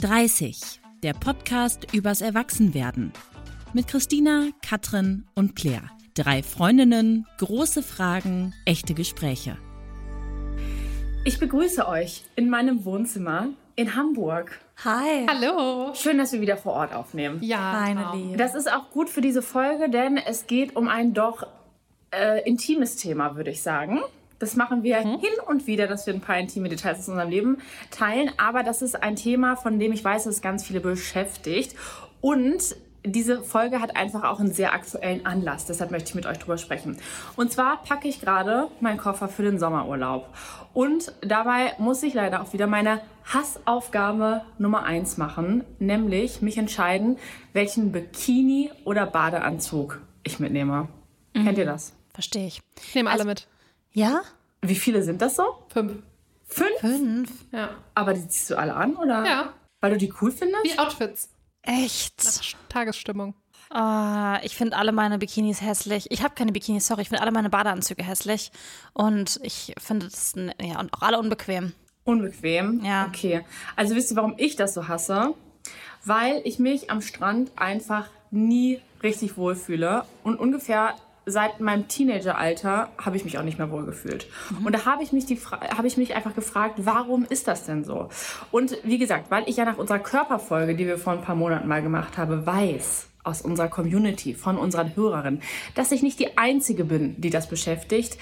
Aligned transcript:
30, 0.00 0.80
der 1.02 1.12
Podcast 1.12 1.92
übers 1.92 2.22
Erwachsenwerden. 2.22 3.12
Mit 3.74 3.86
Christina, 3.86 4.46
Katrin 4.66 5.26
und 5.34 5.56
Claire. 5.56 5.90
Drei 6.14 6.42
Freundinnen, 6.42 7.26
große 7.36 7.82
Fragen, 7.82 8.54
echte 8.64 8.94
Gespräche. 8.94 9.58
Ich 11.26 11.38
begrüße 11.38 11.86
euch 11.86 12.24
in 12.34 12.48
meinem 12.48 12.86
Wohnzimmer 12.86 13.48
in 13.76 13.94
Hamburg. 13.94 14.58
Hi. 14.84 15.26
Hallo. 15.28 15.92
Schön, 15.92 16.16
dass 16.16 16.32
wir 16.32 16.40
wieder 16.40 16.56
vor 16.56 16.72
Ort 16.72 16.94
aufnehmen. 16.94 17.42
Ja. 17.42 17.72
Meine 17.72 18.10
Liebe. 18.14 18.38
Das 18.38 18.54
ist 18.54 18.72
auch 18.72 18.88
gut 18.88 19.10
für 19.10 19.20
diese 19.20 19.42
Folge, 19.42 19.90
denn 19.90 20.16
es 20.16 20.46
geht 20.46 20.76
um 20.76 20.88
ein 20.88 21.12
doch 21.12 21.46
äh, 22.10 22.42
intimes 22.48 22.96
Thema, 22.96 23.36
würde 23.36 23.50
ich 23.50 23.60
sagen. 23.60 24.00
Das 24.40 24.56
machen 24.56 24.82
wir 24.82 24.98
hin 24.98 25.20
und 25.46 25.66
wieder, 25.68 25.86
dass 25.86 26.06
wir 26.06 26.14
ein 26.14 26.20
paar 26.20 26.38
intime 26.38 26.68
Details 26.68 26.98
aus 26.98 27.08
unserem 27.08 27.30
Leben 27.30 27.58
teilen. 27.90 28.32
Aber 28.38 28.62
das 28.62 28.82
ist 28.82 29.00
ein 29.00 29.14
Thema, 29.14 29.54
von 29.54 29.78
dem 29.78 29.92
ich 29.92 30.02
weiß, 30.02 30.24
dass 30.24 30.36
es 30.36 30.42
ganz 30.42 30.64
viele 30.64 30.80
beschäftigt. 30.80 31.76
Und 32.20 32.74
diese 33.04 33.42
Folge 33.42 33.80
hat 33.80 33.96
einfach 33.96 34.24
auch 34.24 34.40
einen 34.40 34.52
sehr 34.52 34.72
aktuellen 34.72 35.24
Anlass. 35.26 35.66
Deshalb 35.66 35.90
möchte 35.90 36.10
ich 36.10 36.14
mit 36.14 36.26
euch 36.26 36.38
drüber 36.38 36.58
sprechen. 36.58 36.98
Und 37.36 37.52
zwar 37.52 37.82
packe 37.82 38.08
ich 38.08 38.20
gerade 38.20 38.68
meinen 38.80 38.98
Koffer 38.98 39.28
für 39.28 39.42
den 39.42 39.58
Sommerurlaub. 39.58 40.28
Und 40.72 41.12
dabei 41.20 41.74
muss 41.78 42.02
ich 42.02 42.14
leider 42.14 42.42
auch 42.42 42.52
wieder 42.52 42.66
meine 42.66 43.00
Hassaufgabe 43.24 44.42
Nummer 44.58 44.84
eins 44.84 45.18
machen, 45.18 45.64
nämlich 45.78 46.42
mich 46.42 46.58
entscheiden, 46.58 47.18
welchen 47.52 47.92
Bikini 47.92 48.70
oder 48.84 49.06
Badeanzug 49.06 50.00
ich 50.22 50.38
mitnehme. 50.40 50.88
Kennt 51.34 51.58
ihr 51.58 51.66
das? 51.66 51.94
Verstehe 52.12 52.46
ich. 52.46 52.60
Ich 52.82 52.94
nehme 52.94 53.10
alle 53.10 53.24
mit. 53.24 53.46
Ja? 53.92 54.22
Wie 54.62 54.74
viele 54.74 55.02
sind 55.02 55.20
das 55.22 55.36
so? 55.36 55.44
Fünf. 55.72 56.02
Fünf? 56.44 56.80
Fünf. 56.80 57.30
Ja. 57.52 57.70
Aber 57.94 58.12
die 58.14 58.26
ziehst 58.28 58.50
du 58.50 58.58
alle 58.58 58.74
an, 58.74 58.96
oder? 58.96 59.24
Ja. 59.24 59.54
Weil 59.80 59.92
du 59.92 59.98
die 59.98 60.12
cool 60.20 60.30
findest? 60.30 60.64
Wie 60.64 60.78
Outfits. 60.78 61.30
Echt? 61.62 62.56
Tagesstimmung. 62.68 63.34
Ah, 63.70 64.40
ich 64.42 64.56
finde 64.56 64.76
alle 64.76 64.90
meine 64.90 65.18
Bikinis 65.18 65.62
hässlich. 65.62 66.10
Ich 66.10 66.22
habe 66.22 66.34
keine 66.34 66.50
Bikinis, 66.50 66.86
sorry. 66.86 67.02
Ich 67.02 67.08
finde 67.08 67.22
alle 67.22 67.30
meine 67.30 67.50
Badeanzüge 67.50 68.02
hässlich. 68.02 68.50
Und 68.92 69.38
ich 69.42 69.74
finde 69.78 70.08
das, 70.08 70.34
ja, 70.60 70.80
und 70.80 70.92
auch 70.92 71.02
alle 71.02 71.18
unbequem. 71.18 71.72
Unbequem? 72.04 72.84
Ja. 72.84 73.06
Okay. 73.06 73.44
Also 73.76 73.94
wisst 73.94 74.10
ihr, 74.10 74.16
warum 74.16 74.34
ich 74.38 74.56
das 74.56 74.74
so 74.74 74.88
hasse? 74.88 75.34
Weil 76.04 76.40
ich 76.44 76.58
mich 76.58 76.90
am 76.90 77.00
Strand 77.00 77.52
einfach 77.56 78.08
nie 78.30 78.80
richtig 79.02 79.36
wohlfühle. 79.36 80.04
Und 80.24 80.38
ungefähr 80.40 80.96
seit 81.30 81.60
meinem 81.60 81.88
Teenageralter 81.88 82.90
habe 82.98 83.16
ich 83.16 83.24
mich 83.24 83.38
auch 83.38 83.42
nicht 83.42 83.58
mehr 83.58 83.70
wohlgefühlt. 83.70 84.26
Und 84.64 84.74
da 84.74 84.84
habe 84.84 85.02
ich, 85.02 85.12
mich 85.12 85.26
die 85.26 85.38
habe 85.76 85.86
ich 85.86 85.96
mich 85.96 86.14
einfach 86.14 86.34
gefragt, 86.34 86.74
warum 86.78 87.24
ist 87.28 87.48
das 87.48 87.64
denn 87.64 87.84
so? 87.84 88.08
Und 88.50 88.76
wie 88.84 88.98
gesagt, 88.98 89.30
weil 89.30 89.48
ich 89.48 89.56
ja 89.56 89.64
nach 89.64 89.78
unserer 89.78 89.98
Körperfolge, 89.98 90.74
die 90.74 90.86
wir 90.86 90.98
vor 90.98 91.12
ein 91.12 91.22
paar 91.22 91.36
Monaten 91.36 91.68
mal 91.68 91.82
gemacht 91.82 92.18
haben, 92.18 92.46
weiß, 92.46 93.10
aus 93.22 93.42
unserer 93.42 93.68
Community, 93.68 94.34
von 94.34 94.56
unseren 94.56 94.96
Hörerinnen, 94.96 95.42
dass 95.74 95.92
ich 95.92 96.02
nicht 96.02 96.18
die 96.18 96.38
Einzige 96.38 96.84
bin, 96.84 97.20
die 97.20 97.30
das 97.30 97.48
beschäftigt, 97.48 98.16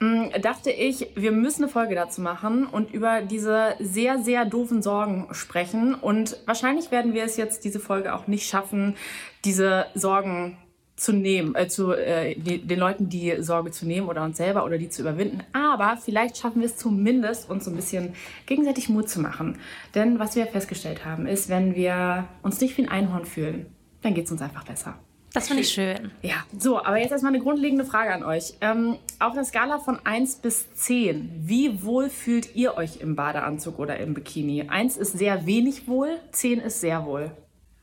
mh, 0.00 0.38
dachte 0.40 0.70
ich, 0.70 1.08
wir 1.14 1.32
müssen 1.32 1.64
eine 1.64 1.72
Folge 1.72 1.94
dazu 1.94 2.20
machen 2.20 2.66
und 2.66 2.92
über 2.92 3.22
diese 3.22 3.74
sehr, 3.80 4.18
sehr 4.18 4.44
doofen 4.44 4.82
Sorgen 4.82 5.26
sprechen. 5.32 5.94
Und 5.94 6.38
wahrscheinlich 6.46 6.90
werden 6.90 7.14
wir 7.14 7.24
es 7.24 7.36
jetzt, 7.36 7.64
diese 7.64 7.80
Folge 7.80 8.14
auch 8.14 8.26
nicht 8.26 8.48
schaffen, 8.48 8.96
diese 9.44 9.86
Sorgen 9.94 10.56
zu 10.96 11.12
nehmen, 11.12 11.54
äh, 11.54 11.68
zu 11.68 11.92
äh, 11.92 12.34
die, 12.36 12.58
den 12.58 12.78
Leuten 12.78 13.08
die 13.08 13.42
Sorge 13.42 13.70
zu 13.70 13.86
nehmen 13.86 14.08
oder 14.08 14.22
uns 14.22 14.36
selber 14.36 14.64
oder 14.64 14.78
die 14.78 14.88
zu 14.88 15.02
überwinden. 15.02 15.42
Aber 15.52 15.96
vielleicht 15.96 16.36
schaffen 16.38 16.60
wir 16.60 16.66
es 16.66 16.76
zumindest, 16.76 17.50
uns 17.50 17.64
so 17.64 17.70
ein 17.70 17.76
bisschen 17.76 18.14
gegenseitig 18.46 18.88
Mut 18.88 19.08
zu 19.08 19.20
machen. 19.20 19.58
Denn 19.94 20.18
was 20.18 20.36
wir 20.36 20.46
festgestellt 20.46 21.04
haben, 21.04 21.26
ist, 21.26 21.48
wenn 21.48 21.74
wir 21.74 22.28
uns 22.42 22.60
nicht 22.60 22.76
wie 22.78 22.82
ein 22.82 22.88
Einhorn 22.88 23.24
fühlen, 23.24 23.66
dann 24.02 24.14
geht 24.14 24.26
es 24.26 24.32
uns 24.32 24.42
einfach 24.42 24.64
besser. 24.64 24.98
Das 25.32 25.48
finde 25.48 25.64
ich 25.64 25.70
schön. 25.70 26.12
Ja, 26.22 26.44
so, 26.56 26.78
aber 26.78 26.98
jetzt 26.98 27.10
erstmal 27.10 27.34
eine 27.34 27.42
grundlegende 27.42 27.84
Frage 27.84 28.14
an 28.14 28.22
euch. 28.22 28.54
Ähm, 28.60 28.98
auf 29.18 29.32
einer 29.32 29.44
Skala 29.44 29.80
von 29.80 29.98
1 30.04 30.36
bis 30.36 30.72
10, 30.74 31.28
wie 31.42 31.82
wohl 31.82 32.08
fühlt 32.08 32.54
ihr 32.54 32.76
euch 32.76 33.00
im 33.00 33.16
Badeanzug 33.16 33.80
oder 33.80 33.96
im 33.96 34.14
Bikini? 34.14 34.68
1 34.68 34.96
ist 34.96 35.18
sehr 35.18 35.44
wenig 35.44 35.88
wohl, 35.88 36.20
10 36.30 36.60
ist 36.60 36.80
sehr 36.80 37.04
wohl. 37.04 37.32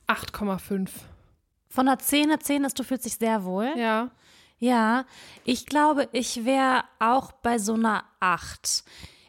8,5. 0.08 0.88
Von 1.72 1.86
der 1.86 2.00
10 2.00 2.26
eine 2.26 2.40
10 2.40 2.66
ist, 2.66 2.78
du 2.78 2.84
fühlst 2.84 3.06
dich 3.06 3.16
sehr 3.16 3.46
wohl. 3.46 3.74
Ja. 3.78 4.12
Ja, 4.60 5.06
ich 5.44 5.66
glaube, 5.66 6.08
ich 6.12 6.46
wäre 6.46 6.84
auch 7.00 7.32
bei 7.32 7.58
so 7.58 7.74
einer 7.74 8.04
8. 8.20 8.84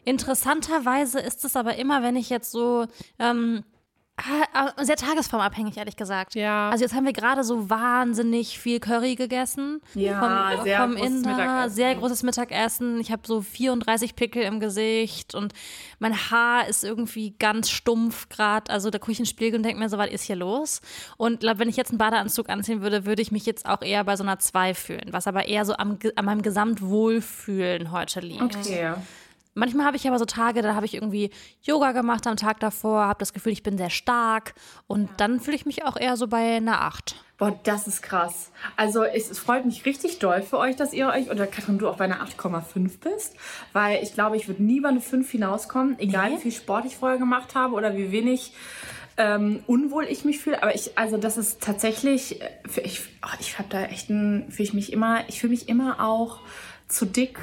Interessanterweise 0.05 1.19
ist 1.19 1.43
es 1.45 1.55
aber 1.55 1.75
immer, 1.77 2.03
wenn 2.03 2.17
ich 2.17 2.29
jetzt 2.29 2.51
so 2.51 2.85
ähm, 3.17 3.63
äh, 3.63 3.72
sehr 4.81 4.95
tagesformabhängig, 4.95 5.77
ehrlich 5.77 5.95
gesagt. 5.95 6.35
Ja. 6.35 6.69
Also 6.69 6.83
jetzt 6.83 6.93
haben 6.93 7.05
wir 7.05 7.13
gerade 7.13 7.43
so 7.43 7.69
wahnsinnig 7.69 8.59
viel 8.59 8.79
Curry 8.79 9.15
gegessen. 9.15 9.81
Ja, 9.93 10.55
vom, 10.55 10.63
sehr 10.63 10.81
vom 10.81 10.95
großes 10.95 11.07
Inder, 11.07 11.29
Mittagessen. 11.31 11.75
sehr 11.75 11.95
großes 11.95 12.23
Mittagessen. 12.23 12.99
Ich 12.99 13.11
habe 13.11 13.21
so 13.25 13.41
34 13.41 14.15
Pickel 14.15 14.43
im 14.43 14.59
Gesicht 14.59 15.35
und 15.35 15.53
mein 15.99 16.13
Haar 16.31 16.67
ist 16.67 16.83
irgendwie 16.83 17.35
ganz 17.37 17.69
stumpf 17.69 18.29
gerade. 18.29 18.71
Also 18.71 18.89
da 18.89 18.99
gucke 18.99 19.11
ich 19.11 19.19
in 19.19 19.25
den 19.25 19.29
Spiegel 19.29 19.57
und 19.57 19.63
denke 19.63 19.79
mir 19.79 19.89
so, 19.89 19.97
was 19.97 20.09
ist 20.09 20.23
hier 20.23 20.35
los? 20.35 20.81
Und 21.17 21.41
glaub, 21.41 21.59
wenn 21.59 21.69
ich 21.69 21.77
jetzt 21.77 21.91
einen 21.91 21.97
Badeanzug 21.97 22.49
anziehen 22.49 22.81
würde, 22.81 23.05
würde 23.05 23.21
ich 23.21 23.31
mich 23.31 23.45
jetzt 23.45 23.65
auch 23.65 23.81
eher 23.81 24.03
bei 24.03 24.15
so 24.15 24.23
einer 24.23 24.39
2 24.39 24.73
fühlen, 24.73 25.07
was 25.11 25.27
aber 25.27 25.47
eher 25.47 25.65
so 25.65 25.75
am, 25.77 25.97
an 26.15 26.25
meinem 26.25 26.41
Gesamtwohlfühlen 26.41 27.91
heute 27.91 28.19
liegt. 28.21 28.41
Okay. 28.41 28.93
Manchmal 29.55 29.85
habe 29.85 29.97
ich 29.97 30.07
aber 30.07 30.17
so 30.17 30.25
Tage, 30.25 30.61
da 30.61 30.73
habe 30.73 30.85
ich 30.85 30.95
irgendwie 30.95 31.29
Yoga 31.61 31.91
gemacht 31.91 32.25
am 32.25 32.37
Tag 32.37 32.59
davor, 32.59 33.05
habe 33.05 33.19
das 33.19 33.33
Gefühl, 33.33 33.51
ich 33.51 33.61
bin 33.61 33.77
sehr 33.77 33.91
stark 33.91 34.55
und 34.87 35.09
dann 35.17 35.39
fühle 35.39 35.55
ich 35.55 35.65
mich 35.65 35.85
auch 35.85 35.95
eher 35.95 36.17
so 36.17 36.27
bei 36.27 36.55
einer 36.57 36.81
8. 36.81 37.15
Boah, 37.37 37.59
das 37.63 37.87
ist 37.87 38.01
krass. 38.01 38.51
Also 38.77 39.03
es, 39.03 39.37
freut 39.37 39.65
mich 39.65 39.85
richtig 39.85 40.19
doll 40.19 40.41
für 40.41 40.57
euch, 40.57 40.75
dass 40.75 40.93
ihr 40.93 41.07
euch, 41.07 41.29
oder 41.29 41.45
Katrin, 41.45 41.77
du 41.77 41.87
auch 41.89 41.97
bei 41.97 42.05
einer 42.05 42.23
8,5 42.25 42.99
bist. 42.99 43.35
Weil 43.73 44.01
ich 44.03 44.13
glaube, 44.13 44.37
ich 44.37 44.47
würde 44.47 44.63
nie 44.63 44.79
bei 44.79 44.89
einer 44.89 45.01
5 45.01 45.29
hinauskommen, 45.29 45.99
egal 45.99 46.29
Nee. 46.29 46.37
wie 46.37 46.41
viel 46.41 46.51
Sport 46.51 46.85
ich 46.85 46.95
vorher 46.95 47.17
gemacht 47.17 47.53
habe 47.53 47.73
oder 47.75 47.95
wie 47.97 48.11
wenig 48.11 48.53
ähm, 49.17 49.63
unwohl 49.67 50.05
ich 50.05 50.25
mich 50.25 50.39
fühle. 50.39 50.61
Aber 50.63 50.73
ich, 50.73 50.97
also 50.97 51.17
das 51.17 51.37
ist 51.37 51.61
tatsächlich, 51.61 52.41
äh, 52.41 52.49
ich, 52.83 53.01
oh, 53.23 53.35
ich 53.39 53.59
habe 53.59 53.69
da 53.69 53.83
echt 53.83 54.09
ein, 54.09 54.49
fühle 54.49 54.69
ich 54.69 54.73
mich 54.73 54.93
immer, 54.93 55.27
ich 55.27 55.39
fühle 55.39 55.51
mich 55.51 55.69
immer 55.69 55.99
auch 56.03 56.39
zu 56.87 57.05
dick, 57.05 57.39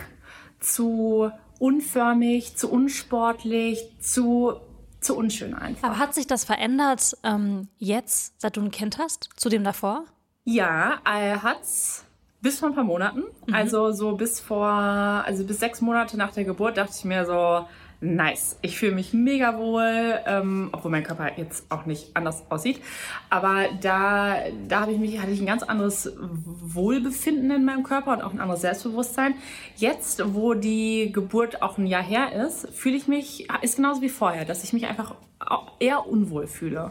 zu 0.61 1.31
unförmig, 1.61 2.57
zu 2.57 2.69
unsportlich, 2.71 3.87
zu, 4.01 4.55
zu 5.01 5.17
unschön 5.17 5.55
einfach. 5.55 5.91
Aber 5.91 5.99
hat 5.99 6.15
sich 6.15 6.27
das 6.27 6.45
verändert 6.45 7.17
ähm, 7.23 7.69
jetzt, 7.79 8.41
seit 8.41 8.57
du 8.57 8.63
ein 8.63 8.73
Kind 8.73 8.99
hast, 8.99 9.31
zu 9.37 9.49
dem 9.49 9.63
davor? 9.63 10.07
Ja, 10.45 10.99
er 11.05 11.43
hat's 11.45 12.05
bis 12.41 12.59
vor 12.59 12.71
ein 12.71 12.75
paar 12.75 12.85
Monaten. 12.85 13.25
Also 13.53 13.93
so 13.93 14.17
bis 14.17 14.41
vor, 14.41 14.67
also 14.67 15.45
bis 15.45 15.61
sechs 15.61 15.83
Monate 15.83 16.17
nach 16.17 16.33
der 16.33 16.45
Geburt 16.45 16.79
dachte 16.79 16.95
ich 16.97 17.05
mir 17.05 17.27
so, 17.27 17.67
nice. 18.01 18.59
Ich 18.63 18.79
fühle 18.79 18.93
mich 18.93 19.13
mega 19.13 19.59
wohl, 19.59 20.21
ähm, 20.27 20.71
obwohl 20.73 20.91
mein 20.91 21.05
Körper 21.05 21.39
jetzt 21.39 21.71
auch 21.71 21.87
nicht 21.87 22.17
anders 22.17 22.45
aussieht. 22.49 22.81
Aber 23.29 23.67
da, 23.81 24.37
da 24.69 24.81
habe 24.81 24.93
ich 24.93 24.99
mich, 24.99 25.21
hatte 25.21 25.33
ich 25.33 25.41
ein 25.41 25.47
ganz 25.47 25.63
anderes 25.63 26.13
Wohlbefinden 26.19 27.51
in 27.51 27.65
meinem 27.65 27.83
Körper 27.83 28.13
und 28.13 28.23
auch 28.23 28.33
ein 28.33 28.41
anderes 28.41 28.63
Selbstbewusstsein. 28.63 29.35
Jetzt, 29.77 30.35
wo 30.35 30.55
die 30.55 31.13
Geburt 31.13 31.63
auch 31.63 31.79
ein 31.79 31.87
Jahr 31.87 32.03
her 32.03 32.47
ist, 32.47 32.69
fühle 32.71 32.97
ich 32.97 33.09
mich, 33.09 33.49
ist 33.63 33.77
genauso 33.77 34.03
wie 34.03 34.09
vorher, 34.09 34.45
dass 34.45 34.65
ich 34.65 34.73
mich 34.73 34.87
einfach 34.87 35.15
auch 35.39 35.73
eher 35.79 36.07
unwohl 36.07 36.47
fühle. 36.47 36.91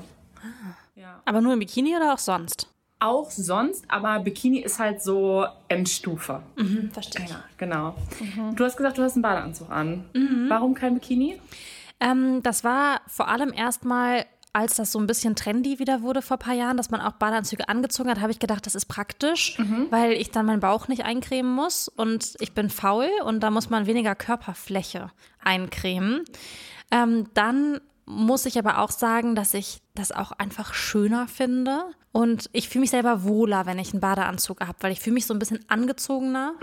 Aber 1.26 1.42
nur 1.42 1.54
im 1.54 1.60
Bikini 1.60 1.96
oder 1.96 2.14
auch 2.14 2.18
sonst? 2.18 2.68
Auch 3.00 3.32
sonst, 3.32 3.86
aber 3.88 4.20
Bikini 4.20 4.60
ist 4.60 4.78
halt 4.78 5.02
so 5.02 5.46
Endstufe. 5.70 6.42
Verstehe 6.92 7.26
Ja, 7.30 7.44
genau. 7.58 7.96
Du 8.56 8.66
hast 8.66 8.76
gesagt, 8.76 8.98
du 8.98 9.04
hast 9.04 9.14
einen 9.14 9.22
Badeanzug 9.22 9.70
an. 9.72 10.04
Warum 10.50 10.74
kein 10.74 10.96
Bikini? 10.96 11.40
Ähm, 12.02 12.42
das 12.44 12.64
war 12.64 13.02
vor 13.08 13.30
allem 13.30 13.54
erstmal, 13.54 14.26
als 14.52 14.76
das 14.76 14.92
so 14.92 15.00
ein 15.00 15.08
bisschen 15.08 15.36
trendy 15.36 15.80
wieder 15.80 16.02
wurde 16.02 16.22
vor 16.22 16.38
ein 16.38 16.40
paar 16.40 16.54
Jahren, 16.54 16.76
dass 16.76 16.92
man 16.92 17.00
auch 17.02 17.14
Badeanzüge 17.14 17.70
angezogen 17.70 18.10
hat, 18.10 18.20
habe 18.20 18.32
ich 18.32 18.40
gedacht, 18.40 18.66
das 18.66 18.76
ist 18.76 18.86
praktisch, 18.88 19.58
weil 19.92 20.14
ich 20.14 20.32
dann 20.32 20.46
meinen 20.46 20.60
Bauch 20.60 20.88
nicht 20.88 21.06
eincremen 21.06 21.52
muss 21.54 21.88
und 21.88 22.36
ich 22.40 22.54
bin 22.54 22.70
faul 22.70 23.10
und 23.26 23.42
da 23.42 23.52
muss 23.52 23.70
man 23.70 23.86
weniger 23.86 24.16
Körperfläche 24.16 25.12
eincremen. 25.44 26.26
Ähm, 26.92 27.28
dann 27.34 27.80
muss 28.10 28.46
ich 28.46 28.58
aber 28.58 28.80
auch 28.80 28.92
sagen, 28.92 29.36
dass 29.36 29.54
ich 29.54 29.82
das 29.94 30.12
auch 30.12 30.32
einfach 30.32 30.74
schöner 30.74 31.28
finde. 31.28 31.84
Und 32.12 32.50
ich 32.54 32.68
fühle 32.68 32.82
mich 32.82 32.90
selber 32.90 33.24
wohler, 33.24 33.68
wenn 33.68 33.78
ich 33.78 33.94
einen 33.94 34.02
Badeanzug 34.02 34.62
habe, 34.62 34.76
weil 34.82 34.92
ich 34.92 35.00
fühle 35.00 35.14
mich 35.14 35.28
so 35.28 35.34
ein 35.34 35.40
bisschen 35.40 35.64
angezogener. 35.68 36.54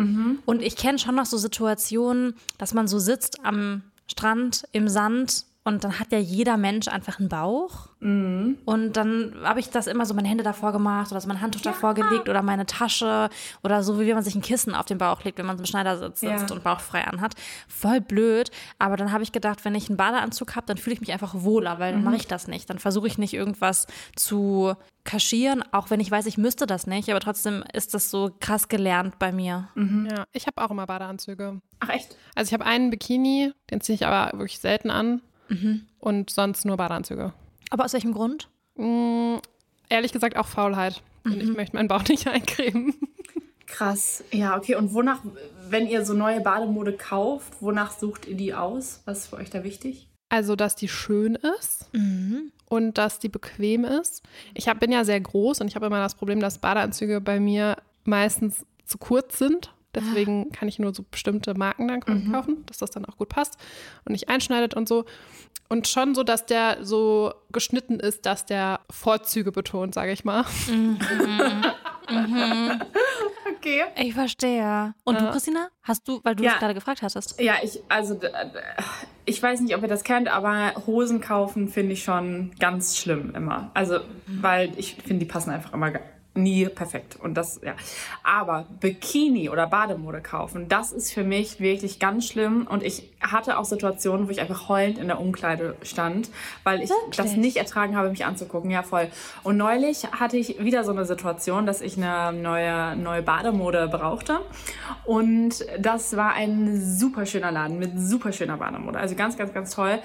Und 0.45 0.61
ich 0.61 0.77
kenne 0.77 0.99
schon 0.99 1.15
noch 1.15 1.27
so 1.27 1.39
Situationen, 1.39 2.35
dass 2.59 2.75
man 2.75 2.89
so 2.89 2.99
sitzt 2.99 3.45
am 3.45 3.83
Strand 4.09 4.65
im 4.73 4.89
Sand 4.89 5.47
Und 5.67 5.83
dann 5.83 5.99
hat 5.99 6.13
ja 6.13 6.19
jeder 6.19 6.57
Mensch 6.57 6.87
einfach 6.87 7.19
einen 7.19 7.29
Bauch. 7.29 7.89
Mhm. 7.99 8.57
Und 8.65 8.93
dann 8.97 9.35
habe 9.43 9.59
ich 9.59 9.69
das 9.69 9.89
immer 9.89 10.07
so 10.07 10.15
meine 10.15 10.29
Hände 10.29 10.45
davor 10.45 10.71
gemacht 10.71 11.11
oder 11.11 11.21
so 11.21 11.27
mein 11.27 11.41
Handtuch 11.41 11.61
davor 11.63 11.93
gelegt 11.95 12.29
oder 12.29 12.41
meine 12.41 12.67
Tasche 12.67 13.29
oder 13.65 13.83
so, 13.83 13.99
wie 13.99 14.07
wenn 14.07 14.15
man 14.15 14.23
sich 14.23 14.37
ein 14.37 14.43
Kissen 14.43 14.77
auf 14.77 14.87
den 14.87 14.99
Bauch 14.99 15.25
legt, 15.25 15.39
wenn 15.39 15.47
man 15.47 15.59
im 15.59 15.65
Schneidersitz 15.67 16.21
sitzt 16.21 16.51
Ja. 16.51 16.55
und 16.55 16.63
bauchfrei 16.63 17.03
anhat. 17.05 17.35
Voll 17.67 18.01
blöd. 18.01 18.53
Aber 18.79 18.97
dann 18.97 19.11
habe 19.11 19.25
ich 19.25 19.33
gedacht, 19.33 19.65
wenn 19.65 19.75
ich 19.75 19.89
einen 19.89 19.97
Badeanzug 19.97 20.55
habe, 20.55 20.67
dann 20.69 20.77
fühle 20.77 20.95
ich 20.95 21.01
mich 21.01 21.13
einfach 21.13 21.35
wohler, 21.35 21.81
weil 21.81 21.91
dann 21.93 22.03
Mhm. 22.03 22.05
mache 22.07 22.17
ich 22.17 22.29
das 22.29 22.47
nicht. 22.47 22.71
Dann 22.71 22.79
versuche 22.79 23.09
ich 23.09 23.19
nicht 23.19 23.35
irgendwas 23.35 23.89
zu 24.15 24.75
kaschieren, 25.03 25.65
auch 25.73 25.91
wenn 25.91 25.99
ich 25.99 26.11
weiß, 26.13 26.27
ich 26.27 26.39
müsste 26.39 26.67
das 26.69 26.87
nicht. 26.87 27.11
Aber 27.11 27.19
trotzdem 27.19 27.65
ist 27.73 27.93
das 27.93 28.09
so 28.13 28.31
krass 28.39 28.69
gelernt 28.69 29.19
bei 29.19 29.33
mir. 29.33 29.67
Ja, 29.75 30.27
ich 30.33 30.47
habe 30.47 30.63
auch 30.65 30.71
immer 30.71 30.87
Badeanzüge. 30.87 31.61
Ach 31.81 31.89
echt? 31.89 32.17
Also 32.37 32.51
ich 32.51 32.55
habe 32.55 32.65
einen 32.67 32.91
Bikini, 32.91 33.53
den 33.73 33.81
ziehe 33.81 33.95
ich 33.97 34.07
aber 34.07 34.31
wirklich 34.39 34.61
selten 34.61 34.91
an. 34.91 35.23
Und 35.99 36.31
sonst 36.31 36.65
nur 36.65 36.77
Badeanzüge. 36.77 37.33
Aber 37.71 37.85
aus 37.85 37.93
welchem 37.93 38.13
Grund? 38.13 38.49
Mm, 38.77 39.37
ehrlich 39.89 40.13
gesagt 40.13 40.37
auch 40.37 40.47
Faulheit. 40.47 41.03
Und 41.25 41.43
ich 41.43 41.53
möchte 41.55 41.77
meinen 41.77 41.89
Bauch 41.89 42.05
nicht 42.09 42.27
eincremen. 42.29 42.95
Krass. 43.67 44.23
Ja, 44.31 44.57
okay. 44.57 44.77
Und 44.77 44.95
wonach, 44.95 45.21
wenn 45.69 45.89
ihr 45.89 46.05
so 46.05 46.15
neue 46.15 46.41
Bademode 46.41 46.93
kauft, 46.93 47.61
wonach 47.61 47.99
sucht 47.99 48.27
ihr 48.27 48.37
die 48.37 48.55
aus? 48.55 49.03
Was 49.05 49.19
ist 49.19 49.27
für 49.29 49.37
euch 49.37 49.51
da 49.51 49.65
wichtig? 49.65 50.09
Also, 50.29 50.57
dass 50.57 50.75
die 50.75 50.89
schön 50.89 51.37
ist 51.61 51.89
und 52.69 52.99
dass 52.99 53.19
die 53.19 53.29
bequem 53.29 53.85
ist. 53.85 54.23
Ich 54.55 54.69
hab, 54.69 54.81
bin 54.81 54.91
ja 54.91 55.05
sehr 55.05 55.21
groß 55.21 55.61
und 55.61 55.69
ich 55.69 55.77
habe 55.77 55.87
immer 55.87 56.01
das 56.01 56.15
Problem, 56.15 56.41
dass 56.41 56.59
Badeanzüge 56.59 57.21
bei 57.21 57.39
mir 57.39 57.77
meistens 58.05 58.65
zu 58.85 58.99
kurz 58.99 59.39
sind. 59.39 59.73
Deswegen 59.97 60.53
kann 60.53 60.69
ich 60.69 60.79
nur 60.79 60.95
so 60.95 61.05
bestimmte 61.11 61.55
Marken 61.55 61.89
dann 61.89 62.01
quasi 62.01 62.31
kaufen, 62.31 62.65
dass 62.67 62.79
das 62.79 62.91
dann 62.91 63.05
auch 63.07 63.17
gut 63.17 63.29
passt 63.31 63.59
und 64.05 64.13
nicht 64.13 64.29
einschneidet 64.29 64.75
und 64.75 64.87
so. 64.89 65.05
Und 65.69 65.89
schon 65.89 66.15
so, 66.15 66.23
dass 66.23 66.47
der 66.47 66.85
so 66.85 67.33
geschnitten 67.51 67.99
ist, 67.99 68.25
dass 68.27 68.47
der 68.47 68.79
Vorzüge 68.89 69.51
betont, 69.51 69.95
sage 69.95 70.13
ich 70.13 70.25
mal. 70.25 70.45
Okay. 73.59 73.83
Ich 73.97 74.15
verstehe. 74.15 74.95
Und 75.05 75.21
du, 75.21 75.31
Christina? 75.31 75.69
Hast 75.83 76.07
du, 76.07 76.21
weil 76.23 76.37
du 76.37 76.45
Ja. 76.45 76.53
es 76.53 76.59
gerade 76.59 76.75
gefragt 76.75 77.03
hattest? 77.03 77.41
Ja, 77.41 77.55
ich, 77.63 77.81
also, 77.89 78.21
ich 79.25 79.43
weiß 79.43 79.61
nicht, 79.61 79.75
ob 79.75 79.83
ihr 79.83 79.89
das 79.89 80.05
kennt, 80.05 80.29
aber 80.29 80.73
Hosen 80.87 81.21
kaufen 81.21 81.69
finde 81.69 81.95
ich 81.95 82.05
schon 82.05 82.53
ganz 82.61 82.97
schlimm 82.97 83.35
immer. 83.35 83.71
Also, 83.75 84.01
weil 84.27 84.73
ich 84.77 84.95
finde, 84.97 85.25
die 85.25 85.31
passen 85.31 85.51
einfach 85.51 85.73
immer 85.73 85.91
nie 86.37 86.67
perfekt. 86.67 87.17
Und 87.21 87.35
das, 87.35 87.61
ja. 87.65 87.75
Aber 88.23 88.67
Bikini 88.81 89.51
oder 89.51 89.67
Bademode 89.67 90.21
kaufen, 90.21 90.69
das 90.69 90.93
ist 90.93 91.13
für 91.13 91.25
mich 91.25 91.61
wirklich 91.61 91.99
ganz 91.99 92.27
schlimm. 92.27 92.67
Und 92.69 92.83
ich 92.83 93.11
hatte 93.21 93.59
auch 93.59 93.65
Situationen, 93.65 94.27
wo 94.27 94.31
ich 94.31 94.41
einfach 94.41 94.69
heulend 94.69 94.99
in 94.99 95.09
der 95.09 95.21
Umkleide 95.21 95.77
stand, 95.83 96.31
weil 96.65 96.83
ich 96.83 96.91
das 97.17 97.37
nicht 97.37 97.57
ertragen 97.57 97.97
habe, 97.97 98.11
mich 98.11 98.25
anzugucken. 98.25 98.71
Ja, 98.71 98.83
voll. 98.83 99.09
Und 99.43 99.57
neulich 99.57 100.05
hatte 100.13 100.37
ich 100.37 100.63
wieder 100.63 100.85
so 100.85 100.93
eine 100.93 101.05
Situation, 101.05 101.67
dass 101.67 101.81
ich 101.81 101.97
eine 101.97 102.33
neue, 102.33 102.97
neue 102.97 103.23
Bademode 103.23 103.89
brauchte. 103.89 104.41
Und 105.05 105.65
das 105.79 106.17
war 106.17 106.35
ein 106.35 106.81
super 106.81 107.27
schöner 107.27 107.53
Laden 107.53 107.79
mit 107.79 107.93
super 107.99 108.33
schöner 108.33 108.57
Bademode. 108.57 108.99
Also 108.99 109.15
ganz, 109.15 109.37
ganz, 109.37 109.53
ganz 109.53 109.75
toll. 109.75 109.99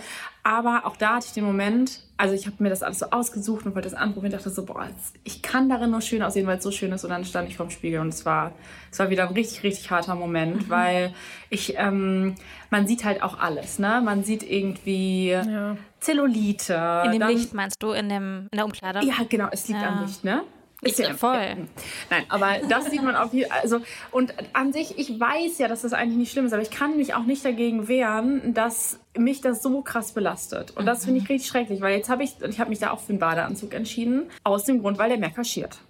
Aber 0.44 0.82
auch 0.86 0.96
da 0.98 1.16
hatte 1.16 1.28
ich 1.28 1.34
den 1.34 1.44
Moment, 1.44 2.00
also 2.18 2.34
ich 2.34 2.48
habe 2.48 2.56
mir 2.60 2.70
das 2.70 2.82
alles 2.82 3.00
so 3.00 3.08
ausgesucht 3.12 3.66
und 3.66 3.76
wollte 3.76 3.90
das 3.90 3.98
anprobieren, 3.98 4.32
dachte 4.32 4.50
so, 4.50 4.66
boah, 4.66 4.88
ich 5.24 5.42
kann 5.44 5.70
darin 5.70 5.92
nur 5.92 6.02
schön 6.02 6.24
aussehen, 6.24 6.48
weil 6.48 6.58
es 6.58 6.64
so 6.64 6.72
schön 6.72 6.92
ist. 6.92 7.04
Und 7.04 7.12
dann 7.12 7.26
stand 7.26 7.48
ich 7.50 7.58
vorm 7.58 7.70
Spiegel 7.70 8.00
und 8.00 8.10
es 8.10 8.26
war, 8.26 8.52
es 8.92 8.98
war 8.98 9.10
wieder 9.12 9.28
ein 9.28 9.34
richtig, 9.34 9.62
richtig 9.64 9.92
harter 9.92 10.16
Moment, 10.16 10.68
weil 10.70 11.14
ich, 11.52 11.76
ähm, 11.78 12.36
man 12.72 12.88
sieht 12.88 13.04
halt 13.06 13.22
auch 13.22 13.40
alles, 13.40 13.78
ne? 13.78 14.02
Man 14.04 14.24
sieht 14.24 14.42
irgendwie 14.44 15.30
Ja. 15.30 15.78
Zellulite. 16.00 17.04
In 17.06 17.12
dem 17.12 17.20
dann- 17.20 17.30
Licht 17.32 17.54
meinst 17.54 17.82
du, 17.82 17.92
in, 17.92 18.10
dem, 18.10 18.48
in 18.52 18.58
der 18.58 18.66
Umkleide? 18.66 19.06
Ja, 19.06 19.16
genau, 19.30 19.48
es 19.52 19.68
liegt 19.68 19.82
Ja. 19.82 19.90
am 19.90 20.06
Licht, 20.06 20.24
ne? 20.24 20.44
Ist 20.82 20.98
Ja, 20.98 21.14
voll. 21.14 21.68
Nein, 22.10 22.26
aber 22.30 22.58
das 22.68 22.90
sieht 22.90 23.04
man 23.04 23.16
auf 23.16 23.34
jeden 23.34 23.52
Also, 23.52 23.82
und 24.10 24.34
an 24.54 24.74
sich, 24.74 24.98
ich 24.98 25.20
weiß 25.20 25.60
ja, 25.60 25.68
dass 25.68 25.84
das 25.84 25.94
eigentlich 25.94 26.18
nicht 26.18 26.32
schlimm 26.32 26.48
ist, 26.48 26.54
aber 26.54 26.64
ich 26.64 26.72
kann 26.72 26.98
mich 26.98 27.14
auch 27.14 27.24
nicht 27.24 27.46
dagegen 27.46 27.88
wehren, 27.88 28.56
dass 28.56 29.00
mich 29.16 29.42
das 29.42 29.62
so 29.62 29.82
krass 29.84 30.14
belastet. 30.14 30.72
Und 30.72 30.88
das 30.88 31.06
finde 31.06 31.20
ich 31.22 31.30
richtig 31.30 31.50
schrecklich, 31.50 31.82
weil 31.82 31.96
jetzt 31.96 32.10
habe 32.10 32.24
ich, 32.24 32.42
ich 32.42 32.60
habe 32.60 32.72
mich 32.72 32.80
da 32.80 32.92
auch 32.92 33.00
für 33.00 33.10
einen 33.10 33.20
Badeanzug 33.20 33.74
entschieden, 33.76 34.30
aus 34.44 34.64
dem 34.64 34.82
Grund, 34.82 34.98
weil 34.98 35.10
der 35.10 35.20
mehr 35.20 35.30
kaschiert. 35.30 35.82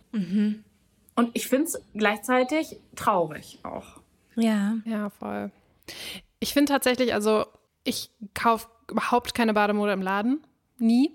Und 1.15 1.29
ich 1.33 1.47
finde 1.47 1.65
es 1.65 1.81
gleichzeitig 1.93 2.77
traurig 2.95 3.59
auch. 3.63 4.01
Ja. 4.35 4.75
Ja, 4.85 5.09
voll. 5.09 5.51
Ich 6.39 6.53
finde 6.53 6.73
tatsächlich, 6.73 7.13
also 7.13 7.45
ich 7.83 8.09
kaufe 8.33 8.67
überhaupt 8.89 9.33
keine 9.33 9.53
Bademode 9.53 9.93
im 9.93 10.01
Laden, 10.01 10.41
nie, 10.77 11.11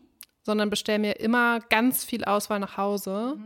sondern 0.47 0.71
bestelle 0.71 1.01
mir 1.01 1.21
immer 1.21 1.61
ganz 1.69 2.05
viel 2.05 2.25
Auswahl 2.25 2.61
nach 2.61 2.77
Hause, 2.79 3.37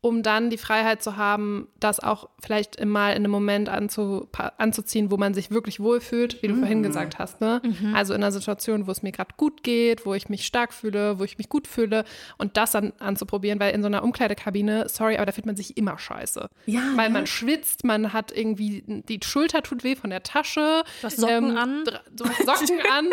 um 0.00 0.22
dann 0.22 0.48
die 0.48 0.58
Freiheit 0.58 1.02
zu 1.02 1.16
haben, 1.16 1.66
das 1.80 1.98
auch 1.98 2.28
vielleicht 2.40 2.84
mal 2.84 3.10
in 3.10 3.16
einem 3.16 3.32
Moment 3.32 3.68
anzu, 3.68 4.28
anzuziehen, 4.56 5.10
wo 5.10 5.16
man 5.16 5.34
sich 5.34 5.50
wirklich 5.50 5.80
wohlfühlt, 5.80 6.40
wie 6.40 6.46
du 6.48 6.54
vorhin 6.54 6.84
gesagt 6.84 7.18
hast. 7.18 7.40
Ne? 7.40 7.60
Also 7.94 8.14
in 8.14 8.22
einer 8.22 8.30
Situation, 8.30 8.86
wo 8.86 8.92
es 8.92 9.02
mir 9.02 9.10
gerade 9.10 9.30
gut 9.36 9.64
geht, 9.64 10.06
wo 10.06 10.14
ich 10.14 10.28
mich 10.28 10.46
stark 10.46 10.72
fühle, 10.72 11.18
wo 11.18 11.24
ich 11.24 11.36
mich 11.36 11.48
gut 11.48 11.66
fühle 11.66 12.04
und 12.36 12.56
das 12.56 12.70
dann 12.72 12.92
anzuprobieren, 13.00 13.58
weil 13.58 13.74
in 13.74 13.82
so 13.82 13.86
einer 13.86 14.04
Umkleidekabine, 14.04 14.88
sorry, 14.88 15.16
aber 15.16 15.26
da 15.26 15.32
fühlt 15.32 15.46
man 15.46 15.56
sich 15.56 15.76
immer 15.76 15.98
scheiße. 15.98 16.46
Ja, 16.66 16.80
weil 16.94 17.08
ne? 17.08 17.14
man 17.14 17.26
schwitzt, 17.26 17.82
man 17.82 18.12
hat 18.12 18.30
irgendwie, 18.30 18.84
die 18.86 19.18
Schulter 19.24 19.62
tut 19.64 19.82
weh 19.82 19.96
von 19.96 20.10
der 20.10 20.22
Tasche. 20.22 20.84
Du 21.00 21.06
hast 21.08 21.16
Socken 21.16 21.56
an. 21.58 21.84
dr- 21.84 22.02
Du 22.12 22.24
hast 22.24 22.38
Socken 22.46 22.80
an. 22.90 23.06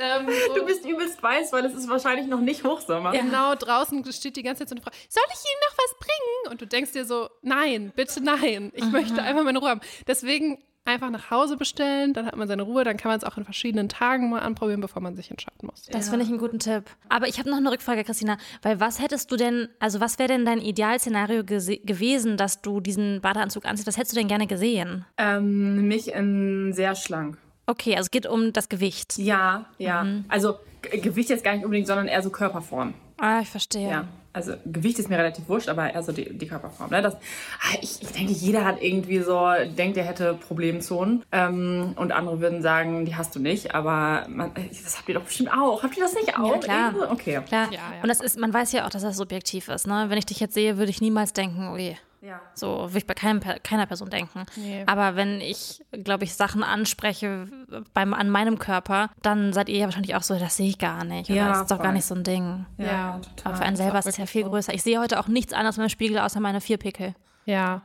ähm, 0.00 0.26
so. 0.48 0.54
Du 0.56 0.66
bist 0.66 0.84
übelst 0.84 1.22
weiß, 1.22 1.52
weil 1.52 1.64
es 1.66 1.74
ist 1.74 1.88
wahrscheinlich 1.88 2.26
noch 2.26 2.40
nicht 2.40 2.64
Hochsommer. 2.64 3.12
Genau, 3.12 3.54
draußen 3.54 4.04
steht 4.12 4.34
die 4.36 4.42
ganze 4.42 4.60
Zeit 4.66 4.70
so 4.70 4.74
eine 4.74 4.82
Frau, 4.82 4.90
soll 5.08 5.22
ich 5.28 5.38
Ihnen 5.38 5.60
noch 5.70 5.76
was 5.78 5.98
bringen? 5.98 6.23
Und 6.50 6.60
du 6.60 6.66
denkst 6.66 6.92
dir 6.92 7.04
so, 7.04 7.28
nein, 7.42 7.92
bitte 7.96 8.22
nein, 8.22 8.70
ich 8.74 8.84
möchte 8.90 9.22
einfach 9.22 9.44
meine 9.44 9.58
Ruhe 9.58 9.70
haben. 9.70 9.80
Deswegen 10.06 10.58
einfach 10.84 11.10
nach 11.10 11.30
Hause 11.30 11.56
bestellen, 11.56 12.12
dann 12.12 12.26
hat 12.26 12.36
man 12.36 12.46
seine 12.46 12.62
Ruhe, 12.62 12.84
dann 12.84 12.96
kann 12.96 13.10
man 13.10 13.18
es 13.18 13.24
auch 13.24 13.38
in 13.38 13.44
verschiedenen 13.44 13.88
Tagen 13.88 14.28
mal 14.30 14.40
anprobieren, 14.40 14.80
bevor 14.80 15.00
man 15.00 15.16
sich 15.16 15.30
entscheiden 15.30 15.66
muss. 15.66 15.86
Das 15.90 16.10
finde 16.10 16.24
ich 16.24 16.30
einen 16.30 16.38
guten 16.38 16.58
Tipp. 16.58 16.84
Aber 17.08 17.26
ich 17.26 17.38
habe 17.38 17.48
noch 17.48 17.56
eine 17.56 17.70
Rückfrage, 17.70 18.04
Christina. 18.04 18.36
Weil 18.62 18.80
was 18.80 19.00
hättest 19.00 19.32
du 19.32 19.36
denn, 19.36 19.68
also 19.78 20.00
was 20.00 20.18
wäre 20.18 20.28
denn 20.28 20.44
dein 20.44 20.60
Idealszenario 20.60 21.42
gewesen, 21.44 22.36
dass 22.36 22.60
du 22.60 22.80
diesen 22.80 23.20
Badeanzug 23.20 23.64
anziehst? 23.64 23.86
Was 23.86 23.96
hättest 23.96 24.12
du 24.12 24.18
denn 24.18 24.28
gerne 24.28 24.46
gesehen? 24.46 25.06
Ähm, 25.16 25.88
mich 25.88 26.12
in 26.12 26.72
sehr 26.72 26.94
schlank. 26.94 27.38
Okay, 27.66 27.92
also 27.96 28.06
es 28.06 28.10
geht 28.10 28.26
um 28.26 28.52
das 28.52 28.68
Gewicht. 28.68 29.16
Ja, 29.16 29.66
ja. 29.78 30.06
Also 30.28 30.58
G 30.82 30.98
Gewicht 30.98 31.30
jetzt 31.30 31.42
gar 31.44 31.54
nicht 31.54 31.64
unbedingt, 31.64 31.86
sondern 31.86 32.08
eher 32.08 32.22
so 32.22 32.28
Körperform. 32.28 32.92
Ah, 33.16 33.40
ich 33.40 33.48
verstehe. 33.48 33.88
Ja. 33.88 34.08
Also 34.34 34.54
Gewicht 34.66 34.98
ist 34.98 35.08
mir 35.08 35.16
relativ 35.16 35.48
wurscht, 35.48 35.68
aber 35.68 35.94
eher 35.94 36.02
so 36.02 36.12
die, 36.12 36.36
die 36.36 36.46
Körperform. 36.46 36.90
Ne? 36.90 37.00
Das, 37.02 37.14
ah, 37.14 37.76
ich, 37.80 38.02
ich 38.02 38.12
denke, 38.12 38.32
jeder 38.32 38.64
hat 38.64 38.82
irgendwie 38.82 39.20
so, 39.20 39.48
denkt, 39.76 39.96
er 39.96 40.04
hätte 40.04 40.34
Problemzonen. 40.34 41.22
Ähm, 41.30 41.94
und 41.96 42.12
andere 42.12 42.40
würden 42.40 42.60
sagen, 42.60 43.06
die 43.06 43.14
hast 43.14 43.34
du 43.36 43.40
nicht. 43.40 43.74
Aber 43.74 44.26
man, 44.28 44.50
das 44.54 44.98
habt 44.98 45.08
ihr 45.08 45.14
doch 45.14 45.22
bestimmt 45.22 45.52
auch. 45.52 45.82
Habt 45.82 45.96
ihr 45.96 46.02
das 46.02 46.14
nicht 46.14 46.36
auch? 46.36 46.52
Ja, 46.52 46.58
klar. 46.58 46.94
Okay. 47.12 47.40
Klar. 47.46 47.66
Ja, 47.70 47.78
ja, 47.78 48.02
Und 48.02 48.08
das 48.08 48.20
ist, 48.20 48.38
man 48.38 48.52
weiß 48.52 48.72
ja 48.72 48.84
auch, 48.84 48.90
dass 48.90 49.02
das 49.02 49.16
subjektiv 49.16 49.68
ist. 49.68 49.86
Ne? 49.86 50.06
Wenn 50.08 50.18
ich 50.18 50.26
dich 50.26 50.40
jetzt 50.40 50.54
sehe, 50.54 50.78
würde 50.78 50.90
ich 50.90 51.00
niemals 51.00 51.32
denken, 51.32 51.72
ui, 51.72 51.96
Ja. 52.24 52.40
so 52.54 52.84
würde 52.88 52.98
ich 52.98 53.06
bei 53.06 53.12
keinem, 53.14 53.40
keiner 53.62 53.86
Person 53.86 54.08
denken. 54.08 54.46
Nee. 54.56 54.82
Aber 54.86 55.14
wenn 55.14 55.40
ich, 55.40 55.84
glaube 55.92 56.24
ich, 56.24 56.34
Sachen 56.34 56.62
anspreche 56.62 57.48
beim, 57.92 58.14
an 58.14 58.30
meinem 58.30 58.58
Körper, 58.58 59.10
dann 59.22 59.52
seid 59.52 59.68
ihr 59.68 59.78
ja 59.78 59.84
wahrscheinlich 59.84 60.14
auch 60.14 60.22
so, 60.22 60.38
das 60.38 60.56
sehe 60.56 60.68
ich 60.68 60.78
gar 60.78 61.04
nicht. 61.04 61.28
Oder 61.28 61.38
Ja, 61.38 61.48
das 61.48 61.60
ist 61.62 61.70
doch 61.70 61.76
gar 61.78 61.86
voll. 61.86 61.94
nicht 61.94 62.06
so 62.06 62.14
ein 62.14 62.24
Ding. 62.24 62.64
Ja, 62.78 62.84
Ja. 62.86 63.18
total. 63.20 63.52
Aber 63.52 63.56
für 63.56 63.64
einen 63.64 63.76
selber 63.76 63.98
ist 63.98 64.06
es 64.06 64.16
ja 64.16 64.26
viel 64.26 64.44
größer. 64.44 64.72
Ich 64.72 64.82
sehe 64.82 64.98
heute 65.00 65.20
auch 65.20 65.28
nichts 65.28 65.52
anderes 65.52 65.76
im 65.76 65.88
Spiegel 65.90 66.18
außer 66.18 66.40
meine 66.40 66.60
vier 66.62 66.78
Pickel. 66.78 67.14
Ja. 67.44 67.82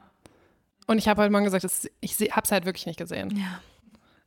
Und 0.88 0.98
ich 0.98 1.08
habe 1.08 1.22
heute 1.22 1.31
Morgen 1.31 1.43
gesagt, 1.46 1.63
das, 1.65 1.88
ich 2.00 2.17
habe 2.31 2.41
es 2.46 2.51
halt 2.51 2.65
wirklich 2.65 2.86
nicht 2.86 2.98
gesehen. 2.98 3.36
Ja. 3.38 3.60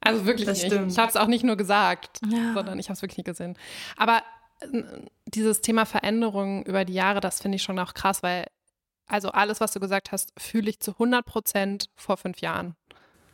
Also 0.01 0.27
wirklich 0.27 0.47
Das 0.47 0.59
nicht. 0.63 0.73
stimmt. 0.73 0.93
Ich 0.93 0.99
habe 0.99 1.09
es 1.09 1.17
auch 1.17 1.27
nicht 1.27 1.45
nur 1.45 1.57
gesagt, 1.57 2.21
Ja. 2.29 2.53
sondern 2.55 2.79
ich 2.79 2.87
habe 2.89 2.95
es 2.95 3.03
wirklich 3.03 3.19
nicht 3.19 3.27
gesehen. 3.27 3.57
Aber 3.97 4.23
äh, 4.61 4.83
dieses 5.27 5.61
Thema 5.63 5.87
Veränderung 5.87 6.65
über 6.65 6.85
die 6.85 6.93
Jahre, 6.95 7.21
das 7.21 7.41
finde 7.41 7.57
ich 7.57 7.63
schon 7.63 7.79
auch 7.79 7.95
krass, 7.95 8.23
weil 8.23 8.47
also 9.13 9.31
alles, 9.31 9.61
was 9.61 9.73
du 9.73 9.81
gesagt 9.81 10.13
hast, 10.13 10.33
fühle 10.39 10.71
ich 10.71 10.81
zu 10.81 10.93
100 10.93 11.25
Prozent 11.25 11.91
vor 11.95 12.17
fünf 12.17 12.39
Jahren. 12.41 12.75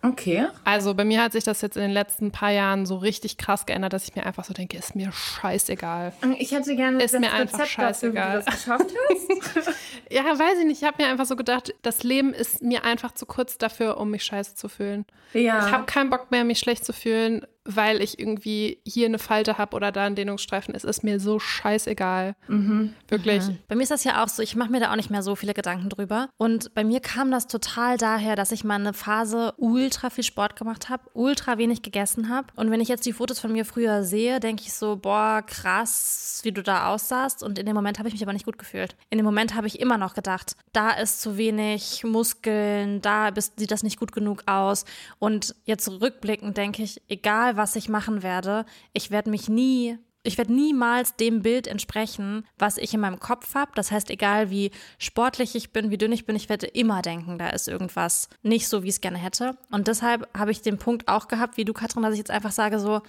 Okay. 0.01 0.47
Also 0.65 0.95
bei 0.95 1.05
mir 1.05 1.21
hat 1.23 1.33
sich 1.33 1.43
das 1.43 1.61
jetzt 1.61 1.77
in 1.77 1.83
den 1.83 1.91
letzten 1.91 2.31
paar 2.31 2.53
Jahren 2.53 2.87
so 2.87 2.97
richtig 2.97 3.37
krass 3.37 3.67
geändert, 3.67 3.93
dass 3.93 4.09
ich 4.09 4.15
mir 4.15 4.25
einfach 4.25 4.45
so 4.45 4.55
denke, 4.55 4.79
ist 4.79 4.95
mir 4.95 5.11
scheißegal. 5.11 6.13
Ich 6.39 6.53
hätte 6.53 6.77
gerne 6.77 7.03
Ist 7.03 7.15
das 7.15 7.21
mir 7.21 7.33
einfach 7.33 7.59
Rezept 7.59 7.79
dafür, 7.79 8.13
wie 8.13 8.17
du 8.17 8.23
scheißegal. 8.23 8.43
das 8.45 8.55
geschafft 8.55 8.87
hast. 9.11 9.69
Ja, 10.11 10.23
weiß 10.25 10.61
ich 10.61 10.67
nicht. 10.67 10.83
Ich 10.83 10.87
habe 10.87 11.03
mir 11.03 11.09
einfach 11.11 11.27
so 11.27 11.37
gedacht, 11.37 11.75
das 11.83 12.03
Leben 12.03 12.33
ist 12.33 12.63
mir 12.63 12.85
einfach 12.85 13.13
zu 13.13 13.27
kurz 13.27 13.59
dafür, 13.59 13.99
um 13.99 14.11
mich 14.11 14.25
scheiße 14.25 14.55
zu 14.55 14.69
fühlen. 14.69 15.05
ja. 15.33 15.67
Ich 15.67 15.73
habe 15.73 15.85
keinen 15.85 16.11
Bock 16.11 16.31
mehr, 16.31 16.45
mich 16.45 16.61
schlecht 16.61 16.85
zu 16.85 16.93
fühlen 16.93 17.45
weil 17.69 18.01
ich 18.01 18.19
irgendwie 18.19 18.81
hier 18.87 19.07
eine 19.07 19.19
Falte 19.19 19.59
habe 19.59 19.77
oder 19.77 19.93
da 19.93 20.07
einen 20.07 20.17
Dehnungsstreifen. 20.17 20.75
Es 20.75 20.85
ist 20.85 21.05
mir 21.05 21.21
so 21.21 21.39
scheißegal. 21.39 22.35
Wirklich. 23.09 23.45
Bei 23.69 23.75
mir 23.75 23.83
ist 23.83 23.91
das 23.91 24.05
ja 24.05 24.25
auch 24.25 24.29
so, 24.29 24.43
ich 24.43 24.57
mache 24.57 24.71
mir 24.71 24.81
da 24.81 24.91
auch 24.91 24.97
nicht 24.97 25.11
mehr 25.11 25.23
so 25.23 25.37
viele 25.37 25.53
Gedanken 25.53 25.91
drüber. 25.91 26.31
Und 26.39 26.75
bei 26.75 26.83
mir 26.83 27.01
kam 27.01 27.31
das 27.31 27.47
total 27.47 27.99
daher, 27.99 28.37
dass 28.37 28.53
ich 28.53 28.65
mal 28.65 28.77
eine 28.77 28.95
Phase 28.95 29.53
ultra 29.59 30.09
viel 30.09 30.25
Sport 30.25 30.57
gemacht 30.57 30.89
habe, 30.89 31.03
ultra 31.13 31.59
wenig 31.59 31.83
gegessen 31.83 32.31
habe. 32.31 32.47
Und 32.57 32.71
wenn 32.71 32.81
ich 32.81 32.89
jetzt 32.89 33.05
die 33.05 33.13
Fotos 33.13 33.39
von 33.39 33.53
mir 33.53 33.67
früher 33.67 34.03
sehe, 34.03 34.41
denke 34.41 34.63
ich 34.65 34.73
so, 34.73 34.97
boah, 34.97 35.43
krass, 35.47 36.41
wie 36.45 36.53
du 36.53 36.63
da 36.63 36.89
aussahst. 36.89 37.43
Und 37.43 37.59
in 37.59 37.67
dem 37.67 37.75
Moment 37.75 37.99
habe 37.99 38.09
ich 38.09 38.15
mich 38.15 38.23
aber 38.23 38.33
nicht 38.33 38.47
gut 38.47 38.59
gefühlt. 38.59 38.97
In 39.11 39.19
dem 39.19 39.27
Moment 39.27 39.55
habe 39.55 39.67
ich 39.67 39.79
immer 39.79 39.99
noch 39.99 40.15
gedacht, 40.15 40.57
da 40.73 40.93
ist 40.93 41.21
zu 41.21 41.37
wenig 41.37 42.03
Muskeln, 42.05 43.03
da 43.03 43.31
bist, 43.31 43.59
sieht 43.59 43.71
das 43.71 43.83
nicht 43.83 43.99
gut 43.99 44.13
genug 44.13 44.45
aus. 44.47 44.87
Und 45.19 45.55
jetzt 45.67 45.87
rückblickend 45.89 46.57
denke 46.57 46.83
ich, 46.83 47.03
egal 47.09 47.58
was 47.59 47.77
ich 47.77 47.91
machen 47.91 48.23
werde, 48.23 48.65
ich 48.95 49.11
werde 49.11 49.29
mich 49.29 49.51
nie 49.51 49.99
ich 50.25 50.37
werde 50.37 50.53
niemals 50.53 51.17
dem 51.17 51.43
Bild 51.43 51.67
entsprechen, 51.67 52.45
was 52.59 52.77
ich 52.77 52.93
in 52.93 53.01
meinem 53.01 53.21
Kopf 53.21 53.55
habe. 53.55 53.71
Das 53.75 53.91
heißt, 53.91 54.11
egal 54.11 54.51
wie 54.51 54.73
sportlich 54.99 55.55
ich 55.55 55.73
bin, 55.73 55.91
wie 55.91 55.97
dünn 55.97 56.13
ich 56.13 56.27
bin, 56.27 56.37
ich 56.37 56.49
werde 56.49 56.67
immer 56.67 57.03
denken, 57.03 57.39
da 57.39 57.49
ist 57.49 57.69
irgendwas 57.69 58.29
nicht 58.43 58.69
so, 58.69 58.83
wie 58.83 58.89
ich 58.89 58.97
es 58.97 59.01
gerne 59.01 59.17
hätte. 59.17 59.57
Und 59.71 59.89
deshalb 59.89 60.29
habe 60.37 60.51
ich 60.51 60.61
den 60.61 60.77
Punkt 60.77 61.09
auch 61.09 61.29
gehabt, 61.29 61.57
wie 61.57 61.65
du, 61.65 61.73
Katrin, 61.73 62.03
dass 62.03 62.13
ich 62.13 62.19
jetzt 62.19 62.31
einfach 62.31 62.53
sage 62.53 62.81
so, 62.81 63.01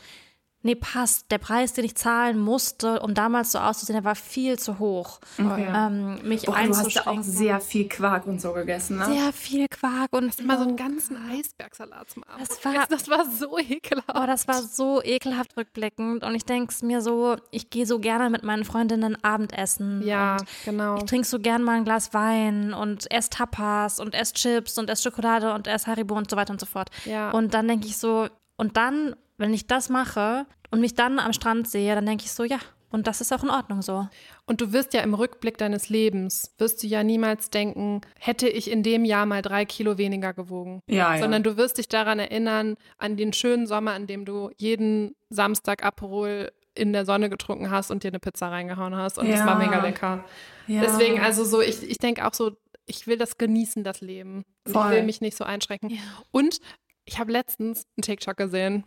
nee, 0.62 0.76
passt. 0.76 1.32
Der 1.32 1.38
Preis, 1.38 1.74
den 1.74 1.86
ich 1.86 1.96
zahlen 1.96 2.38
musste, 2.40 3.00
um 3.02 3.14
damals 3.14 3.52
so 3.52 3.60
auszusehen, 3.60 3.96
der 3.96 4.04
war 4.04 4.16
viel 4.16 4.60
zu 4.60 4.80
hoch. 4.80 5.20
Okay. 5.40 5.68
Ähm, 5.74 6.20
mich 6.28 6.44
Boah, 6.46 6.62
du 6.64 6.76
hast 6.78 6.92
ja 6.94 7.08
auch 7.08 7.22
sehr 7.22 7.60
viel 7.60 7.88
Quark 7.88 8.28
und 8.28 8.42
so 8.42 8.54
gegessen, 8.54 8.98
ne? 8.98 9.06
sehr 9.06 9.32
viel 9.34 9.68
Quark 9.70 10.12
und 10.12 10.38
Immer 10.40 10.58
so 10.58 10.64
einen 10.64 10.76
ganzen 10.76 11.18
Eisbergsalat 11.30 12.10
zum 12.10 12.24
Abend. 12.26 12.42
Das 12.50 12.64
war- 12.66 12.86
das 12.90 13.08
war 13.10 13.26
so 13.30 13.58
ekelhaft. 13.58 14.10
Oh, 14.16 14.26
das 14.26 14.48
war 14.48 14.62
so 14.62 15.02
ekelhaft 15.04 15.56
rückblickend. 15.58 16.24
Und 16.24 16.36
ich 16.36 16.46
denke 16.46 16.72
es 16.74 16.82
mir 16.82 17.02
so, 17.02 17.36
ich 17.52 17.70
gehe 17.70 17.86
so 17.86 18.00
gerne 18.00 18.30
mit 18.30 18.44
meinen 18.44 18.66
Freundinnen 18.66 19.18
Abendessen. 19.24 20.02
ja, 20.06 20.38
Und 20.38 20.48
genau. 20.66 20.98
ich 20.98 21.04
trinke 21.06 21.28
so 21.28 21.40
gern 21.40 21.62
mal 21.64 21.78
ein 21.78 21.86
Glas 21.86 22.14
Wein 22.14 22.74
und 22.74 23.10
esse 23.12 23.30
Tapas 23.30 24.00
und 24.00 24.14
esse 24.16 24.34
Chips 24.34 24.78
und 24.78 24.90
esse 24.90 25.04
Schokolade 25.04 25.54
und 25.54 25.68
esse 25.68 25.88
Haribo 25.88 26.16
und 26.16 26.30
so 26.30 26.36
weiter 26.36 26.52
und 26.52 26.60
so 26.60 26.66
fort. 26.66 26.90
Ja. 27.06 27.32
Und 27.32 27.54
dann 27.54 27.68
denke 27.68 27.88
ich 27.88 27.98
so, 27.98 28.28
und 28.58 28.76
dann, 28.78 29.16
wenn 29.40 29.54
ich 29.54 29.68
das 29.68 29.90
mache 29.90 30.46
und 30.72 30.80
mich 30.82 30.94
dann 30.96 31.20
am 31.20 31.34
Strand 31.34 31.68
sehe, 31.70 31.96
dann 31.96 32.06
denke 32.06 32.26
ich 32.26 32.32
so, 32.32 32.44
ja, 32.44 32.60
und 32.92 33.06
das 33.08 33.22
ist 33.22 33.32
auch 33.32 33.44
in 33.44 33.50
Ordnung 33.52 33.82
so. 33.84 34.08
Und 34.48 34.62
du 34.62 34.74
wirst 34.74 34.94
ja 34.94 35.02
im 35.02 35.14
Rückblick 35.14 35.58
deines 35.60 35.90
Lebens, 35.90 36.54
wirst 36.58 36.82
du 36.82 36.88
ja 36.88 37.04
niemals 37.04 37.50
denken, 37.52 38.02
hätte 38.20 38.50
ich 38.50 38.70
in 38.72 38.82
dem 38.82 39.06
Jahr 39.06 39.26
mal 39.28 39.42
drei 39.44 39.66
Kilo 39.66 39.98
weniger 40.00 40.34
gewogen. 40.34 40.82
Ja, 40.88 41.14
ja. 41.14 41.22
Sondern 41.22 41.44
du 41.44 41.56
wirst 41.56 41.78
dich 41.78 41.88
daran 41.88 42.18
erinnern, 42.20 42.76
an 42.98 43.16
den 43.16 43.32
schönen 43.34 43.68
Sommer, 43.68 43.92
an 43.94 44.08
dem 44.08 44.26
du 44.26 44.50
jeden 44.58 45.16
Samstag 45.30 45.84
Aperol 45.86 46.52
in 46.74 46.94
der 46.94 47.06
Sonne 47.06 47.30
getrunken 47.30 47.70
hast 47.70 47.92
und 47.92 48.04
dir 48.04 48.08
eine 48.08 48.20
Pizza 48.20 48.50
reingehauen 48.50 48.96
hast. 48.96 49.20
Und 49.20 49.28
es 49.28 49.40
Ja. 49.40 49.46
war 49.46 49.58
mega 49.58 49.82
lecker. 49.82 50.24
Ja. 50.68 50.82
Deswegen, 50.82 51.20
also 51.20 51.44
so, 51.44 51.62
ich, 51.62 51.84
ich 51.84 51.98
denke 52.00 52.26
auch 52.26 52.34
so, 52.34 52.52
ich 52.88 53.06
will 53.06 53.18
das 53.18 53.38
genießen, 53.38 53.84
das 53.84 54.02
Leben. 54.02 54.46
Voll. 54.66 54.86
Ich 54.86 54.92
will 54.92 55.04
mich 55.04 55.22
nicht 55.22 55.38
so 55.38 55.44
einschränken. 55.44 56.00
Und 56.32 56.60
ich 57.10 57.18
habe 57.18 57.32
letztens 57.32 57.88
einen 57.98 58.04
TikTok 58.04 58.38
gesehen. 58.38 58.84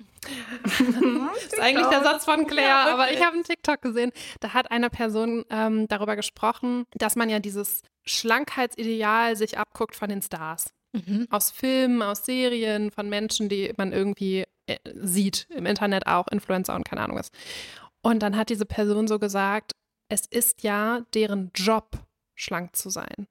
das 0.61 0.81
ist 1.47 1.61
eigentlich 1.61 1.89
der 1.89 2.05
Satz 2.05 2.25
von 2.25 2.47
Claire, 2.47 2.93
aber 2.93 3.11
ich 3.11 3.21
habe 3.21 3.35
einen 3.35 3.43
TikTok 3.43 3.83
gesehen. 3.83 4.13
Da 4.39 4.55
hat 4.55 4.71
eine 4.71 4.91
Person 4.91 5.45
ähm, 5.51 5.89
darüber 5.89 6.15
gesprochen, 6.15 6.85
dass 6.95 7.17
man 7.17 7.29
ja 7.29 7.41
dieses 7.41 7.83
Schlankheitsideal 8.05 9.35
sich 9.35 9.59
abguckt 9.59 9.97
von 9.97 10.09
den 10.09 10.23
Stars. 10.23 10.73
Aus 11.31 11.51
Filmen, 11.51 12.03
aus 12.03 12.25
Serien, 12.25 12.91
von 12.91 13.09
Menschen, 13.09 13.49
die 13.49 13.73
man 13.77 13.93
irgendwie 13.93 14.45
äh, 14.67 14.77
sieht, 14.95 15.49
im 15.51 15.67
Internet 15.67 16.07
auch, 16.07 16.29
Influencer 16.29 16.77
und 16.77 16.85
keine 16.85 17.01
Ahnung 17.01 17.17
was. 17.17 17.31
Und 18.03 18.23
dann 18.23 18.37
hat 18.37 18.51
diese 18.51 18.67
Person 18.67 19.09
so 19.09 19.19
gesagt, 19.19 19.73
es 20.09 20.27
ist 20.27 20.63
ja 20.63 21.01
deren 21.15 21.51
Job, 21.55 21.99
schlank 22.35 22.77
zu 22.77 22.91
sein. 22.91 23.27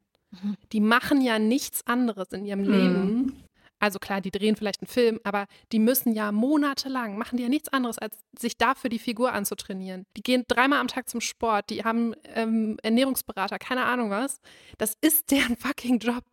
Die 0.71 0.79
machen 0.79 1.21
ja 1.21 1.39
nichts 1.39 1.85
anderes 1.85 2.29
in 2.31 2.45
ihrem 2.45 2.63
Leben. 2.63 3.43
Also 3.81 3.97
klar, 3.97 4.21
die 4.21 4.29
drehen 4.29 4.55
vielleicht 4.55 4.81
einen 4.81 4.87
Film, 4.87 5.19
aber 5.23 5.47
die 5.71 5.79
müssen 5.79 6.13
ja 6.13 6.31
monatelang, 6.31 7.17
machen 7.17 7.37
die 7.37 7.43
ja 7.43 7.49
nichts 7.49 7.67
anderes, 7.69 7.97
als 7.97 8.15
sich 8.37 8.55
dafür 8.55 8.91
die 8.91 8.99
Figur 8.99 9.33
anzutrainieren. 9.33 10.05
Die 10.15 10.21
gehen 10.21 10.45
dreimal 10.47 10.79
am 10.79 10.87
Tag 10.87 11.09
zum 11.09 11.19
Sport, 11.19 11.71
die 11.71 11.83
haben 11.83 12.13
ähm, 12.35 12.77
Ernährungsberater, 12.83 13.57
keine 13.57 13.85
Ahnung 13.85 14.11
was. 14.11 14.39
Das 14.77 14.93
ist 15.01 15.31
deren 15.31 15.57
fucking 15.57 15.97
Job. 15.97 16.23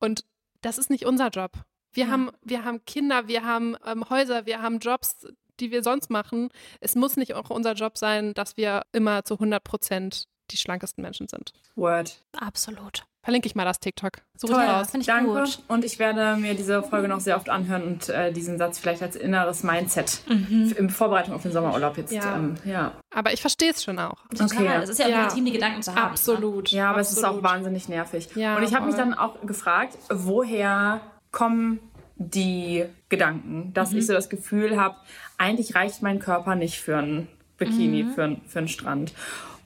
Und 0.00 0.24
das 0.62 0.78
ist 0.78 0.90
nicht 0.90 1.06
unser 1.06 1.28
Job. 1.28 1.52
Wir, 1.92 2.10
haben, 2.10 2.30
wir 2.42 2.64
haben 2.64 2.84
Kinder, 2.84 3.28
wir 3.28 3.44
haben 3.44 3.76
ähm, 3.86 4.10
Häuser, 4.10 4.44
wir 4.44 4.60
haben 4.60 4.80
Jobs, 4.80 5.28
die 5.60 5.70
wir 5.70 5.84
sonst 5.84 6.10
machen. 6.10 6.48
Es 6.80 6.96
muss 6.96 7.16
nicht 7.16 7.34
auch 7.34 7.50
unser 7.50 7.74
Job 7.74 7.96
sein, 7.96 8.34
dass 8.34 8.56
wir 8.56 8.82
immer 8.92 9.24
zu 9.24 9.34
100 9.34 9.62
Prozent 9.62 10.26
die 10.50 10.56
schlankesten 10.56 11.02
Menschen 11.02 11.28
sind. 11.28 11.52
Word. 11.76 12.20
Absolut. 12.32 13.04
Verlinke 13.26 13.48
ich 13.48 13.56
mal 13.56 13.64
das 13.64 13.80
TikTok. 13.80 14.12
Suche 14.36 14.52
Toll, 14.52 14.62
raus. 14.62 14.88
Finde 14.92 15.00
ich 15.02 15.08
danke. 15.08 15.32
gut. 15.32 15.58
Und 15.66 15.84
ich 15.84 15.98
werde 15.98 16.36
mir 16.40 16.54
diese 16.54 16.80
Folge 16.84 17.08
noch 17.08 17.18
sehr 17.18 17.36
oft 17.36 17.48
anhören 17.50 17.82
und 17.82 18.08
äh, 18.08 18.32
diesen 18.32 18.56
Satz 18.56 18.78
vielleicht 18.78 19.02
als 19.02 19.16
inneres 19.16 19.64
Mindset 19.64 20.20
in 20.28 20.90
Vorbereitung 20.90 21.34
auf 21.34 21.42
den 21.42 21.50
Sommerurlaub 21.50 21.96
jetzt. 21.98 22.12
Ja. 22.12 22.36
Ähm, 22.36 22.54
ja. 22.64 22.92
Aber 23.12 23.32
ich 23.32 23.40
verstehe 23.40 23.72
es 23.72 23.82
schon 23.82 23.98
auch. 23.98 24.24
Total. 24.28 24.80
Es 24.84 24.90
ist 24.90 25.00
ja, 25.00 25.08
Ja. 25.08 25.22
legitim, 25.22 25.44
die 25.44 25.50
Gedanken 25.50 25.82
zu 25.82 25.90
haben. 25.90 26.02
ne? 26.02 26.10
Absolut. 26.10 26.68
Ja, 26.70 26.90
aber 26.90 27.00
es 27.00 27.10
ist 27.10 27.18
auch 27.24 27.30
absolut. 27.30 27.42
wahnsinnig 27.42 27.88
nervig. 27.88 28.28
Ja, 28.36 28.56
und 28.56 28.62
ich 28.62 28.72
habe 28.76 28.86
mich 28.86 28.94
dann 28.94 29.12
auch 29.12 29.40
gefragt, 29.44 29.98
woher 30.08 31.00
kommen 31.32 31.80
die 32.14 32.84
Gedanken, 33.08 33.72
dass 33.74 33.90
Mhm. 33.90 33.98
ich 33.98 34.06
so 34.06 34.12
das 34.12 34.28
Gefühl 34.28 34.80
habe, 34.80 34.94
eigentlich 35.36 35.74
reicht 35.74 36.00
mein 36.00 36.20
Körper 36.20 36.54
nicht 36.54 36.78
für 36.80 36.96
ein 36.98 37.26
Bikini, 37.58 38.04
Mhm. 38.04 38.12
für, 38.12 38.22
ein, 38.22 38.40
für 38.46 38.60
einen 38.60 38.68
Strand. 38.68 39.14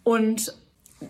Und 0.02 0.55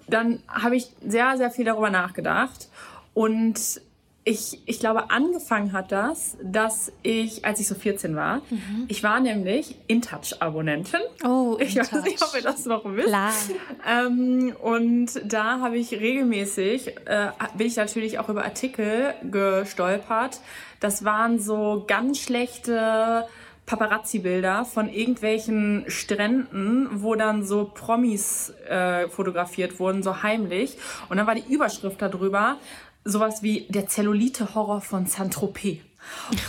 dann 0.06 0.42
habe 0.48 0.76
ich 0.76 0.88
sehr, 1.06 1.36
sehr 1.36 1.50
viel 1.50 1.64
darüber 1.64 1.90
nachgedacht. 1.90 2.68
Und 3.14 3.80
ich, 4.22 4.60
ich 4.66 4.80
glaube, 4.80 5.10
angefangen 5.10 5.72
hat 5.72 5.92
das, 5.92 6.36
dass 6.42 6.92
ich, 7.02 7.44
als 7.44 7.58
ich 7.58 7.66
so 7.66 7.74
14 7.74 8.14
war, 8.14 8.42
ich 8.86 9.02
war 9.02 9.18
nämlich 9.18 9.76
InTouch-Abonnentin. 9.88 11.00
Oh, 11.24 11.56
Ich 11.58 11.74
weiß 11.76 11.92
nicht, 12.04 12.22
ob 12.22 12.34
ihr 12.36 12.42
das 12.42 12.66
noch 12.66 12.84
wisst. 12.84 13.08
Klar. 13.08 13.32
Ähm, 13.88 14.54
und 14.62 15.08
da 15.24 15.60
habe 15.60 15.78
ich 15.78 15.92
regelmäßig, 15.92 16.88
äh, 17.06 17.28
bin 17.56 17.66
ich 17.66 17.76
natürlich 17.76 18.18
auch 18.18 18.28
über 18.28 18.44
Artikel 18.44 19.14
gestolpert. 19.30 20.40
Das 20.80 21.04
waren 21.04 21.38
so 21.38 21.84
ganz 21.86 22.18
schlechte 22.18 23.26
Paparazzi-Bilder 23.70 24.64
von 24.64 24.88
irgendwelchen 24.88 25.84
Stränden, 25.86 26.88
wo 27.02 27.14
dann 27.14 27.44
so 27.44 27.70
Promis 27.72 28.52
äh, 28.68 29.08
fotografiert 29.08 29.78
wurden, 29.78 30.02
so 30.02 30.24
heimlich. 30.24 30.76
Und 31.08 31.18
dann 31.18 31.28
war 31.28 31.36
die 31.36 31.52
Überschrift 31.52 32.02
darüber 32.02 32.56
sowas 33.04 33.44
wie 33.44 33.66
der 33.68 33.86
Zellulite-Horror 33.86 34.80
von 34.80 35.06
Saint-Tropez. 35.06 35.89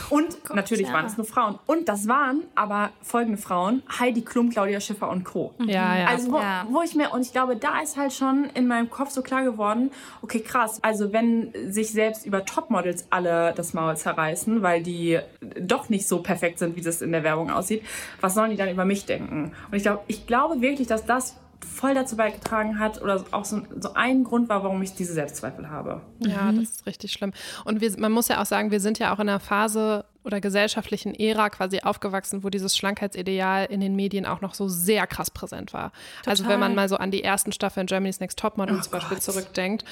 Und 0.09 0.49
natürlich 0.53 0.87
ja. 0.87 0.93
waren 0.93 1.05
es 1.05 1.17
nur 1.17 1.25
Frauen. 1.25 1.59
Und 1.65 1.87
das 1.89 2.07
waren 2.07 2.43
aber 2.55 2.91
folgende 3.01 3.37
Frauen: 3.37 3.83
Heidi 3.99 4.21
Klum, 4.21 4.49
Claudia 4.49 4.79
Schiffer 4.79 5.09
und 5.09 5.23
Co. 5.23 5.53
Ja, 5.59 5.97
ja. 5.97 6.05
Also, 6.07 6.31
wo, 6.31 6.37
Ja. 6.37 6.65
wo 6.69 6.81
ich 6.81 6.95
mir, 6.95 7.11
und 7.11 7.21
ich 7.21 7.31
glaube, 7.31 7.55
da 7.55 7.79
ist 7.81 7.97
halt 7.97 8.13
schon 8.13 8.45
in 8.53 8.67
meinem 8.67 8.89
Kopf 8.89 9.11
so 9.11 9.21
klar 9.21 9.43
geworden, 9.43 9.91
okay, 10.21 10.39
krass, 10.39 10.79
also 10.83 11.13
wenn 11.13 11.53
sich 11.71 11.91
selbst 11.91 12.25
über 12.25 12.45
Topmodels 12.45 13.07
alle 13.09 13.53
das 13.55 13.73
Maul 13.73 13.95
zerreißen, 13.97 14.61
weil 14.61 14.83
die 14.83 15.19
doch 15.59 15.89
nicht 15.89 16.07
so 16.07 16.21
perfekt 16.21 16.59
sind, 16.59 16.75
wie 16.75 16.81
das 16.81 17.01
in 17.01 17.11
der 17.11 17.23
Werbung 17.23 17.49
aussieht, 17.51 17.83
was 18.19 18.33
sollen 18.33 18.51
die 18.51 18.57
dann 18.57 18.69
über 18.69 18.85
mich 18.85 19.05
denken? 19.05 19.51
Und 19.69 19.77
ich 19.77 19.83
glaube, 19.83 20.03
ich 20.07 20.27
glaube 20.27 20.61
wirklich, 20.61 20.87
dass 20.87 21.05
das 21.05 21.35
voll 21.65 21.93
dazu 21.93 22.15
beigetragen 22.17 22.79
hat 22.79 23.01
oder 23.01 23.23
auch 23.31 23.45
so, 23.45 23.61
so 23.79 23.93
ein 23.93 24.23
Grund 24.23 24.49
war, 24.49 24.63
warum 24.63 24.81
ich 24.81 24.93
diese 24.93 25.13
Selbstzweifel 25.13 25.69
habe. 25.69 26.01
Ja, 26.19 26.51
das 26.51 26.63
ist 26.69 26.85
richtig 26.85 27.11
schlimm. 27.11 27.33
Und 27.65 27.81
wir, 27.81 27.91
man 27.99 28.11
muss 28.11 28.27
ja 28.27 28.41
auch 28.41 28.45
sagen, 28.45 28.71
wir 28.71 28.79
sind 28.79 28.99
ja 28.99 29.13
auch 29.13 29.19
in 29.19 29.29
einer 29.29 29.39
Phase 29.39 30.05
oder 30.23 30.39
gesellschaftlichen 30.39 31.15
Ära 31.15 31.49
quasi 31.49 31.79
aufgewachsen, 31.81 32.43
wo 32.43 32.49
dieses 32.49 32.77
Schlankheitsideal 32.77 33.65
in 33.65 33.79
den 33.79 33.95
Medien 33.95 34.25
auch 34.25 34.41
noch 34.41 34.53
so 34.53 34.67
sehr 34.67 35.07
krass 35.07 35.31
präsent 35.31 35.73
war. 35.73 35.91
Also 36.25 36.47
wenn 36.47 36.59
man 36.59 36.75
mal 36.75 36.87
so 36.89 36.97
an 36.97 37.11
die 37.11 37.23
ersten 37.23 37.51
Staffeln 37.51 37.87
Germany's 37.87 38.19
Next 38.19 38.37
Topmodel 38.39 38.77
Oh 38.77 38.81
zum 38.81 38.91
Beispiel 38.91 39.17
Gott. 39.17 39.23
zurückdenkt. 39.23 39.85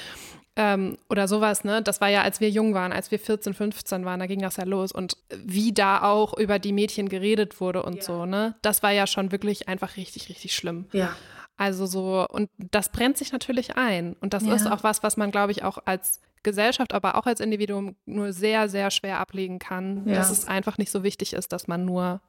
Ähm, 0.55 0.97
oder 1.09 1.27
sowas, 1.27 1.63
ne? 1.63 1.81
Das 1.81 2.01
war 2.01 2.09
ja, 2.09 2.21
als 2.21 2.41
wir 2.41 2.49
jung 2.49 2.73
waren, 2.73 2.91
als 2.91 3.11
wir 3.11 3.19
14, 3.19 3.53
15 3.53 4.03
waren, 4.03 4.19
da 4.19 4.25
ging 4.25 4.41
das 4.41 4.57
ja 4.57 4.65
los. 4.65 4.91
Und 4.91 5.15
wie 5.33 5.71
da 5.71 6.01
auch 6.01 6.37
über 6.37 6.59
die 6.59 6.73
Mädchen 6.73 7.07
geredet 7.07 7.61
wurde 7.61 7.81
und 7.83 8.03
so, 8.03 8.25
ne? 8.25 8.55
Das 8.61 8.83
war 8.83 8.91
ja 8.91 9.07
schon 9.07 9.31
wirklich 9.31 9.69
einfach 9.69 9.95
richtig, 9.95 10.27
richtig 10.27 10.53
schlimm. 10.53 10.85
Ja. 10.91 11.15
Also 11.59 11.85
so, 11.85 12.25
und 12.29 12.49
das 12.57 12.87
brennt 12.89 13.17
sich 13.17 13.33
natürlich 13.33 13.75
ein. 13.75 14.15
Und 14.21 14.33
das 14.33 14.45
Ja. 14.45 14.55
ist 14.55 14.65
auch 14.65 14.81
was, 14.81 15.03
was 15.03 15.17
man, 15.17 15.29
glaube 15.29 15.51
ich, 15.51 15.63
auch 15.63 15.77
als 15.83 16.21
Gesellschaft, 16.41 16.93
aber 16.93 17.15
auch 17.15 17.25
als 17.25 17.41
Individuum 17.41 17.97
nur 18.05 18.31
sehr, 18.31 18.69
sehr 18.69 18.91
schwer 18.91 19.19
ablegen 19.19 19.59
kann, 19.59 20.07
Ja. 20.07 20.15
dass 20.15 20.29
es 20.31 20.47
einfach 20.47 20.77
nicht 20.77 20.89
so 20.89 21.03
wichtig 21.03 21.33
ist, 21.33 21.51
dass 21.51 21.67
man 21.67 21.83
nur 21.83 22.21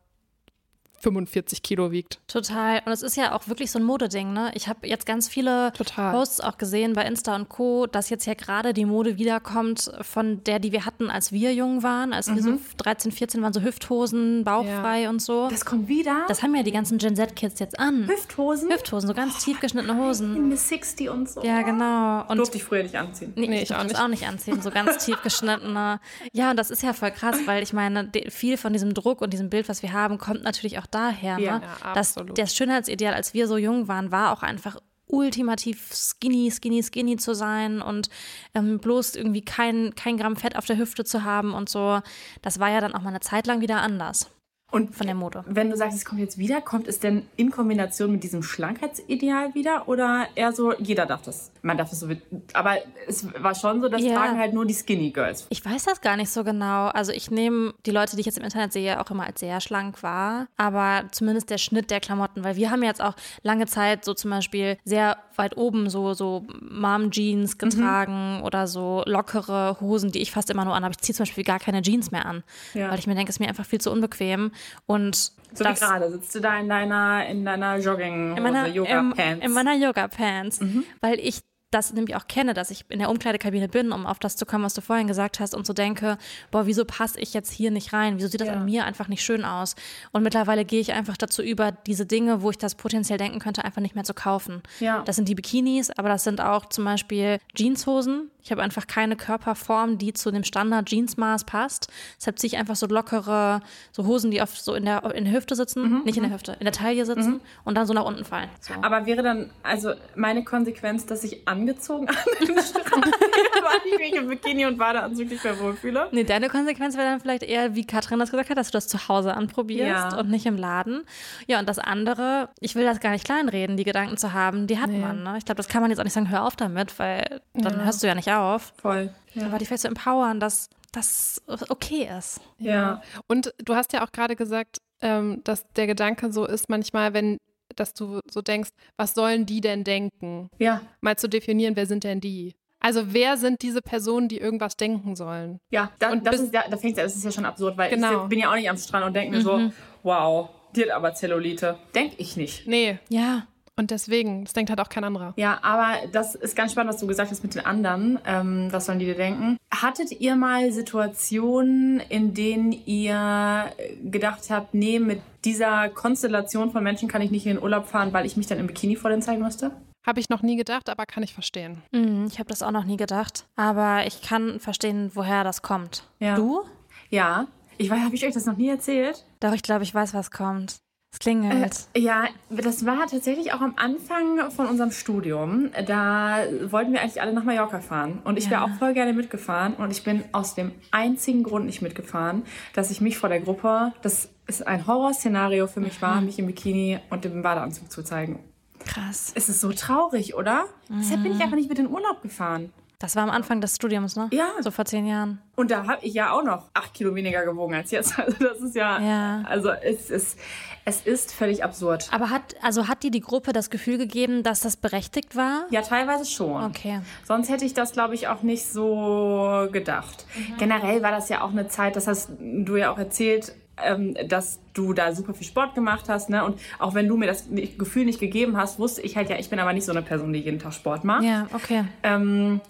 45 1.01 1.63
Kilo 1.63 1.91
wiegt. 1.91 2.21
Total. 2.29 2.81
Und 2.85 2.93
es 2.93 3.03
ist 3.03 3.17
ja 3.17 3.35
auch 3.35 3.49
wirklich 3.49 3.71
so 3.71 3.79
ein 3.79 3.85
Modeding, 3.85 4.33
ne? 4.33 4.51
Ich 4.55 4.69
habe 4.69 4.87
jetzt 4.87 5.07
ganz 5.07 5.29
viele 5.29 5.73
Total. 5.73 6.13
Posts 6.13 6.41
auch 6.41 6.59
gesehen 6.59 6.93
bei 6.93 7.05
Insta 7.05 7.35
und 7.35 7.49
Co., 7.49 7.87
dass 7.87 8.11
jetzt 8.11 8.27
ja 8.27 8.35
gerade 8.35 8.73
die 8.75 8.85
Mode 8.85 9.19
wiederkommt 9.19 9.91
von 10.03 10.45
der, 10.45 10.59
die 10.59 10.73
wir 10.73 10.85
hatten, 10.87 11.11
als 11.11 11.33
wir 11.33 11.53
jung 11.55 11.83
waren, 11.83 12.13
als 12.13 12.35
wir 12.35 12.43
so 12.43 12.59
13, 12.79 13.13
14 13.13 13.43
waren, 13.43 13.53
so 13.53 13.63
Hüfthosen, 13.63 14.45
bauchfrei 14.45 15.09
und 15.09 15.21
so. 15.23 15.49
Das 15.49 15.65
kommt 15.65 15.89
wieder. 15.89 16.25
Das 16.29 16.43
haben 16.43 16.55
ja 16.55 16.63
die 16.63 16.73
ganzen 16.73 16.99
Gen 16.99 17.17
Z-Kids 17.17 17.59
jetzt 17.61 17.79
an. 17.79 18.07
Hüfthosen. 18.09 18.71
Hüfthosen, 18.71 19.09
so 19.09 19.15
ganz 19.15 19.43
tief 19.45 19.59
geschnittene 19.61 19.97
Hosen. 19.97 20.37
In 20.37 20.49
Miss 20.49 20.69
60 20.69 21.09
und 21.11 21.29
so. 21.29 21.43
Ja, 21.43 21.63
genau. 21.63 22.25
Und 22.29 22.37
Durfte 22.39 22.59
ich 22.59 22.65
früher 22.65 22.83
nicht 22.83 22.97
anziehen. 22.97 23.33
Nee, 23.37 23.47
Nee, 23.49 23.63
ich 23.63 23.71
ich 23.71 23.75
auch 23.75 23.83
nicht. 23.85 23.99
auch 23.99 24.09
nicht 24.09 24.27
anziehen, 24.27 24.61
so 24.63 24.71
ganz 24.71 25.05
tief 25.05 25.21
geschnittene. 25.23 26.01
Ja, 26.33 26.51
und 26.51 26.57
das 26.57 26.71
ist 26.71 26.83
ja 26.83 26.93
voll 26.93 27.11
krass, 27.11 27.37
weil 27.47 27.63
ich 27.63 27.73
meine, 27.73 28.11
viel 28.29 28.57
von 28.57 28.73
diesem 28.73 28.95
Druck 28.95 29.21
und 29.23 29.33
diesem 29.33 29.51
Bild, 29.51 29.69
was 29.69 29.83
wir 29.83 29.93
haben, 29.93 30.19
kommt 30.19 30.43
natürlich 30.43 30.79
auch 30.79 30.87
daher. 30.91 31.39
Ja. 31.39 31.59
ne? 31.59 31.65
Ja, 31.65 31.95
das, 31.95 32.17
absolut. 32.17 32.39
das 32.39 32.55
Schönheitsideal, 32.55 33.15
als 33.15 33.35
wir 33.35 33.47
so 33.47 33.57
jung 33.57 33.89
waren, 33.89 34.11
war 34.11 34.33
auch 34.33 34.43
einfach 34.43 34.77
ultimativ 35.13 35.93
skinny, 35.93 36.51
skinny, 36.51 36.83
skinny 36.83 37.17
zu 37.17 37.35
sein 37.35 37.83
und 37.83 38.09
ähm, 38.55 38.79
bloß 38.79 39.17
irgendwie 39.17 39.43
kein, 39.45 39.95
kein 39.97 40.17
Gramm 40.17 40.37
Fett 40.37 40.57
auf 40.57 40.67
der 40.67 40.79
Hüfte 40.79 41.05
zu 41.05 41.25
haben 41.25 41.53
und 41.53 41.69
so. 41.69 42.01
Das 42.43 42.61
war 42.61 42.71
ja 42.71 42.81
dann 42.81 42.95
auch 42.95 43.03
mal 43.03 43.11
eine 43.11 43.21
Zeit 43.21 43.47
lang 43.47 43.61
wieder 43.61 43.81
anders 43.83 44.31
Und 44.71 44.95
von 44.95 45.07
der 45.07 45.17
Mode. 45.17 45.45
wenn 45.49 45.69
du 45.69 45.77
sagst, 45.77 45.97
es 45.97 46.05
kommt 46.05 46.21
jetzt 46.21 46.39
wieder, 46.39 46.61
kommt 46.61 46.87
es 46.87 47.01
denn 47.01 47.27
in 47.37 47.51
Kombination 47.51 48.13
mit 48.13 48.23
diesem 48.23 48.43
Schlankheitsideal 48.43 49.55
wieder 49.55 49.89
oder 49.89 50.29
eher 50.37 50.53
so, 50.53 50.73
jeder 50.79 51.07
darf 51.07 51.23
das? 51.23 51.51
Man 51.63 51.77
darf 51.79 51.91
das 51.91 52.01
so, 52.01 52.09
aber 52.55 52.77
es 53.07 53.27
war 53.43 53.55
schon 53.55 53.81
so, 53.83 53.89
das 53.89 54.03
Ja. 54.03 54.15
tragen 54.15 54.39
halt 54.39 54.55
nur 54.55 54.65
die 54.67 54.75
Skinny 54.75 55.11
Girls. 55.11 55.47
Ich 55.51 55.65
weiß 55.65 55.85
das 55.85 56.01
gar 56.01 56.17
nicht 56.17 56.31
so 56.31 56.43
genau. 56.45 56.87
Also 56.89 57.13
ich 57.13 57.31
nehme 57.31 57.75
die 57.87 57.91
Leute, 57.91 58.17
die 58.17 58.21
ich 58.21 58.27
jetzt 58.27 58.39
im 58.39 58.45
Internet 58.45 58.73
sehe, 58.73 59.01
auch 59.01 59.11
immer 59.11 59.25
als 59.27 59.41
sehr 59.41 59.61
schlank 59.61 60.03
wahr. 60.03 60.47
Aber 60.57 61.05
zumindest 61.13 61.51
der 61.51 61.59
Schnitt 61.59 61.91
der 61.91 62.01
Klamotten, 62.01 62.45
weil 62.45 62.57
wir 62.57 62.71
haben 62.71 62.83
jetzt 62.83 63.03
auch 63.03 63.15
lange 63.43 63.67
Zeit 63.67 64.05
so 64.05 64.15
zum 64.15 64.31
Beispiel 64.31 64.79
sehr 64.85 65.17
weit 65.37 65.57
oben 65.57 65.89
so, 65.91 66.13
so 66.15 66.47
Mom-Jeans 66.61 67.59
getragen 67.59 68.43
oder 68.43 68.67
so 68.67 69.03
lockere 69.07 69.77
Hosen, 69.81 70.13
die 70.13 70.21
ich 70.21 70.33
fast 70.33 70.51
immer 70.51 70.65
nur 70.65 70.75
an 70.75 70.85
habe. 70.85 70.93
Ich 70.93 70.99
ziehe 71.03 71.15
zum 71.15 71.25
Beispiel 71.25 71.45
gar 71.45 71.59
keine 71.59 71.83
Jeans 71.83 72.11
mehr 72.11 72.27
an, 72.27 72.43
Ja. 72.75 72.91
weil 72.91 72.99
ich 72.99 73.07
mir 73.07 73.15
denke, 73.15 73.31
es 73.31 73.37
ist 73.37 73.41
mir 73.41 73.49
einfach 73.49 73.65
viel 73.67 73.81
zu 73.81 73.91
unbequem. 73.91 74.53
Und 74.87 75.15
So 75.17 75.65
das 75.65 75.81
wie 75.81 75.85
gerade, 75.85 76.11
sitzt 76.11 76.35
du 76.35 76.41
da 76.41 76.59
in 76.59 76.69
deiner, 76.69 77.27
in 77.27 77.45
deiner 77.45 77.79
Jogging 77.79 78.37
in 78.37 78.43
meiner, 78.43 78.67
Yoga 78.69 79.13
Pants. 79.15 79.45
in 79.45 79.53
meiner 79.53 79.75
Yoga-Pants, 79.75 80.61
weil 81.01 81.19
ich 81.19 81.41
das 81.71 81.93
nämlich 81.93 82.17
auch 82.17 82.27
kenne, 82.27 82.53
dass 82.55 82.71
ich 82.71 82.85
in 82.89 82.99
der 82.99 83.11
Umkleidekabine 83.11 83.69
bin, 83.69 83.93
um 83.93 84.07
auf 84.07 84.19
das 84.19 84.37
zu 84.37 84.45
kommen, 84.47 84.65
was 84.65 84.75
du 84.75 84.81
vorhin 84.81 85.07
gesagt 85.07 85.39
hast 85.41 85.55
und 85.55 85.67
so 85.67 85.73
denke, 85.73 86.19
boah, 86.51 86.67
wieso 86.67 86.85
passe 86.85 87.21
ich 87.21 87.33
jetzt 87.33 87.53
hier 87.53 87.71
nicht 87.71 87.93
rein? 87.93 88.17
Wieso 88.19 88.29
sieht 88.29 88.41
das 88.41 88.49
Ja. 88.49 88.55
an 88.55 88.65
mir 88.65 88.85
einfach 88.85 89.09
nicht 89.09 89.23
schön 89.23 89.45
aus? 89.45 89.77
Und 90.13 90.23
mittlerweile 90.23 90.65
gehe 90.65 90.81
ich 90.81 90.93
einfach 90.93 91.17
dazu 91.17 91.43
über, 91.43 91.71
diese 91.73 92.07
Dinge, 92.07 92.43
wo 92.43 92.51
ich 92.51 92.59
das 92.59 92.75
potenziell 92.75 93.19
denken 93.19 93.39
könnte, 93.39 93.65
einfach 93.65 93.81
nicht 93.83 93.95
mehr 93.95 94.05
zu 94.05 94.15
kaufen. 94.15 94.63
Ja. 94.81 95.03
Das 95.05 95.17
sind 95.17 95.29
die 95.29 95.35
Bikinis, 95.35 95.91
aber 95.91 96.09
das 96.09 96.25
sind 96.25 96.41
auch 96.41 96.67
zum 96.67 96.85
Beispiel 96.85 97.39
Jeanshosen. 97.57 98.31
Ich 98.43 98.51
habe 98.51 98.63
einfach 98.63 98.87
keine 98.87 99.17
Körperform, 99.17 99.99
die 99.99 100.13
zu 100.13 100.31
dem 100.31 100.45
Standard 100.45 100.91
Jeansmaß 100.91 101.45
passt. 101.45 101.89
Deshalb 102.19 102.39
ziehe 102.39 102.49
ich 102.53 102.59
einfach 102.59 102.77
so 102.77 102.87
lockere, 102.87 103.61
so 103.93 104.07
Hosen, 104.07 104.31
die 104.31 104.43
auf 104.43 104.59
so 104.59 104.75
in 104.75 104.85
der, 104.85 105.15
in 105.15 105.25
der 105.25 105.35
Hüfte 105.35 105.55
sitzen, 105.55 106.03
nicht 106.05 106.17
in 106.17 106.23
der 106.23 106.33
Hüfte, 106.33 106.57
in 106.59 106.65
der 106.65 106.73
Taille 106.73 107.05
sitzen 107.07 107.41
und 107.65 107.75
dann 107.77 107.87
so 107.87 107.93
nach 107.95 108.05
unten 108.05 108.25
fallen. 108.25 108.49
So. 108.61 108.75
Aber 108.83 109.07
wäre 109.07 109.23
dann, 109.23 109.51
also 109.63 109.93
meine 110.15 110.45
Konsequenz, 110.45 111.07
dass 111.07 111.25
ich 111.25 111.47
angezogen 111.49 112.09
an 112.09 112.17
den 112.41 112.57
weil 112.57 113.81
ich 113.93 113.99
mich 113.99 114.15
im 114.15 114.29
Bikini 114.29 114.67
und 114.67 114.79
Badeanzug 114.79 115.29
nicht 115.29 115.45
mehr 115.45 115.59
wohlfühle? 115.61 116.09
Nee, 116.13 116.25
deine 116.25 116.49
Konsequenz 116.49 116.97
wäre 116.97 117.07
dann 117.11 117.21
vielleicht 117.21 117.43
eher, 117.43 117.75
wie 117.75 117.85
Katrin 117.85 118.19
das 118.19 118.31
gesagt 118.31 118.51
hat, 118.51 118.57
dass 118.59 118.69
du 118.69 118.73
das 118.73 118.89
zu 118.89 119.09
Hause 119.09 119.35
anprobierst 119.35 120.13
Ja. 120.13 120.19
und 120.19 120.31
nicht 120.31 120.47
im 120.47 120.57
Laden. 120.57 121.03
Ja, 121.47 121.59
und 121.59 121.69
das 121.69 121.79
andere, 121.79 122.49
ich 122.61 122.75
will 122.75 122.85
das 122.85 123.01
gar 123.01 123.11
nicht 123.11 123.25
kleinreden, 123.25 123.77
die 123.77 123.85
Gedanken 123.85 124.17
zu 124.17 124.33
haben, 124.33 124.67
die 124.67 124.79
hat 124.79 124.91
man. 124.91 125.23
Ne? 125.23 125.35
Ich 125.39 125.45
glaube, 125.45 125.57
das 125.57 125.69
kann 125.69 125.83
man 125.83 125.91
jetzt 125.91 126.01
auch 126.01 126.05
nicht 126.05 126.13
sagen, 126.13 126.31
hör 126.31 126.45
auf 126.47 126.57
damit, 126.57 126.99
weil 126.99 127.41
dann 127.55 127.85
hörst 127.85 128.03
du 128.03 128.07
ja 128.07 128.15
nicht 128.15 128.29
auf. 128.39 128.73
Voll. 128.81 129.13
Aber 129.41 129.59
die 129.59 129.67
vielleicht 129.67 129.83
zu 129.83 129.89
empowern, 129.89 130.41
dass 130.41 130.69
das 130.93 131.41
okay 131.69 132.09
ist. 132.19 132.41
Ja. 132.59 133.01
Und 133.29 133.55
du 133.65 133.75
hast 133.75 133.93
ja 133.93 134.05
auch 134.05 134.11
gerade 134.13 134.35
gesagt, 134.37 134.79
ähm, 135.01 135.41
dass 135.45 135.65
der 135.77 135.87
Gedanke 135.87 136.33
so 136.33 136.45
ist 136.47 136.69
manchmal, 136.69 137.15
wenn, 137.15 137.39
dass 137.77 137.95
du 137.95 138.21
so 138.31 138.43
denkst, 138.43 138.71
was 138.97 139.15
sollen 139.15 139.47
die 139.47 139.61
denn 139.61 139.85
denken? 139.85 140.49
Ja. 140.59 140.81
Mal 141.01 141.17
zu 141.17 141.29
definieren, 141.29 141.77
wer 141.77 141.87
sind 141.87 142.03
denn 142.05 142.21
die? 142.21 142.55
Also 142.81 143.13
wer 143.13 143.37
sind 143.37 143.63
diese 143.63 143.83
Personen, 143.83 144.29
die 144.29 144.39
irgendwas 144.39 144.77
denken 144.77 145.15
sollen? 145.15 145.61
Ja, 145.71 145.91
da, 145.99 146.11
Und 146.13 146.27
das 146.27 146.37
bis- 146.37 146.45
ist 146.47 146.55
ja, 146.55 146.65
da 146.69 146.77
fängt 146.77 146.97
ja, 146.97 147.03
das 147.05 147.15
ist 147.15 147.25
ja 147.25 147.31
schon 147.31 147.45
absurd, 147.45 147.77
weil 147.77 147.91
Genau. 147.91 148.23
ich 148.25 148.29
bin 148.29 148.39
ja 148.39 148.51
auch 148.51 148.57
nicht 148.57 148.71
am 148.71 148.77
Strand 148.79 149.05
und 149.05 149.13
denke 149.15 149.37
mir 149.37 149.43
so, 149.43 149.71
wow, 150.03 150.49
die 150.75 150.83
hat 150.85 150.91
aber 150.91 151.13
Zellulite. 151.15 151.79
Denke 151.95 152.17
ich 152.19 152.37
nicht. 152.37 152.67
Nee. 152.67 152.99
Ja. 153.11 153.47
Und 153.81 153.91
deswegen, 153.91 154.45
das 154.45 154.53
denkt 154.53 154.69
halt 154.69 154.79
auch 154.79 154.91
kein 154.91 155.05
anderer. 155.05 155.33
Ja, 155.37 155.59
aber 155.63 155.95
das 156.13 156.35
ist 156.35 156.55
ganz 156.55 156.73
spannend, 156.73 156.93
was 156.93 157.01
du 157.01 157.07
gesagt 157.07 157.31
hast 157.31 157.43
mit 157.43 157.55
den 157.55 157.65
anderen. 157.65 158.19
Ähm, 158.27 158.69
was 158.71 158.85
sollen 158.85 158.99
die 158.99 159.07
dir 159.07 159.15
denken? 159.15 159.57
Hattet 159.75 160.21
ihr 160.21 160.37
mal 160.37 160.71
Situationen, 160.71 161.99
in 162.11 162.35
denen 162.35 162.73
ihr 162.73 163.73
gedacht 164.05 164.51
habt, 164.51 164.75
nee, 164.75 164.99
mit 164.99 165.23
dieser 165.47 165.89
Konstellation 165.89 166.73
von 166.73 166.85
Menschen 166.85 167.09
kann 167.09 167.23
ich 167.23 167.31
nicht 167.31 167.47
in 167.47 167.57
den 167.57 167.63
Urlaub 167.63 167.87
fahren, 167.87 168.13
weil 168.13 168.27
ich 168.27 168.37
mich 168.37 168.47
dann 168.47 168.59
im 168.59 168.67
Bikini 168.67 168.97
vor 168.97 169.09
denen 169.09 169.23
zeigen 169.23 169.41
müsste? 169.41 169.71
Habe 170.07 170.21
ich 170.21 170.29
noch 170.29 170.43
nie 170.43 170.57
gedacht, 170.57 170.91
aber 170.91 171.07
kann 171.07 171.23
ich 171.23 171.33
verstehen. 171.33 171.83
Mhm, 171.91 172.27
ich 172.31 172.39
habe 172.39 172.51
das 172.51 172.63
auch 172.63 172.73
noch 172.73 172.85
nie 172.85 172.99
gedacht. 172.99 173.47
Aber 173.57 174.07
ich 174.07 174.21
kann 174.21 174.61
verstehen, 174.61 175.11
woher 175.15 175.43
das 175.43 175.63
kommt. 175.63 176.05
Ja. 176.19 176.37
Du? 176.37 176.65
Ja. 177.09 177.47
Ich 177.79 177.89
weiß, 177.89 178.01
habe 178.01 178.15
ich 178.15 178.27
euch 178.27 178.35
das 178.35 178.45
noch 178.45 178.59
nie 178.59 178.69
erzählt? 178.69 179.25
Doch, 179.41 179.55
ich 179.55 179.63
glaube, 179.63 179.85
ich 179.85 179.95
weiß, 179.95 180.13
was 180.13 180.31
kommt. 180.31 180.81
Es 181.13 181.19
klingelt. 181.19 181.87
Ja, 181.97 182.29
das 182.51 182.87
war 182.87 183.07
tatsächlich 183.09 183.53
auch 183.53 183.61
am 183.61 183.75
Anfang 183.77 184.51
von 184.51 184.67
unserem 184.67 184.93
Studium. 184.93 185.71
Da 185.87 186.39
wollten 186.71 186.93
wir 186.93 187.01
eigentlich 187.03 187.21
alle 187.21 187.33
nach 187.33 187.43
Mallorca 187.43 187.81
fahren. 187.81 188.21
Und 188.25 188.39
ich 188.39 188.49
wäre 188.49 188.61
Ja. 188.61 188.67
auch 188.67 188.79
voll 188.79 188.95
gerne 188.95 189.13
mitgefahren. 189.13 189.75
Und 189.75 189.91
ich 189.91 190.05
bin 190.05 190.23
aus 190.33 190.55
dem 190.55 190.71
einzigen 190.93 191.43
Grund 191.43 191.67
nicht 191.67 191.83
mitgefahren, 191.83 192.45
dass 192.75 192.91
ich 192.93 193.01
mich 193.01 193.19
vor 193.19 193.29
der 193.29 193.41
Gruppe, 193.41 193.93
das 194.03 194.31
ist 194.47 194.67
ein 194.67 194.87
Horrorszenario 194.87 195.67
für 195.67 195.81
mich 195.81 196.01
war, 196.01 196.21
mich 196.21 196.39
im 196.39 196.47
Bikini 196.47 197.01
und 197.11 197.25
im 197.25 197.43
Badeanzug 197.43 197.91
zu 197.91 198.03
zeigen. 198.05 198.39
Krass. 198.87 199.33
Es 199.35 199.49
ist 199.49 199.61
so 199.61 199.73
traurig, 199.73 200.35
oder? 200.37 200.65
Deshalb 200.89 201.23
bin 201.23 201.33
ich 201.33 201.41
einfach 201.43 201.57
nicht 201.57 201.69
mit 201.69 201.79
in 201.79 201.87
den 201.87 201.93
Urlaub 201.95 202.23
gefahren. 202.23 202.73
Das 203.01 203.17
war 203.17 203.23
am 203.23 203.31
Anfang 203.31 203.63
des 203.63 203.75
Studiums, 203.77 204.15
ne? 204.15 204.29
Ja. 204.31 204.51
So 204.61 204.71
vor 204.71 204.85
zehn 204.85 205.07
Jahren. 205.07 205.41
Und 205.57 205.71
da 205.71 205.87
habe 205.87 206.05
ich 206.05 206.13
ja 206.13 206.33
auch 206.33 206.45
noch 206.45 206.69
acht 206.75 206.93
Kilo 206.93 207.15
weniger 207.15 207.45
gewogen 207.47 207.75
als 207.75 207.91
jetzt. 207.91 208.19
Also 208.19 208.37
das 208.39 208.61
ist 208.61 208.77
ja, 208.77 209.01
Ja. 209.01 209.43
also 209.49 209.71
es 209.71 210.11
ist, 210.11 210.39
es 210.85 211.01
ist 211.07 211.33
völlig 211.33 211.65
absurd. 211.65 212.09
Aber 212.13 212.29
hat, 212.29 212.55
also 212.63 212.89
hat 212.89 213.03
dir 213.03 213.11
die 213.11 213.23
Gruppe 213.23 213.55
das 213.55 213.71
Gefühl 213.71 213.97
gegeben, 213.97 214.43
dass 214.43 214.61
das 214.61 214.77
berechtigt 214.77 215.35
war? 215.35 215.65
Ja, 215.71 215.81
teilweise 215.81 216.27
schon. 216.27 216.63
Okay. 216.65 217.01
Sonst 217.25 217.49
hätte 217.49 217.65
ich 217.65 217.73
das, 217.73 217.93
glaube 217.93 218.15
ich, 218.15 218.29
auch 218.29 218.43
nicht 218.43 218.67
so 218.71 219.67
gedacht. 219.73 220.27
Generell 220.59 221.03
war 221.03 221.11
das 221.11 221.31
ja 221.31 221.41
auch 221.41 221.51
eine 221.53 221.69
Zeit, 221.69 221.97
das 221.97 222.07
hast 222.07 222.29
du 222.39 222.77
ja 222.77 222.93
auch 222.93 222.99
erzählt, 222.99 223.55
ähm, 223.83 224.15
dass 224.29 224.59
du 224.75 224.93
da 224.93 225.15
super 225.15 225.33
viel 225.33 225.47
Sport 225.47 225.75
gemacht 225.75 226.11
hast. 226.11 226.29
Ne? 226.29 226.45
Und 226.45 226.61
auch 226.79 226.93
wenn 226.95 227.09
du 227.09 227.17
mir 227.17 227.27
das 227.27 227.47
Gefühl 227.79 228.05
nicht 228.05 228.21
gegeben 228.21 228.59
hast, 228.59 228.79
wusste 228.79 229.01
ich 229.01 229.17
halt 229.17 229.31
ja, 229.31 229.37
ich 229.39 229.49
bin 229.49 229.59
aber 229.59 229.73
nicht 229.73 229.87
so 229.87 229.93
eine 229.93 230.03
Person, 230.03 230.35
die 230.35 230.41
jeden 230.41 230.59
Tag 230.59 230.75
Sport 230.75 231.05
macht. 231.05 231.25
Ja, 231.25 231.47
okay. 231.55 231.85
Ähm, 232.03 232.61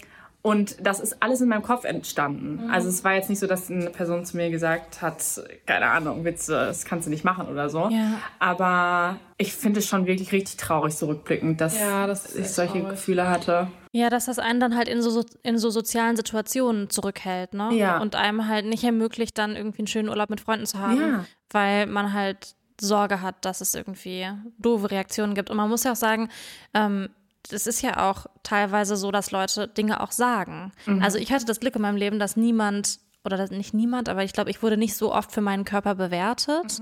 und 0.42 0.76
das 0.85 1.00
ist 1.00 1.22
alles 1.22 1.40
in 1.42 1.48
meinem 1.48 1.62
Kopf 1.62 1.85
entstanden. 1.85 2.70
Also 2.70 2.88
es 2.88 3.05
war 3.05 3.12
jetzt 3.14 3.29
nicht 3.29 3.38
so, 3.40 3.46
dass 3.46 3.70
eine 3.70 3.90
Person 3.90 4.24
zu 4.24 4.37
mir 4.38 4.48
gesagt 4.50 5.03
hat, 5.03 5.22
keine 5.66 5.87
Ahnung, 5.87 6.24
Witze, 6.24 6.53
das 6.53 6.85
kannst 6.87 7.07
du 7.07 7.11
nicht 7.11 7.24
machen 7.24 7.46
oder 7.46 7.68
so. 7.68 7.88
Ja. 7.90 8.18
Aber 8.38 9.18
ich 9.37 9.53
finde 9.55 9.81
es 9.81 9.87
schon 9.87 10.07
wirklich 10.07 10.33
richtig 10.33 10.57
traurig 10.57 10.96
zurückblickend, 10.96 11.61
dass 11.61 11.79
Ja, 11.79 12.07
das 12.07 12.24
ist 12.26 12.37
ich 12.38 12.48
solche 12.50 12.72
traurig. 12.81 12.88
Gefühle 12.90 13.29
hatte. 13.29 13.68
Ja, 13.92 14.09
dass 14.09 14.26
das 14.26 14.38
einen 14.38 14.61
dann 14.61 14.76
halt 14.76 14.88
in 14.88 15.03
so, 15.03 15.24
in 15.42 15.59
so 15.59 15.68
sozialen 15.68 16.16
Situationen 16.16 16.88
zurückhält, 16.90 17.53
ne? 17.55 17.70
Ja. 17.74 18.00
Und 18.00 18.14
einem 18.14 18.46
halt 18.48 18.64
nicht 18.66 18.85
ermöglicht, 18.85 19.37
dann 19.37 19.57
irgendwie 19.57 19.81
einen 19.81 19.88
schönen 19.88 20.09
Urlaub 20.09 20.31
mit 20.31 20.40
Freunden 20.40 20.64
zu 20.66 20.79
haben, 20.79 21.00
Ja. 21.00 21.24
weil 21.50 21.87
man 21.87 22.12
halt 22.12 22.55
Sorge 22.81 23.20
hat, 23.20 23.44
dass 23.44 23.61
es 23.61 23.74
irgendwie 23.74 24.26
doofe 24.59 24.90
Reaktionen 24.90 25.35
gibt. 25.35 25.50
Und 25.50 25.59
man 25.59 25.68
muss 25.68 25.85
ja 25.85 25.92
auch 25.92 25.96
sagen, 25.96 26.31
ähm, 26.72 27.11
es 27.53 27.67
ist 27.67 27.83
ja 27.83 28.11
auch 28.11 28.27
teilweise 28.43 28.97
so, 28.97 29.11
dass 29.11 29.31
Leute 29.31 29.69
Dinge 29.69 30.01
auch 30.01 30.13
sagen. 30.13 30.73
Also 31.03 31.19
ich 31.19 31.33
hatte 31.33 31.45
das 31.45 31.61
Glück 31.61 31.77
in 31.77 31.83
meinem 31.83 31.97
Leben, 31.97 32.19
dass 32.19 32.37
niemand 32.37 32.99
oder 33.25 33.37
dass 33.37 33.51
nicht 33.51 33.75
niemand, 33.75 34.09
aber 34.09 34.25
ich 34.25 34.33
glaube, 34.33 34.51
ich 34.51 34.63
wurde 34.63 34.77
nicht 34.77 34.97
so 34.97 35.13
oft 35.15 35.31
für 35.33 35.43
meinen 35.43 35.65
Körper 35.65 35.95
bewertet. 35.95 36.79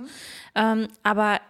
Ähm, 0.54 0.88
aber 1.02 1.40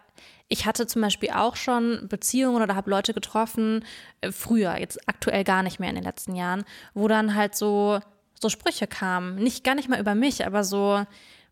ich 0.48 0.64
hatte 0.64 0.86
zum 0.86 1.02
Beispiel 1.02 1.30
auch 1.30 1.56
schon 1.56 2.08
Beziehungen 2.08 2.62
oder 2.62 2.74
habe 2.74 2.90
Leute 2.90 3.12
getroffen, 3.12 3.84
äh, 4.22 4.32
früher, 4.32 4.78
jetzt 4.78 5.06
aktuell 5.08 5.44
gar 5.44 5.62
nicht 5.62 5.78
mehr 5.78 5.90
in 5.90 5.96
den 5.96 6.04
letzten 6.04 6.34
Jahren, 6.34 6.64
wo 6.94 7.06
dann 7.06 7.34
halt 7.34 7.54
so, 7.54 8.00
so 8.40 8.48
Sprüche 8.48 8.86
kamen. 8.86 9.34
Nicht 9.34 9.62
gar 9.62 9.74
nicht 9.74 9.90
mal 9.90 10.00
über 10.00 10.14
mich, 10.14 10.46
aber 10.46 10.64
so, 10.64 11.04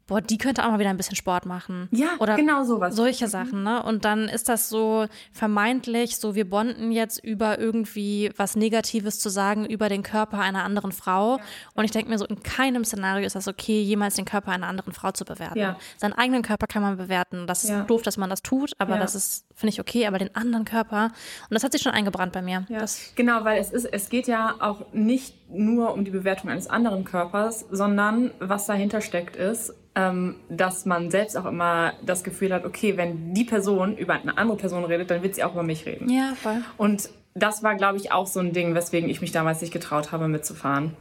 boah, 0.06 0.20
die 0.20 0.38
könnte 0.38 0.64
auch 0.64 0.70
mal 0.70 0.78
wieder 0.78 0.90
ein 0.90 0.96
bisschen 0.96 1.16
Sport 1.16 1.46
machen. 1.46 1.88
Ja, 1.90 2.08
Oder 2.20 2.36
genau 2.36 2.62
sowas. 2.64 2.94
Solche 2.94 3.26
Sachen, 3.28 3.62
ne? 3.62 3.82
Und 3.82 4.04
dann 4.04 4.28
ist 4.28 4.48
das 4.48 4.68
so 4.68 5.06
vermeintlich, 5.32 6.16
so 6.16 6.34
wir 6.34 6.48
bonden 6.48 6.90
jetzt 6.92 7.22
über 7.22 7.58
irgendwie 7.58 8.30
was 8.36 8.56
Negatives 8.56 9.18
zu 9.18 9.28
sagen 9.28 9.64
über 9.64 9.88
den 9.88 10.02
Körper 10.02 10.38
einer 10.40 10.64
anderen 10.64 10.92
Frau. 10.92 11.38
Und 11.74 11.84
ich 11.84 11.90
denke 11.90 12.08
mir 12.10 12.18
so, 12.18 12.24
in 12.26 12.42
keinem 12.42 12.84
Szenario 12.84 13.26
ist 13.26 13.36
das 13.36 13.48
okay, 13.48 13.80
jemals 13.82 14.14
den 14.16 14.24
Körper 14.24 14.50
einer 14.52 14.66
anderen 14.66 14.92
Frau 14.92 15.12
zu 15.12 15.24
bewerten. 15.24 15.58
Ja. 15.58 15.76
Seinen 15.96 16.12
eigenen 16.14 16.42
Körper 16.42 16.66
kann 16.66 16.82
man 16.82 16.96
bewerten. 16.96 17.46
Das 17.46 17.64
ist 17.64 17.70
Ja. 17.70 17.82
doof, 17.82 18.02
dass 18.02 18.16
man 18.16 18.30
das 18.30 18.42
tut, 18.42 18.72
aber 18.78 18.94
Ja. 18.94 19.00
das 19.00 19.14
ist, 19.14 19.44
finde 19.54 19.72
ich, 19.72 19.80
okay. 19.80 20.06
Aber 20.06 20.18
den 20.18 20.34
anderen 20.34 20.64
Körper, 20.64 21.06
und 21.06 21.54
das 21.54 21.64
hat 21.64 21.72
sich 21.72 21.82
schon 21.82 21.92
eingebrannt 21.92 22.32
bei 22.32 22.42
mir. 22.42 22.64
Ja, 22.68 22.80
Das, 22.80 23.12
genau, 23.14 23.44
weil 23.44 23.60
es 23.60 23.70
ist, 23.70 23.84
es 23.86 24.08
geht 24.08 24.26
ja 24.28 24.54
auch 24.60 24.92
nicht 24.92 25.34
nur 25.48 25.92
um 25.94 26.04
die 26.04 26.10
Bewertung 26.10 26.50
eines 26.50 26.68
anderen 26.68 27.04
Körpers, 27.04 27.66
sondern 27.70 28.32
was 28.40 28.66
dahinter 28.66 29.00
steckt 29.00 29.36
ist, 29.36 29.74
ähm, 29.94 30.36
dass 30.48 30.84
man 30.86 31.10
selbst 31.10 31.36
auch 31.36 31.46
immer 31.46 31.94
das 32.04 32.24
Gefühl 32.24 32.52
hat, 32.52 32.64
okay, 32.64 32.96
wenn 32.96 33.32
die 33.32 33.44
Person 33.44 33.96
über 33.96 34.14
eine 34.14 34.36
andere 34.36 34.56
Person 34.56 34.84
redet, 34.84 35.10
dann 35.10 35.22
wird 35.22 35.34
sie 35.34 35.44
auch 35.44 35.52
über 35.52 35.62
mich 35.62 35.86
reden. 35.86 36.10
ja, 36.10 36.34
voll. 36.34 36.62
Und 36.76 37.08
das 37.34 37.62
war, 37.62 37.74
glaube 37.74 37.98
ich, 37.98 38.12
auch 38.12 38.26
so 38.26 38.40
ein 38.40 38.52
Ding, 38.52 38.74
weswegen 38.74 39.08
ich 39.10 39.20
mich 39.20 39.32
damals 39.32 39.60
nicht 39.60 39.72
getraut 39.72 40.12
habe, 40.12 40.26
mitzufahren. 40.26 40.96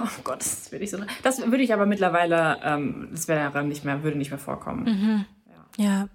Oh 0.00 0.08
Gott, 0.24 0.40
das 0.40 0.70
würde 0.72 0.84
ich 0.84 0.90
so. 0.90 0.98
Das 1.22 1.40
würde 1.40 1.62
ich 1.62 1.72
aber 1.72 1.86
mittlerweile, 1.86 2.58
ähm, 2.62 3.08
das 3.12 3.28
wäre 3.28 3.64
nicht 3.64 3.84
mehr, 3.84 4.02
würde 4.02 4.18
nicht 4.18 4.30
mehr 4.30 4.38
vorkommen. 4.38 5.26
Ja. 5.76 6.08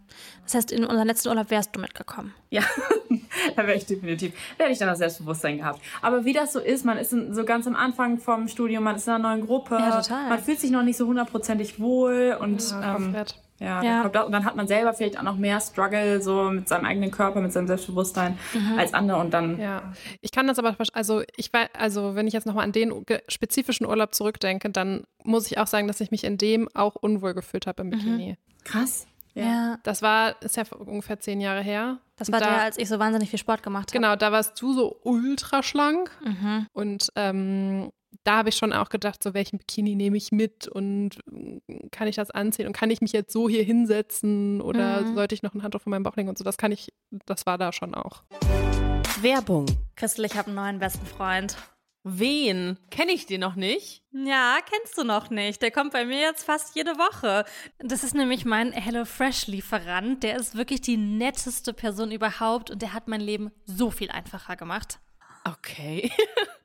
Das 0.43 0.55
heißt, 0.55 0.71
in 0.71 0.83
unserem 0.85 1.07
letzten 1.07 1.29
Urlaub 1.29 1.49
wärst 1.49 1.75
du 1.75 1.79
mitgekommen. 1.79 2.33
Ja, 2.49 2.63
da 3.55 3.65
wäre 3.67 3.77
ich 3.77 3.85
definitiv, 3.85 4.33
da 4.57 4.63
hätte 4.65 4.73
ich 4.73 4.79
dann 4.79 4.87
das 4.89 4.99
Selbstbewusstsein 4.99 5.57
gehabt. 5.57 5.79
Aber 6.01 6.25
wie 6.25 6.33
das 6.33 6.53
so 6.53 6.59
ist, 6.59 6.85
man 6.85 6.97
ist 6.97 7.11
so 7.11 7.43
ganz 7.45 7.67
am 7.67 7.75
Anfang 7.75 8.17
vom 8.19 8.47
Studium, 8.47 8.83
man 8.83 8.95
ist 8.95 9.07
in 9.07 9.13
einer 9.13 9.29
neuen 9.29 9.45
Gruppe, 9.45 9.75
Ja, 9.75 10.01
total. 10.01 10.29
man 10.29 10.39
fühlt 10.39 10.59
sich 10.59 10.71
noch 10.71 10.83
nicht 10.83 10.97
so 10.97 11.07
hundertprozentig 11.07 11.79
wohl 11.79 12.37
und 12.39 12.61
Ja, 12.71 12.95
ähm, 12.95 13.15
ja, 13.59 13.83
Ja. 13.83 14.09
dann 14.09 14.25
und 14.25 14.31
dann 14.31 14.43
hat 14.45 14.55
man 14.55 14.67
selber 14.67 14.91
vielleicht 14.93 15.19
auch 15.19 15.23
noch 15.23 15.37
mehr 15.37 15.59
Struggle 15.61 16.19
so 16.21 16.45
mit 16.49 16.67
seinem 16.67 16.85
eigenen 16.85 17.11
Körper, 17.11 17.41
mit 17.41 17.53
seinem 17.53 17.67
Selbstbewusstsein 17.67 18.37
Mhm. 18.53 18.79
als 18.79 18.93
andere 18.93 19.19
und 19.19 19.31
dann 19.33 19.59
Ja, 19.59 19.93
ich 20.21 20.31
kann 20.31 20.47
das 20.47 20.57
aber, 20.57 20.75
also 20.93 21.21
ich 21.37 21.53
weiß, 21.53 21.69
also 21.73 22.15
wenn 22.15 22.25
ich 22.27 22.33
jetzt 22.33 22.45
nochmal 22.47 22.63
an 22.63 22.71
den 22.71 22.91
spezifischen 23.27 23.85
Urlaub 23.85 24.15
zurückdenke, 24.15 24.69
dann 24.71 25.03
muss 25.23 25.45
ich 25.45 25.57
auch 25.59 25.67
sagen, 25.67 25.87
dass 25.87 26.01
ich 26.01 26.09
mich 26.11 26.23
in 26.23 26.37
dem 26.37 26.67
auch 26.73 26.95
unwohl 26.95 27.33
gefühlt 27.35 27.67
habe 27.67 27.83
im 27.83 27.91
Bikini. 27.91 28.37
krass. 28.63 29.05
Ja. 29.33 29.77
Das 29.83 30.01
war, 30.01 30.35
ist 30.41 30.57
ja 30.57 30.63
ungefähr 30.77 31.19
zehn 31.21 31.39
Jahre 31.39 31.61
her. 31.61 31.99
Das 32.21 32.31
war 32.31 32.39
da, 32.39 32.45
der, 32.55 32.61
als 32.63 32.77
ich 32.77 32.87
so 32.87 32.99
wahnsinnig 32.99 33.29
viel 33.29 33.39
Sport 33.39 33.63
gemacht 33.63 33.89
habe. 33.89 33.93
Genau, 33.99 34.15
da 34.15 34.31
warst 34.31 34.61
du 34.61 34.73
so 34.73 34.99
ultra 35.03 35.61
schlank 35.63 36.11
Mhm. 36.23 36.67
und 36.73 37.09
ähm, 37.15 37.91
da 38.23 38.37
habe 38.37 38.49
ich 38.49 38.55
schon 38.55 38.73
auch 38.73 38.89
gedacht, 38.89 39.23
so 39.23 39.33
welchen 39.33 39.57
Bikini 39.57 39.95
nehme 39.95 40.17
ich 40.17 40.31
mit 40.31 40.67
und 40.67 41.11
mm, 41.25 41.57
kann 41.91 42.07
ich 42.07 42.17
das 42.17 42.29
anziehen 42.29 42.67
und 42.67 42.73
kann 42.73 42.91
ich 42.91 42.99
mich 43.01 43.13
jetzt 43.13 43.31
so 43.33 43.47
hier 43.49 43.63
hinsetzen 43.63 44.61
oder 44.61 45.01
Mhm. 45.01 45.15
sollte 45.15 45.33
ich 45.33 45.43
noch 45.43 45.53
ein 45.55 45.63
Handtuch 45.63 45.81
von 45.81 45.91
meinem 45.91 46.03
Bauch 46.03 46.15
legen 46.17 46.29
und 46.29 46.37
so. 46.37 46.43
Das 46.43 46.57
kann 46.57 46.71
ich, 46.71 46.93
das 47.25 47.45
war 47.45 47.57
da 47.57 47.71
schon 47.71 47.95
auch. 47.95 48.23
Werbung. 49.21 49.65
Christel, 49.95 50.25
ich 50.25 50.35
habe 50.35 50.47
einen 50.47 50.55
neuen 50.55 50.79
besten 50.79 51.05
Freund. 51.05 51.55
Wen? 52.03 52.79
Kenne 52.89 53.11
ich 53.11 53.27
den 53.27 53.41
noch 53.41 53.55
nicht? 53.55 54.03
Ja, 54.11 54.57
kennst 54.67 54.97
du 54.97 55.03
noch 55.03 55.29
nicht. 55.29 55.61
Der 55.61 55.69
kommt 55.69 55.93
bei 55.93 56.03
mir 56.03 56.19
jetzt 56.19 56.43
fast 56.43 56.75
jede 56.75 56.97
Woche. 56.97 57.45
Das 57.77 58.03
ist 58.03 58.15
nämlich 58.15 58.43
mein 58.43 58.71
HelloFresh-Lieferant. 58.71 60.23
Der 60.23 60.35
ist 60.37 60.55
wirklich 60.55 60.81
die 60.81 60.97
netteste 60.97 61.73
Person 61.73 62.11
überhaupt 62.11 62.71
und 62.71 62.81
der 62.81 62.93
hat 62.93 63.07
mein 63.07 63.21
Leben 63.21 63.51
so 63.65 63.91
viel 63.91 64.09
einfacher 64.09 64.55
gemacht. 64.55 64.99
Okay. 65.43 66.11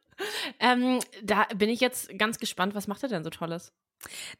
ähm, 0.58 1.00
da 1.22 1.44
bin 1.54 1.68
ich 1.68 1.80
jetzt 1.80 2.18
ganz 2.18 2.38
gespannt, 2.38 2.74
was 2.74 2.86
macht 2.86 3.02
er 3.02 3.10
denn 3.10 3.24
so 3.24 3.30
Tolles? 3.30 3.74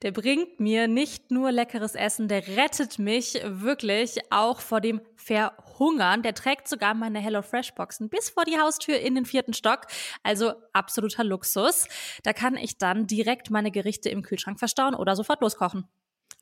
Der 0.03 0.12
bringt 0.12 0.61
mir 0.61 0.88
nicht 0.88 1.31
nur 1.31 1.51
leckeres 1.51 1.95
Essen, 1.95 2.29
der 2.29 2.47
rettet 2.47 2.99
mich 2.99 3.40
wirklich 3.45 4.19
auch 4.31 4.61
vor 4.61 4.81
dem 4.81 5.01
Verhungern. 5.16 6.23
Der 6.23 6.35
trägt 6.35 6.69
sogar 6.69 6.95
meine 6.95 7.19
HelloFresh-Boxen 7.19 8.09
bis 8.09 8.31
vor 8.31 8.45
die 8.45 8.59
Haustür 8.59 8.99
in 8.99 9.14
den 9.14 9.25
vierten 9.25 9.55
Stock. 9.55 9.87
Also 10.23 10.53
absoluter 10.73 11.25
Luxus. 11.25 11.88
Da 12.23 12.33
kann 12.33 12.57
ich 12.57 12.79
dann 12.79 13.07
direkt 13.07 13.51
meine 13.51 13.71
Gerichte 13.71 14.09
im 14.09 14.23
Kühlschrank 14.23 14.59
verstauen 14.59 14.95
oder 14.95 15.16
sofort 15.16 15.40
loskochen. 15.40 15.88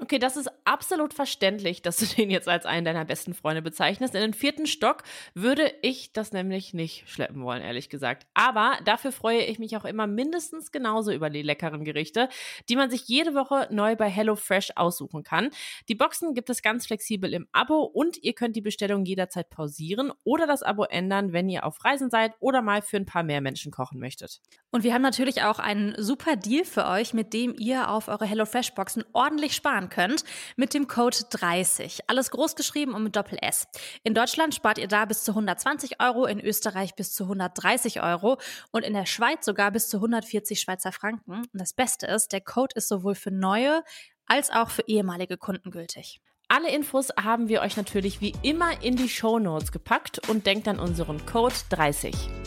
Okay, 0.00 0.18
das 0.18 0.36
ist 0.36 0.50
absolut 0.64 1.14
verständlich, 1.14 1.80
dass 1.80 1.98
du 1.98 2.06
den 2.16 2.28
jetzt 2.28 2.48
als 2.48 2.66
einen 2.66 2.84
deiner 2.84 3.04
besten 3.04 3.32
Freunde 3.32 3.62
bezeichnest. 3.62 4.14
In 4.16 4.22
den 4.22 4.34
vierten 4.34 4.66
Stock 4.66 5.04
würde 5.34 5.72
ich 5.82 6.12
das 6.12 6.32
nämlich 6.32 6.74
nicht 6.74 7.08
schleppen 7.08 7.44
wollen, 7.44 7.62
ehrlich 7.62 7.90
gesagt. 7.90 8.26
Aber 8.34 8.76
dafür 8.84 9.12
freue 9.12 9.44
ich 9.44 9.60
mich 9.60 9.76
auch 9.76 9.84
immer 9.84 10.08
mindestens 10.08 10.72
genauso 10.72 11.12
über 11.12 11.30
die 11.30 11.42
leckeren 11.42 11.84
Gerichte, 11.84 12.28
die 12.68 12.74
man 12.74 12.90
sich 12.90 13.06
jede 13.06 13.34
Woche 13.34 13.68
neu 13.70 13.94
bei 13.94 14.08
HelloFresh 14.10 14.72
aussuchen 14.74 15.22
kann. 15.22 15.50
Die 15.88 15.94
Boxen 15.94 16.34
gibt 16.34 16.50
es 16.50 16.60
ganz 16.60 16.86
flexibel 16.86 17.32
im 17.32 17.46
Abo 17.52 17.84
und 17.84 18.16
ihr 18.20 18.32
könnt 18.32 18.56
die 18.56 18.62
Bestellung 18.62 19.04
jederzeit 19.04 19.48
pausieren 19.48 20.12
oder 20.24 20.48
das 20.48 20.64
Abo 20.64 20.84
ändern, 20.84 21.32
wenn 21.32 21.48
ihr 21.48 21.64
auf 21.64 21.84
Reisen 21.84 22.10
seid 22.10 22.32
oder 22.40 22.62
mal 22.62 22.82
für 22.82 22.96
ein 22.96 23.06
paar 23.06 23.22
mehr 23.22 23.40
Menschen 23.40 23.70
kochen 23.70 24.00
möchtet. 24.00 24.40
Und 24.72 24.82
wir 24.82 24.92
haben 24.92 25.02
natürlich 25.02 25.44
auch 25.44 25.60
einen 25.60 25.94
super 25.98 26.34
Deal 26.34 26.64
für 26.64 26.88
euch, 26.88 27.14
mit 27.14 27.32
dem 27.32 27.54
ihr 27.56 27.90
auf 27.90 28.08
eure 28.08 28.26
HelloFresh-Boxen 28.26 29.04
ordentlich 29.12 29.54
sparen 29.54 29.83
könnt. 29.88 30.24
Mit 30.56 30.74
dem 30.74 30.88
Code 30.88 31.16
30. 31.30 32.08
Alles 32.08 32.30
groß 32.30 32.56
geschrieben 32.56 32.94
und 32.94 33.02
mit 33.02 33.16
Doppel-S. 33.16 33.66
In 34.02 34.14
Deutschland 34.14 34.54
spart 34.54 34.78
ihr 34.78 34.88
da 34.88 35.04
bis 35.04 35.24
zu 35.24 35.32
120 35.32 36.00
Euro, 36.00 36.26
in 36.26 36.40
Österreich 36.40 36.94
bis 36.94 37.14
zu 37.14 37.24
130 37.24 38.02
Euro 38.02 38.38
und 38.70 38.84
in 38.84 38.94
der 38.94 39.06
Schweiz 39.06 39.44
sogar 39.44 39.70
bis 39.70 39.88
zu 39.88 39.98
140 39.98 40.60
Schweizer 40.60 40.92
Franken. 40.92 41.32
Und 41.32 41.48
das 41.52 41.72
Beste 41.72 42.06
ist, 42.06 42.32
der 42.32 42.40
Code 42.40 42.74
ist 42.76 42.88
sowohl 42.88 43.14
für 43.14 43.30
neue 43.30 43.82
als 44.26 44.50
auch 44.50 44.70
für 44.70 44.82
ehemalige 44.86 45.36
Kunden 45.36 45.70
gültig. 45.70 46.20
Alle 46.48 46.70
Infos 46.70 47.08
haben 47.20 47.48
wir 47.48 47.62
euch 47.62 47.76
natürlich 47.76 48.20
wie 48.20 48.34
immer 48.42 48.82
in 48.82 48.96
die 48.96 49.08
Show 49.08 49.38
Notes 49.38 49.72
gepackt 49.72 50.28
und 50.28 50.46
denkt 50.46 50.68
an 50.68 50.78
unseren 50.78 51.24
Code 51.26 51.54
30. 51.70 52.43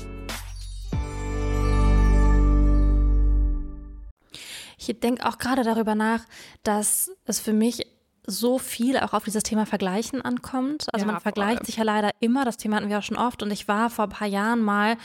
Ich 4.89 4.99
denke 4.99 5.25
auch 5.25 5.37
gerade 5.37 5.63
darüber 5.63 5.95
nach, 5.95 6.21
dass 6.63 7.11
es 7.25 7.39
für 7.39 7.53
mich 7.53 7.87
so 8.25 8.59
viel 8.59 8.97
auch 8.99 9.13
auf 9.13 9.23
dieses 9.23 9.43
Thema 9.43 9.65
Vergleichen 9.65 10.21
ankommt. 10.21 10.85
Also 10.91 11.05
Ja, 11.05 11.13
man 11.13 11.21
vergleicht 11.21 11.59
allem. 11.59 11.65
sich 11.65 11.77
ja 11.77 11.83
leider 11.83 12.11
immer, 12.19 12.43
das 12.43 12.57
Thema 12.57 12.75
hatten 12.75 12.89
wir 12.89 12.99
auch 12.99 13.03
schon 13.03 13.17
oft 13.17 13.41
und 13.41 13.51
ich 13.51 13.67
war 13.67 13.89
vor 13.89 14.05
ein 14.05 14.09
paar 14.09 14.27
Jahren 14.27 14.61
mal, 14.61 14.97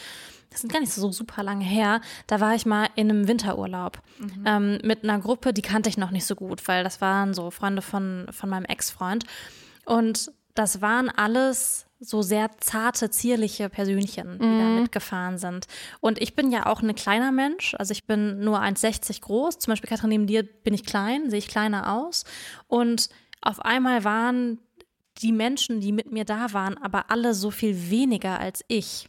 das 0.50 0.60
sind 0.60 0.72
gar 0.72 0.80
nicht 0.80 0.92
so 0.92 1.10
super 1.12 1.42
lange 1.44 1.64
her, 1.64 2.00
da 2.26 2.40
war 2.40 2.54
ich 2.54 2.66
mal 2.66 2.88
in 2.96 3.08
einem 3.08 3.28
Winterurlaub 3.28 4.02
ähm, 4.44 4.78
mit 4.82 5.04
einer 5.04 5.20
Gruppe, 5.20 5.52
die 5.52 5.62
kannte 5.62 5.88
ich 5.88 5.96
noch 5.96 6.10
nicht 6.10 6.26
so 6.26 6.34
gut, 6.34 6.66
weil 6.66 6.82
das 6.82 7.00
waren 7.00 7.32
so 7.32 7.50
Freunde 7.52 7.80
von, 7.80 8.26
von 8.30 8.50
meinem 8.50 8.64
Ex-Freund 8.64 9.24
und 9.84 10.32
das 10.54 10.82
waren 10.82 11.08
alles 11.08 11.86
so 12.04 12.20
sehr 12.22 12.50
zarte, 12.58 13.10
zierliche 13.10 13.68
Persönchen, 13.68 14.38
die 14.38 14.44
da 14.44 14.80
mitgefahren 14.80 15.38
sind. 15.38 15.66
Und 16.00 16.20
ich 16.20 16.34
bin 16.34 16.50
ja 16.50 16.66
auch 16.66 16.82
ein 16.82 16.94
kleiner 16.94 17.32
Mensch. 17.32 17.74
Also 17.78 17.92
ich 17.92 18.04
bin 18.04 18.40
nur 18.40 18.60
1,60 18.60 19.20
groß. 19.20 19.58
Zum 19.58 19.72
Beispiel, 19.72 19.88
Katrin, 19.88 20.10
neben 20.10 20.26
dir 20.26 20.42
bin 20.42 20.74
ich 20.74 20.84
klein, 20.84 21.30
sehe 21.30 21.38
ich 21.38 21.48
kleiner 21.48 21.94
aus. 21.94 22.24
Und 22.66 23.08
auf 23.40 23.60
einmal 23.60 24.04
waren 24.04 24.58
die 25.18 25.32
Menschen, 25.32 25.80
die 25.80 25.92
mit 25.92 26.10
mir 26.10 26.24
da 26.24 26.52
waren, 26.52 26.76
aber 26.78 27.10
alle 27.10 27.34
so 27.34 27.50
viel 27.50 27.90
weniger 27.90 28.40
als 28.40 28.64
ich. 28.68 29.08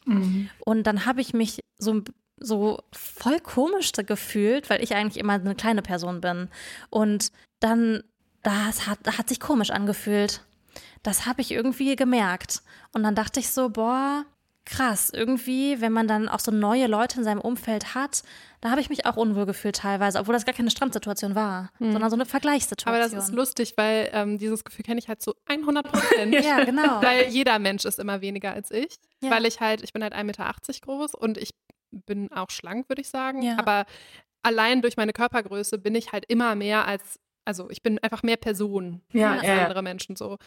Und 0.65 0.84
dann 0.86 1.06
habe 1.06 1.21
ich 1.21 1.34
mich 1.34 1.62
so 1.77 2.03
so 2.38 2.79
voll 2.91 3.39
komisch 3.39 3.91
gefühlt, 3.93 4.69
weil 4.69 4.84
ich 4.84 4.95
eigentlich 4.95 5.17
immer 5.17 5.34
eine 5.34 5.56
kleine 5.56 5.82
Person 5.82 6.19
bin. 6.21 6.49
Und 6.89 7.32
dann, 7.60 8.03
das 8.43 8.88
hat, 8.88 8.99
hat 9.17 9.29
sich 9.29 9.39
komisch 9.39 9.71
angefühlt. 9.71 10.43
Das 11.03 11.25
habe 11.25 11.41
ich 11.41 11.51
irgendwie 11.51 11.95
gemerkt. 11.95 12.63
Und 12.93 13.03
dann 13.03 13.15
dachte 13.15 13.39
ich 13.39 13.49
so, 13.49 13.69
boah, 13.69 14.25
krass, 14.65 15.09
irgendwie, 15.13 15.81
wenn 15.81 15.91
man 15.91 16.07
dann 16.07 16.29
auch 16.29 16.39
so 16.39 16.51
neue 16.51 16.87
Leute 16.87 17.17
in 17.17 17.23
seinem 17.23 17.41
Umfeld 17.41 17.95
hat, 17.95 18.23
da 18.61 18.71
habe 18.71 18.79
ich 18.79 18.89
mich 18.89 19.05
auch 19.05 19.17
unwohl 19.17 19.45
gefühlt 19.45 19.75
teilweise, 19.75 20.19
obwohl 20.19 20.33
das 20.33 20.45
gar 20.45 20.55
keine 20.55 20.71
Strandsituation 20.71 21.35
war, 21.35 21.69
sondern 21.79 22.09
so 22.09 22.15
eine 22.15 22.25
Vergleichssituation. 22.25 22.95
Aber 22.95 23.03
das 23.03 23.11
ist 23.11 23.33
lustig, 23.33 23.73
weil 23.75 24.09
ähm, 24.13 24.37
dieses 24.37 24.63
Gefühl 24.63 24.85
kenne 24.85 24.99
ich 24.99 25.09
halt 25.09 25.21
so 25.21 25.33
100 25.47 25.85
Prozent. 25.85 26.33
Ja, 26.33 26.63
genau. 26.63 27.01
Weil 27.01 27.27
jeder 27.27 27.59
Mensch 27.59 27.83
ist 27.83 27.99
immer 27.99 28.21
weniger 28.21 28.53
als 28.53 28.71
ich. 28.71 28.95
Ja. 29.21 29.31
Weil 29.31 29.45
ich 29.45 29.59
halt, 29.59 29.83
ich 29.83 29.91
bin 29.91 30.01
halt 30.01 30.13
1,80 30.13 30.23
Meter 30.23 30.53
groß 30.81 31.13
und 31.15 31.37
ich 31.37 31.49
bin 31.91 32.31
auch 32.31 32.49
schlank, 32.49 32.87
würde 32.87 33.01
ich 33.01 33.09
sagen. 33.09 33.41
Ja. 33.41 33.57
Aber 33.59 33.85
allein 34.43 34.81
durch 34.81 34.95
meine 34.95 35.11
Körpergröße 35.13 35.77
bin 35.77 35.95
ich 35.95 36.13
halt 36.13 36.23
immer 36.29 36.55
mehr 36.55 36.87
als, 36.87 37.19
also 37.45 37.69
ich 37.69 37.83
bin 37.83 37.99
einfach 37.99 38.23
mehr 38.23 38.37
Person 38.37 39.01
Ja, 39.11 39.33
als 39.33 39.43
andere 39.43 39.81
Menschen 39.81 40.15
so. 40.15 40.37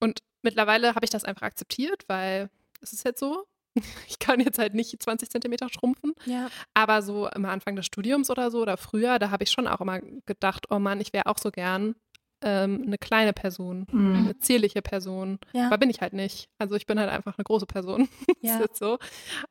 Und 0.00 0.20
mittlerweile 0.42 0.94
habe 0.94 1.04
ich 1.04 1.10
das 1.10 1.24
einfach 1.24 1.42
akzeptiert, 1.46 2.04
weil 2.08 2.50
es 2.80 2.92
ist 2.92 3.04
jetzt 3.04 3.20
so. 3.20 3.44
Ich 4.08 4.18
kann 4.18 4.40
jetzt 4.40 4.58
halt 4.58 4.72
nicht 4.74 5.02
20 5.02 5.28
Zentimeter 5.30 5.68
schrumpfen. 5.68 6.14
ja. 6.24 6.48
Aber 6.74 7.02
so 7.02 7.28
am 7.28 7.44
Anfang 7.44 7.76
des 7.76 7.84
Studiums 7.86 8.30
oder 8.30 8.50
so 8.50 8.62
oder 8.62 8.76
früher, 8.78 9.18
da 9.18 9.30
habe 9.30 9.44
ich 9.44 9.50
schon 9.50 9.66
auch 9.66 9.80
immer 9.82 10.00
gedacht, 10.24 10.66
oh 10.70 10.78
Mann, 10.78 11.00
ich 11.00 11.12
wäre 11.12 11.26
auch 11.26 11.36
so 11.38 11.50
gern 11.50 11.94
ähm, 12.42 12.84
eine 12.86 12.96
kleine 12.98 13.32
Person, 13.34 13.86
Mhm. 13.90 14.14
eine 14.14 14.38
zierliche 14.38 14.80
Person. 14.82 15.38
Ja. 15.52 15.66
Aber 15.66 15.76
bin 15.78 15.90
ich 15.90 16.00
halt 16.00 16.12
nicht. 16.14 16.48
Also 16.58 16.74
ich 16.74 16.86
bin 16.86 16.98
halt 17.00 17.10
einfach 17.10 17.36
eine 17.36 17.44
große 17.44 17.66
Person. 17.66 18.08
Ja. 18.42 18.54
ist 18.54 18.60
jetzt 18.60 18.78
so. 18.78 18.98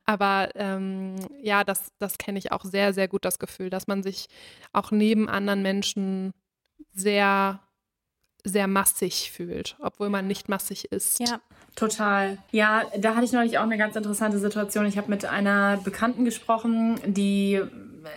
Aber 0.04 0.50
ähm, 0.56 1.16
ja, 1.42 1.62
das, 1.64 1.92
das 1.98 2.18
kenne 2.18 2.38
ich 2.38 2.50
auch 2.52 2.64
sehr, 2.64 2.92
sehr 2.94 3.06
gut, 3.08 3.24
das 3.24 3.38
Gefühl, 3.38 3.70
dass 3.70 3.86
man 3.86 4.02
sich 4.02 4.26
auch 4.72 4.90
neben 4.90 5.28
anderen 5.28 5.62
Menschen 5.62 6.32
sehr, 6.92 7.60
sehr 8.46 8.68
massig 8.68 9.32
fühlt, 9.32 9.76
obwohl 9.80 10.08
man 10.08 10.26
nicht 10.26 10.48
massig 10.48 10.92
ist. 10.92 11.20
Ja. 11.20 11.40
Total. 11.74 12.38
Ja, 12.52 12.84
da 12.96 13.14
hatte 13.14 13.26
ich 13.26 13.32
neulich 13.32 13.58
auch 13.58 13.64
eine 13.64 13.76
ganz 13.76 13.96
interessante 13.96 14.38
Situation. 14.38 14.86
Ich 14.86 14.96
habe 14.96 15.10
mit 15.10 15.26
einer 15.26 15.76
Bekannten 15.76 16.24
gesprochen, 16.24 16.98
die 17.04 17.60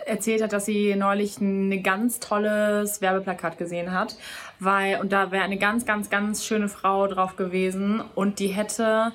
erzählt 0.06 0.42
hat, 0.42 0.52
dass 0.52 0.64
sie 0.64 0.94
neulich 0.96 1.40
ein 1.40 1.82
ganz 1.82 2.20
tolles 2.20 3.02
Werbeplakat 3.02 3.58
gesehen 3.58 3.92
hat, 3.92 4.16
weil 4.60 5.00
und 5.00 5.12
da 5.12 5.30
wäre 5.30 5.44
eine 5.44 5.58
ganz, 5.58 5.84
ganz, 5.84 6.08
ganz 6.08 6.44
schöne 6.44 6.68
Frau 6.68 7.06
drauf 7.06 7.36
gewesen 7.36 8.02
und 8.14 8.38
die 8.38 8.48
hätte 8.48 9.12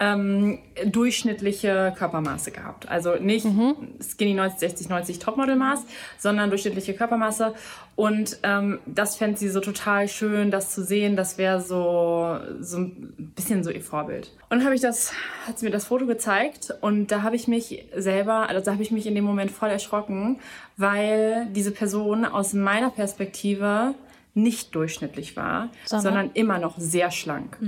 ähm, 0.00 0.58
durchschnittliche 0.86 1.94
Körpermaße 1.96 2.50
gehabt. 2.50 2.88
Also 2.88 3.16
nicht 3.16 3.46
Skinny 4.00 4.34
90, 4.34 4.58
60, 4.58 4.88
90 4.88 5.18
Topmodelmaß, 5.18 5.84
sondern 6.18 6.48
durchschnittliche 6.48 6.94
Körpermaße. 6.94 7.54
Und 7.96 8.38
ähm, 8.42 8.78
das 8.86 9.16
fände 9.16 9.38
sie 9.38 9.50
so 9.50 9.60
total 9.60 10.08
schön, 10.08 10.50
das 10.50 10.70
zu 10.70 10.82
sehen. 10.82 11.16
Das 11.16 11.36
wäre 11.36 11.60
so, 11.60 12.38
so 12.60 12.78
ein 12.78 13.32
bisschen 13.36 13.62
so 13.62 13.70
ihr 13.70 13.82
Vorbild. 13.82 14.32
Und 14.48 14.58
dann 14.58 14.64
habe 14.64 14.74
ich 14.74 14.80
das, 14.80 15.12
hat 15.46 15.58
sie 15.58 15.66
mir 15.66 15.70
das 15.72 15.84
Foto 15.84 16.06
gezeigt 16.06 16.74
und 16.80 17.08
da 17.08 17.22
habe 17.22 17.36
ich 17.36 17.46
mich 17.46 17.84
selber, 17.94 18.48
also 18.48 18.64
da 18.64 18.72
habe 18.72 18.82
ich 18.82 18.90
mich 18.90 19.06
in 19.06 19.14
dem 19.14 19.24
Moment 19.24 19.50
voll 19.50 19.68
erschrocken, 19.68 20.38
weil 20.78 21.46
diese 21.54 21.72
Person 21.72 22.24
aus 22.24 22.54
meiner 22.54 22.88
Perspektive 22.90 23.94
nicht 24.32 24.74
durchschnittlich 24.74 25.36
war, 25.36 25.68
Sondern? 25.84 26.02
sondern 26.04 26.30
immer 26.34 26.58
noch 26.58 26.78
sehr 26.78 27.10
schlank. 27.10 27.58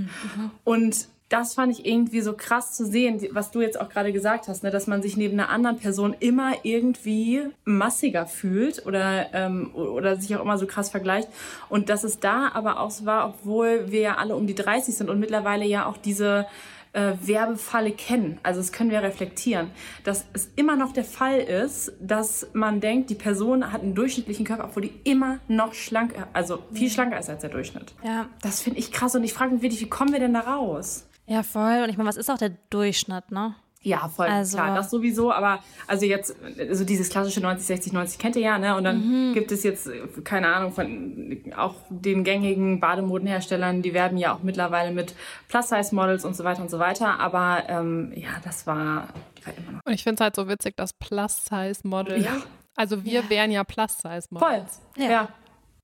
Und 0.65 1.09
das 1.33 1.55
fand 1.55 1.73
ich 1.73 1.87
irgendwie 1.87 2.21
so 2.21 2.35
krass 2.35 2.75
zu 2.75 2.85
sehen, 2.85 3.27
was 3.31 3.51
du 3.51 3.63
jetzt 3.63 3.81
auch 3.81 3.89
gerade 3.89 4.13
gesagt 4.13 4.49
hast, 4.49 4.63
ne, 4.63 4.71
dass 4.71 4.87
man 4.87 5.01
sich 5.01 5.17
neben 5.17 5.41
einer 5.41 5.49
anderen 5.49 5.79
Person 5.79 6.15
immer 6.21 6.53
irgendwie 6.63 7.43
massiger 7.65 8.27
fühlt 8.27 8.85
oder, 8.87 9.33
ähm, 9.33 9.75
oder 9.75 10.17
sich 10.17 10.37
auch 10.37 10.43
immer 10.43 10.59
so 10.59 10.67
krass 10.67 10.91
vergleicht. 10.91 11.29
Und 11.71 11.89
dass 11.89 12.05
es 12.05 12.21
da 12.21 12.51
aber 12.53 12.81
auch 12.81 12.91
so 12.91 13.07
war, 13.07 13.27
obwohl 13.27 13.91
wir 13.91 14.01
ja 14.01 14.17
alle 14.17 14.37
um 14.37 14.47
die 14.47 14.55
30 14.55 14.95
sind 14.95 15.09
und 15.09 15.21
mittlerweile 15.21 15.65
ja 15.65 15.87
auch 15.87 15.97
diese 15.97 16.47
äh, 16.93 17.13
Werbefalle 17.23 17.93
kennen. 17.93 18.39
Also 18.43 18.61
das 18.61 18.71
können 18.71 18.91
wir 18.91 19.03
reflektieren, 19.03 19.71
dass 20.05 20.27
es 20.35 20.51
immer 20.57 20.77
noch 20.77 20.93
der 20.93 21.05
Fall 21.05 21.39
ist, 21.39 21.93
dass 21.99 22.47
man 22.53 22.81
denkt, 22.81 23.09
die 23.09 23.15
Person 23.15 23.73
hat 23.73 23.81
einen 23.81 23.95
durchschnittlichen 23.95 24.45
Körper, 24.45 24.65
obwohl 24.65 24.83
die 24.83 24.95
immer 25.05 25.39
noch 25.49 25.73
schlank, 25.73 26.15
also 26.35 26.59
viel 26.75 26.91
schlanker 26.91 27.19
ist 27.19 27.31
als 27.31 27.41
der 27.41 27.49
Durchschnitt. 27.49 27.95
Ja. 28.05 28.27
Das 28.43 28.61
finde 28.61 28.81
ich 28.81 28.93
krass 28.93 29.15
und 29.15 29.25
ich 29.25 29.33
frage 29.33 29.55
mich 29.55 29.63
wirklich, 29.63 29.81
wie 29.81 29.89
kommen 29.89 30.13
wir 30.13 30.21
denn 30.21 30.35
da 30.35 30.41
raus? 30.41 31.07
Ja, 31.33 31.43
voll. 31.43 31.81
Und 31.83 31.89
ich 31.89 31.97
meine, 31.97 32.09
was 32.09 32.17
ist 32.17 32.31
auch 32.31 32.39
der 32.39 32.51
Durchschnitt, 32.71 33.31
ne? 33.31 33.55
Ja, 33.85 34.09
voll 34.09 34.27
Also- 34.29 34.59
klar, 34.59 34.77
das 34.77 34.91
sowieso, 34.91 35.33
aber 35.33 35.59
also 35.89 36.07
jetzt, 36.07 36.37
also 36.57 36.85
dieses 36.85 37.09
klassische 37.09 37.41
90, 37.41 37.67
60, 37.67 37.93
90 37.93 38.19
kennt 38.21 38.37
ihr 38.37 38.43
ja, 38.43 38.57
ne? 38.59 38.77
Und 38.77 38.85
dann 38.85 39.31
Mhm. 39.31 39.35
gibt 39.35 39.51
es 39.51 39.65
jetzt, 39.65 39.91
keine 40.25 40.55
Ahnung, 40.55 40.71
von 40.73 41.37
auch 41.57 41.75
den 41.91 42.23
gängigen 42.23 42.79
Bademodenherstellern, 42.79 43.83
die 43.83 43.93
werben 43.93 44.19
ja 44.19 44.35
auch 44.35 44.43
mittlerweile 44.45 44.93
mit 44.93 45.15
Plus-Size-Models 45.49 46.25
und 46.25 46.37
so 46.37 46.45
weiter 46.45 46.63
und 46.63 46.71
so 46.71 46.79
weiter, 46.79 47.19
aber 47.19 47.65
ähm, 47.69 48.13
ja, 48.15 48.29
das 48.45 48.69
war, 48.69 49.09
die 49.39 49.47
war 49.47 49.53
immer 49.57 49.73
noch. 49.73 49.81
Und 49.85 49.93
ich 49.93 50.05
finde 50.05 50.15
es 50.15 50.21
halt 50.21 50.37
so 50.37 50.49
witzig, 50.49 50.77
dass 50.77 50.93
Plus-Size-Model, 50.93 52.23
Ja. 52.23 52.37
also 52.77 53.05
wir 53.05 53.29
wären 53.31 53.51
ja 53.51 53.65
Voll. 53.65 53.75
Plus-Size-Models. 53.75 54.81
Ja. 54.97 55.11
Ja. 55.11 55.29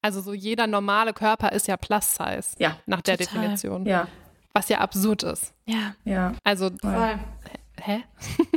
Also 0.03 0.21
so 0.21 0.33
jeder 0.33 0.69
normale 0.69 1.13
Körper 1.13 1.51
ist 1.51 1.67
ja 1.67 1.77
Plus-Size. 1.77 2.51
Ja. 2.59 2.77
Nach 2.87 3.01
der 3.03 3.19
Total. 3.19 3.35
Definition. 3.41 3.87
Ja, 3.87 4.07
Was 4.53 4.69
ja 4.69 4.79
absurd 4.79 5.25
ist. 5.25 5.53
Ja, 5.67 5.95
ja, 6.05 6.33
Also, 6.45 6.71
voll. 6.81 7.19
hä? 7.81 8.03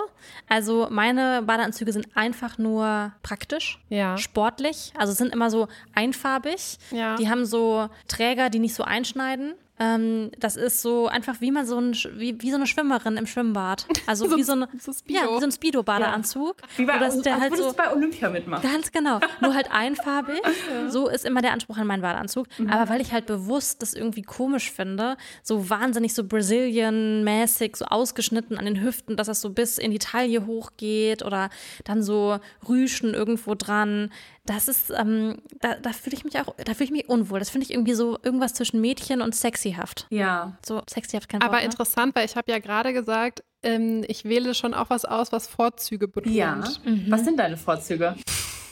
Also 0.50 0.88
meine 0.89 1.42
Badeanzüge 1.44 1.92
sind 1.94 2.08
einfach 2.16 2.58
nur 2.58 3.12
praktisch, 3.24 3.80
Ja. 3.89 4.18
sportlich. 4.18 4.94
Also 4.98 5.13
sind 5.13 5.34
immer 5.34 5.50
so 5.52 5.68
einfarbig. 5.94 6.78
Ja. 6.92 7.16
Die 7.18 7.30
haben 7.30 7.46
so 7.46 7.89
Träger, 8.08 8.50
die 8.50 8.60
nicht 8.60 8.74
so 8.76 8.84
einschneiden. 8.84 9.54
Ähm, 9.80 10.32
das 10.38 10.56
ist 10.56 10.82
so 10.84 11.08
einfach 11.08 11.42
wie 11.42 11.50
man 11.50 11.66
so 11.66 11.80
ein, 11.80 11.94
wie, 12.16 12.40
wie 12.42 12.52
so 12.52 12.58
eine 12.58 12.68
Schwimmerin 12.68 13.18
im 13.18 13.26
Schwimmbad. 13.26 13.88
Also 14.06 14.30
So 14.30 14.38
wie 14.38 14.44
so, 14.44 14.54
eine, 14.54 14.68
so 14.80 14.94
Speedo. 14.94 15.20
ja, 15.20 15.26
wie 15.36 15.40
so 15.40 15.46
ein 15.48 15.52
Speedo-Badeanzug. 15.52 16.58
Wie 16.78 16.86
bei, 16.86 16.98
dass 17.00 17.20
der 17.22 17.40
halt 17.40 17.58
so 17.58 17.74
bei 17.74 17.92
Olympia 17.92 18.30
mitmachen. 18.30 18.62
Ganz 18.70 18.92
genau. 18.92 19.20
Nur 19.42 19.54
halt 19.54 19.72
einfarbig. 19.72 20.42
So 20.90 21.08
ist 21.08 21.26
immer 21.26 21.42
der 21.42 21.54
Anspruch 21.54 21.78
an 21.78 21.88
meinen 21.88 22.02
Badeanzug. 22.02 22.48
Aber 22.70 22.90
weil 22.90 23.02
ich 23.02 23.12
halt 23.14 23.26
bewusst 23.26 23.82
das 23.82 23.94
irgendwie 23.94 24.22
komisch 24.22 24.72
finde, 24.72 25.18
so 25.42 25.70
wahnsinnig 25.70 26.14
so 26.14 26.24
Brazilian-mäßig, 26.24 27.76
so 27.76 27.86
ausgeschnitten 27.86 28.58
an 28.58 28.66
den 28.66 28.82
Hüften, 28.82 29.16
dass 29.18 29.28
das 29.28 29.42
so 29.42 29.50
bis 29.50 29.78
in 29.78 29.92
die 29.92 30.00
Taille 30.00 30.46
hochgeht 30.46 31.24
oder 31.24 31.50
dann 31.84 32.04
so 32.04 32.40
Rüschen 32.68 33.14
irgendwo 33.14 33.56
dran. 33.56 34.12
Das 34.46 34.68
ist, 34.68 34.90
ähm, 34.90 35.38
da, 35.62 35.76
da 35.76 35.94
fühle 35.94 36.16
ich 36.18 36.26
mich 36.26 36.38
auch, 36.38 36.54
da 36.58 36.74
fühle 36.74 36.86
ich 36.86 36.92
mich 36.92 37.10
unwohl. 37.10 37.40
Das 37.40 37.50
finde 37.50 37.66
ich 37.66 37.72
irgendwie 37.72 37.94
so 37.94 38.18
irgendwas 38.24 38.54
zwischen 38.54 38.82
Mädchen 38.82 39.22
und 39.22 39.34
sexyhaft. 39.34 40.06
Ja. 40.10 40.58
So 40.66 40.82
sexyhaft 40.90 41.32
Wort, 41.32 41.44
Aber 41.44 41.58
ne? 41.60 41.64
interessant, 41.66 42.14
weil 42.16 42.26
ich 42.26 42.36
habe 42.36 42.52
ja 42.52 42.60
gerade 42.60 42.92
gesagt, 42.92 43.44
ähm, 43.64 44.04
ich 44.08 44.26
wähle 44.26 44.54
schon 44.54 44.74
auch 44.74 44.90
was 44.90 45.06
aus, 45.06 45.32
was 45.32 45.48
Vorzüge 45.48 46.10
betont. 46.10 46.36
Ja. 46.36 46.62
Was 47.08 47.24
sind 47.24 47.40
deine 47.40 47.56
Vorzüge? 47.58 48.16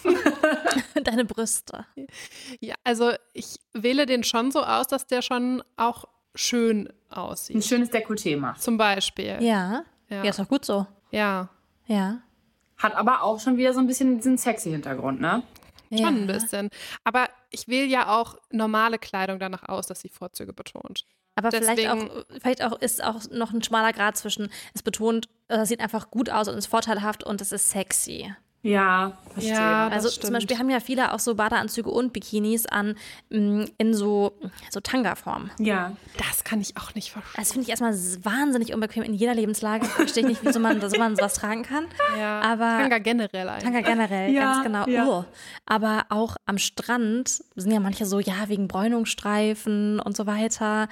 Deine 1.03 1.25
Brüste. 1.25 1.85
Ja, 2.59 2.75
also 2.83 3.11
ich 3.33 3.57
wähle 3.73 4.05
den 4.05 4.23
schon 4.23 4.51
so 4.51 4.63
aus, 4.63 4.87
dass 4.87 5.07
der 5.07 5.21
schon 5.21 5.63
auch 5.77 6.05
schön 6.35 6.87
Ein 7.09 7.17
aussieht. 7.17 7.63
schönes 7.65 7.89
Dekolleté 7.91 8.37
macht. 8.37 8.61
Zum 8.61 8.77
Beispiel. 8.77 9.37
Ja. 9.41 9.83
Ja. 10.09 10.23
Ja, 10.23 10.29
ist 10.29 10.39
doch 10.39 10.47
gut 10.47 10.65
so. 10.65 10.85
Ja, 11.11 11.49
Ja. 11.87 12.19
Hat 12.77 12.95
aber 12.95 13.21
auch 13.21 13.39
schon 13.39 13.57
wieder 13.57 13.73
so 13.73 13.79
ein 13.79 13.85
bisschen 13.85 14.17
diesen 14.17 14.39
sexy 14.39 14.71
Hintergrund, 14.71 15.21
ne? 15.21 15.43
Schon 15.97 15.99
ja. 15.99 16.07
ein 16.07 16.27
bisschen. 16.27 16.69
Aber 17.03 17.29
ich 17.49 17.67
wähle 17.67 17.87
ja 17.87 18.09
auch 18.19 18.37
normale 18.51 18.97
Kleidung 18.99 19.39
danach 19.39 19.67
aus, 19.69 19.87
dass 19.87 20.01
sie 20.01 20.09
Vorzüge 20.09 20.53
betont. 20.53 21.05
Aber 21.35 21.49
vielleicht 21.51 21.77
Deswegen- 21.77 22.09
auch, 22.11 22.25
vielleicht 22.41 22.61
auch 22.63 22.73
ist 22.81 23.03
auch 23.03 23.21
noch 23.31 23.53
ein 23.53 23.63
schmaler 23.63 23.93
Grad 23.93 24.17
zwischen, 24.17 24.49
es 24.73 24.83
betont, 24.83 25.29
es 25.47 25.69
sieht 25.69 25.79
einfach 25.79 26.11
gut 26.11 26.29
aus 26.29 26.47
und 26.47 26.57
ist 26.57 26.67
vorteilhaft 26.67 27.23
und 27.23 27.41
es 27.41 27.51
ist 27.51 27.69
sexy. 27.69 28.33
Ja, 28.63 29.13
verstehe. 29.33 29.53
Ja, 29.53 29.85
das 29.89 29.93
Also 29.95 30.09
stimmt. 30.09 30.25
zum 30.25 30.33
Beispiel 30.35 30.57
haben 30.59 30.69
ja 30.69 30.79
viele 30.79 31.13
auch 31.13 31.19
so 31.19 31.33
Badeanzüge 31.35 31.89
und 31.89 32.13
Bikinis 32.13 32.65
an 32.67 32.95
mm, 33.29 33.63
in 33.77 33.93
so, 33.93 34.33
so 34.69 34.79
Tanga-Form. 34.79 35.49
ja. 35.59 35.95
Das 36.17 36.43
kann 36.43 36.59
ich 36.61 36.75
auch 36.77 36.93
nicht 36.93 37.11
verstehen. 37.11 37.33
Das 37.37 37.51
finde 37.53 37.63
ich 37.63 37.69
erstmal 37.69 37.93
wahnsinnig 37.93 38.73
unbequem 38.73 39.03
in 39.03 39.13
jeder 39.13 39.33
Lebenslage. 39.33 39.85
Verstehe 39.85 40.23
ich 40.23 40.29
nicht, 40.29 40.43
wieso 40.43 40.59
man, 40.59 40.81
so 40.89 40.97
man 40.97 41.15
sowas 41.15 41.33
tragen 41.35 41.63
kann. 41.63 41.85
Ja, 42.19 42.41
aber 42.41 42.79
Tanga 42.81 42.97
generell 42.99 43.47
eigentlich. 43.47 43.63
Tanga 43.63 43.81
generell, 43.81 44.31
Ja, 44.33 44.41
ganz 44.53 44.63
genau. 44.63 44.87
ja. 44.87 45.07
Oh. 45.07 45.25
Aber 45.65 46.05
auch 46.09 46.35
am 46.45 46.57
Strand 46.57 47.29
sind 47.55 47.71
ja 47.71 47.79
manche 47.79 48.05
so, 48.05 48.19
ja, 48.19 48.47
wegen 48.49 48.67
Bräunungsstreifen 48.67 49.99
und 50.01 50.17
so 50.17 50.27
weiter. 50.27 50.89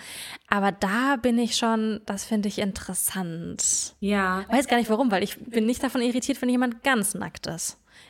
Aber 0.48 0.72
da 0.72 1.18
bin 1.22 1.38
ich 1.38 1.58
schon, 1.58 2.00
das 2.06 2.24
finde 2.24 2.48
ich 2.48 2.58
interessant. 2.60 3.96
Ja. 4.00 4.46
Weiß 4.50 4.68
gar 4.68 4.78
nicht 4.78 4.90
warum, 4.90 5.12
weil 5.12 5.24
ich 5.24 5.38
bin 5.38 5.66
nicht 5.66 5.84
davon 5.84 6.02
irritiert, 6.02 6.42
wenn 6.42 6.50
jemand 6.50 6.84
ganz 6.84 7.14
nackt 7.14 7.48
ist. 7.48 7.59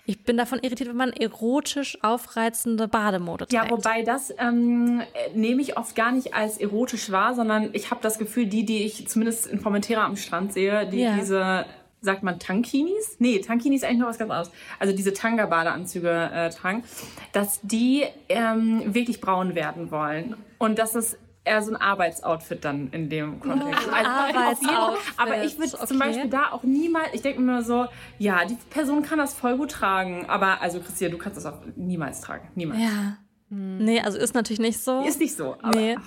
Ich 0.09 0.23
bin 0.23 0.37
davon 0.37 0.57
irritiert, 0.63 0.89
wenn 0.89 0.95
man 0.95 1.13
erotisch 1.13 1.95
aufreizende 2.01 2.87
Bademode 2.87 3.45
trägt. 3.45 3.53
Ja, 3.53 3.69
wobei 3.69 4.01
das 4.01 4.33
ähm, 4.39 5.03
äh, 5.13 5.37
nehme 5.37 5.61
ich 5.61 5.77
oft 5.77 5.95
gar 5.95 6.11
nicht 6.11 6.33
als 6.33 6.57
erotisch 6.57 7.11
wahr, 7.11 7.35
sondern 7.35 7.69
ich 7.73 7.91
habe 7.91 8.01
das 8.01 8.17
Gefühl, 8.17 8.47
die, 8.47 8.65
die 8.65 8.85
ich 8.85 9.07
zumindest 9.07 9.45
in 9.45 9.59
Formentera 9.59 10.03
am 10.03 10.15
Strand 10.15 10.51
sehe, 10.51 10.87
die 10.87 11.01
Ja. 11.01 11.13
diese, 11.15 11.65
sagt 12.01 12.23
man 12.23 12.39
Tankinis? 12.39 13.17
Nee, 13.19 13.37
Tankini 13.37 13.75
ist 13.75 13.83
eigentlich 13.83 13.99
noch 13.99 14.07
was 14.07 14.17
ganz 14.17 14.31
anderes. 14.31 14.51
Also 14.79 14.95
diese 14.95 15.13
Tanga-Badeanzüge 15.13 16.31
äh, 16.33 16.49
tragen, 16.49 16.83
dass 17.31 17.59
die 17.61 18.03
ähm, 18.29 18.95
wirklich 18.95 19.21
braun 19.21 19.53
werden 19.53 19.91
wollen. 19.91 20.35
Und 20.57 20.79
das 20.79 20.95
ist 20.95 21.19
eher 21.49 21.61
so 21.61 21.71
ein 21.71 21.77
Arbeitsoutfit 21.77 22.63
dann 22.63 22.89
in 22.91 23.09
dem 23.09 23.39
Kontext. 23.39 23.87
Also, 23.91 23.91
auf 23.91 24.61
jeden- 24.61 24.69
Arbeitsoutfit, 24.75 25.13
aber 25.17 25.43
ich 25.43 25.57
würde 25.57 25.71
zum 25.71 25.81
okay. 25.81 25.97
Beispiel 25.97 26.29
da 26.29 26.51
auch 26.51 26.63
niemals, 26.63 27.09
ich 27.13 27.21
denke 27.21 27.41
mir 27.41 27.51
immer 27.53 27.63
so, 27.63 27.87
ja, 28.17 28.45
die 28.45 28.55
Person 28.69 29.01
kann 29.03 29.17
das 29.17 29.33
voll 29.33 29.57
gut 29.57 29.71
tragen, 29.71 30.25
aber 30.29 30.61
also 30.61 30.79
Christina, 30.79 31.11
du 31.11 31.17
kannst 31.17 31.37
das 31.37 31.45
auch 31.45 31.59
niemals 31.75 32.21
tragen. 32.21 32.47
Niemals. 32.55 32.79
Ja. 32.81 33.17
Nee, 33.51 33.99
also 34.01 34.19
ist 34.19 34.35
natürlich 34.35 34.59
nicht 34.59 34.79
so. 34.79 35.01
Ist 35.01 35.19
nicht 35.19 35.35
so. 35.35 35.55
Aber 35.63 35.75
Nee. 35.75 35.97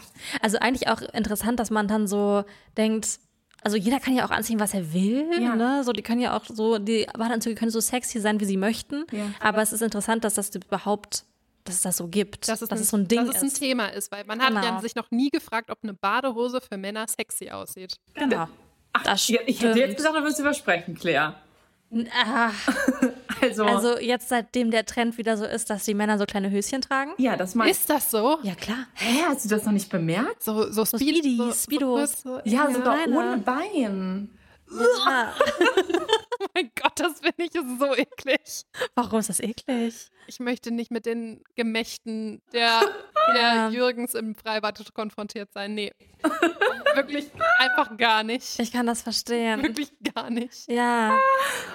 Also 0.41 0.59
eigentlich 0.59 0.89
auch 0.89 1.03
interessant, 1.03 1.59
dass 1.59 1.71
man 1.71 1.89
dann 1.89 2.07
so 2.07 2.45
denkt, 2.77 3.19
also 3.65 3.77
jeder 3.77 3.99
kann 3.99 4.15
ja 4.15 4.25
auch 4.25 4.31
anziehen, 4.31 4.61
was 4.61 4.75
er 4.75 4.93
will, 4.93 5.27
Ja. 5.41 5.57
ne? 5.57 5.83
So, 5.83 5.93
die 5.93 6.03
können 6.03 6.21
ja 6.21 6.37
auch 6.37 6.45
so, 6.47 6.79
die 6.79 7.07
Badeanzüge 7.19 7.57
können 7.57 7.71
so 7.73 7.81
sexy 7.81 8.21
sein, 8.21 8.39
wie 8.39 8.45
sie 8.45 8.57
möchten. 8.57 9.07
Ja. 9.11 9.25
Aber 9.41 9.61
es 9.61 9.73
ist 9.73 9.83
interessant, 9.83 10.23
dass 10.25 10.35
das 10.35 10.55
überhaupt, 10.55 11.25
dass 11.65 11.77
es 11.77 11.83
das 11.83 11.97
so 11.97 12.09
gibt. 12.09 12.49
dass 12.49 12.61
es, 12.63 12.69
dass 12.69 12.79
ein, 12.79 12.83
es 12.83 12.91
so 12.91 12.97
ein 12.97 13.09
Ding 13.09 13.27
dass 13.27 13.37
es 13.37 13.43
ein 13.43 13.49
ist. 13.49 13.59
Thema 13.59 13.87
ist, 13.89 14.11
weil 14.13 14.25
man 14.25 14.41
hat 14.43 14.53
ja 14.55 14.61
Genau. 14.61 14.81
sich 14.81 14.95
noch 14.95 15.11
nie 15.11 15.31
gefragt, 15.31 15.71
ob 15.71 15.79
eine 15.83 15.95
Badehose 15.95 16.61
für 16.61 16.77
Männer 16.77 17.07
sexy 17.09 17.51
aussieht. 17.51 17.97
Genau. 18.15 18.49
das 19.05 19.29
Ja, 19.29 19.41
ich 19.47 19.63
hätte 19.63 19.79
jetzt 19.79 19.97
gesagt, 19.97 20.15
du 20.17 20.23
wirst 20.25 20.39
übersprechen, 20.41 20.95
Claire. 20.95 21.35
Ah, 22.25 22.51
Also, 23.43 23.65
also 23.65 23.99
jetzt 23.99 24.29
seitdem 24.29 24.71
der 24.71 24.87
Trend 24.87 25.19
wieder 25.19 25.37
so 25.37 25.45
ist, 25.45 25.69
dass 25.69 25.85
die 25.85 25.95
Männer 25.95 26.17
so 26.17 26.27
kleine 26.27 26.49
Höschen 26.51 26.81
tragen. 26.81 27.11
ja, 27.19 27.37
das 27.37 27.57
meinst 27.57 27.81
Ist 27.81 27.91
das 27.91 28.09
so? 28.11 28.39
Ja, 28.45 28.55
klar. 28.55 28.87
Hä, 28.95 29.25
hast 29.27 29.45
du 29.45 29.49
das 29.49 29.65
noch 29.65 29.73
nicht 29.73 29.91
bemerkt? 29.91 30.45
So, 30.45 30.71
so, 30.71 30.85
Speed, 30.85 31.01
Speedy, 31.01 31.37
so, 31.37 31.53
Speedos. 31.53 32.23
So, 32.23 32.41
Ja, 32.45 32.71
sogar 32.71 32.99
Kleine. 32.99 33.17
ohne 33.19 33.39
Bein. 33.39 34.31
Oh 36.43 36.47
mein 36.55 36.71
Gott, 36.75 36.93
das 36.99 37.21
finde 37.21 37.35
ich 37.45 37.53
so 37.79 37.95
eklig. 37.95 38.65
Warum 38.97 39.21
ist 39.21 39.29
das 39.29 39.39
eklig? 39.39 40.11
Ich 40.27 40.41
möchte 40.41 40.73
nicht 40.73 40.91
mit 40.91 41.07
den 41.07 41.45
Gemächten 41.55 42.43
der, 42.53 42.81
der 43.37 43.69
Jürgens 43.71 44.15
im 44.15 44.35
Freibad 44.35 44.93
konfrontiert 44.93 45.53
sein. 45.53 45.75
Nee. 45.75 45.93
Wirklich 46.97 47.31
einfach 47.59 47.97
gar 47.97 48.25
nicht. 48.25 48.59
Ich 48.59 48.73
kann 48.73 48.87
das 48.87 49.03
verstehen. 49.03 49.63
Wirklich 49.63 49.93
gar 50.15 50.31
nicht. 50.31 50.69
Ja, 50.69 51.17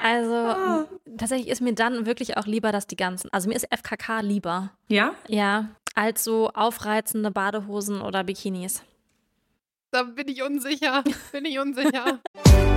also 0.03 0.85
tatsächlich 1.17 1.47
ist 1.47 1.61
mir 1.61 1.73
dann 1.73 2.05
wirklich 2.05 2.35
auch 2.35 2.45
lieber, 2.45 2.73
dass 2.73 2.87
die 2.87 2.97
ganzen, 2.97 3.29
also 3.31 3.47
mir 3.47 3.55
ist 3.55 3.67
FKK 3.73 4.19
lieber, 4.19 4.71
Ja? 4.89 5.15
ja, 5.29 5.69
als 5.95 6.25
so 6.25 6.49
aufreizende 6.49 7.31
Badehosen 7.31 8.01
oder 8.01 8.25
Bikinis. 8.25 8.83
Da 9.91 10.03
bin 10.03 10.27
ich 10.27 10.43
unsicher. 10.43 11.03
Bin 11.31 11.45
ich 11.45 11.57
unsicher. 11.57 12.19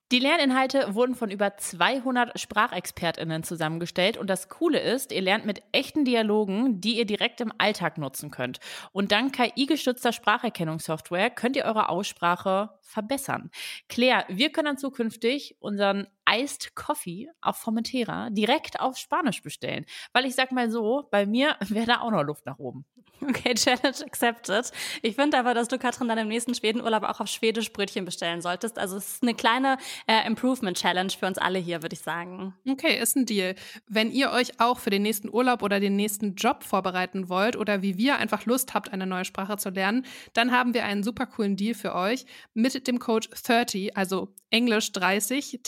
Die 0.11 0.19
Lerninhalte 0.19 0.93
wurden 0.93 1.15
von 1.15 1.31
über 1.31 1.55
200 1.55 2.37
SprachexpertInnen 2.37 3.43
zusammengestellt 3.43 4.17
und 4.17 4.29
das 4.29 4.49
Coole 4.49 4.77
ist, 4.77 5.13
ihr 5.13 5.21
lernt 5.21 5.45
mit 5.45 5.63
echten 5.71 6.03
Dialogen, 6.03 6.81
die 6.81 6.97
ihr 6.97 7.05
direkt 7.05 7.39
im 7.39 7.53
Alltag 7.59 7.97
nutzen 7.97 8.29
könnt. 8.29 8.59
Und 8.91 9.13
dank 9.13 9.33
KI-gestützter 9.33 10.11
Spracherkennungssoftware 10.11 11.29
könnt 11.29 11.55
ihr 11.55 11.63
eure 11.63 11.87
Aussprache 11.87 12.71
verbessern. 12.81 13.51
Claire, 13.87 14.25
wir 14.27 14.51
können 14.51 14.65
dann 14.65 14.77
zukünftig 14.77 15.55
unseren 15.61 16.07
Iced 16.31 16.75
Coffee 16.75 17.29
auf 17.41 17.57
Formentera 17.57 18.29
direkt 18.29 18.79
auf 18.79 18.97
Spanisch 18.97 19.41
bestellen. 19.41 19.85
Weil 20.13 20.25
ich 20.25 20.35
sag 20.35 20.51
mal 20.51 20.71
so, 20.71 21.07
bei 21.11 21.25
mir 21.25 21.55
wäre 21.67 21.85
da 21.85 22.01
auch 22.01 22.11
noch 22.11 22.23
Luft 22.23 22.45
nach 22.45 22.59
oben. 22.59 22.85
Okay, 23.21 23.53
Challenge 23.55 24.05
accepted. 24.05 24.71
Ich 25.01 25.15
finde 25.15 25.37
aber, 25.37 25.53
dass 25.53 25.67
du, 25.67 25.77
Katrin, 25.77 26.07
dann 26.07 26.17
im 26.17 26.27
nächsten 26.27 26.55
Schwedenurlaub 26.55 27.03
auch 27.03 27.19
auf 27.19 27.27
Schwedisch 27.27 27.71
Brötchen 27.71 28.05
bestellen 28.05 28.41
solltest. 28.41 28.79
Also 28.79 28.97
es 28.97 29.13
ist 29.13 29.23
eine 29.23 29.33
kleine 29.33 29.77
äh, 30.07 30.25
Improvement-Challenge 30.25 31.11
für 31.11 31.27
uns 31.27 31.37
alle 31.37 31.59
hier, 31.59 31.81
würde 31.81 31.93
ich 31.93 32.01
sagen. 32.01 32.55
Okay, 32.67 32.99
ist 32.99 33.15
ein 33.15 33.25
Deal. 33.25 33.55
Wenn 33.87 34.11
ihr 34.11 34.31
euch 34.31 34.59
auch 34.59 34.79
für 34.79 34.89
den 34.89 35.03
nächsten 35.03 35.29
Urlaub 35.29 35.61
oder 35.61 35.79
den 35.79 35.95
nächsten 35.95 36.35
Job 36.35 36.63
vorbereiten 36.63 37.29
wollt 37.29 37.55
oder 37.55 37.81
wie 37.81 37.97
wir 37.97 38.17
einfach 38.17 38.45
Lust 38.45 38.73
habt, 38.73 38.91
eine 38.91 39.05
neue 39.05 39.25
Sprache 39.25 39.57
zu 39.57 39.69
lernen, 39.69 40.05
dann 40.33 40.51
haben 40.51 40.73
wir 40.73 40.85
einen 40.85 41.03
super 41.03 41.25
coolen 41.25 41.55
Deal 41.55 41.75
für 41.75 41.93
euch 41.93 42.25
mit 42.53 42.87
dem 42.87 42.99
Code 42.99 43.27
30, 43.29 43.95
also 43.97 44.33
Englisch 44.49 44.91
30, 44.91 45.61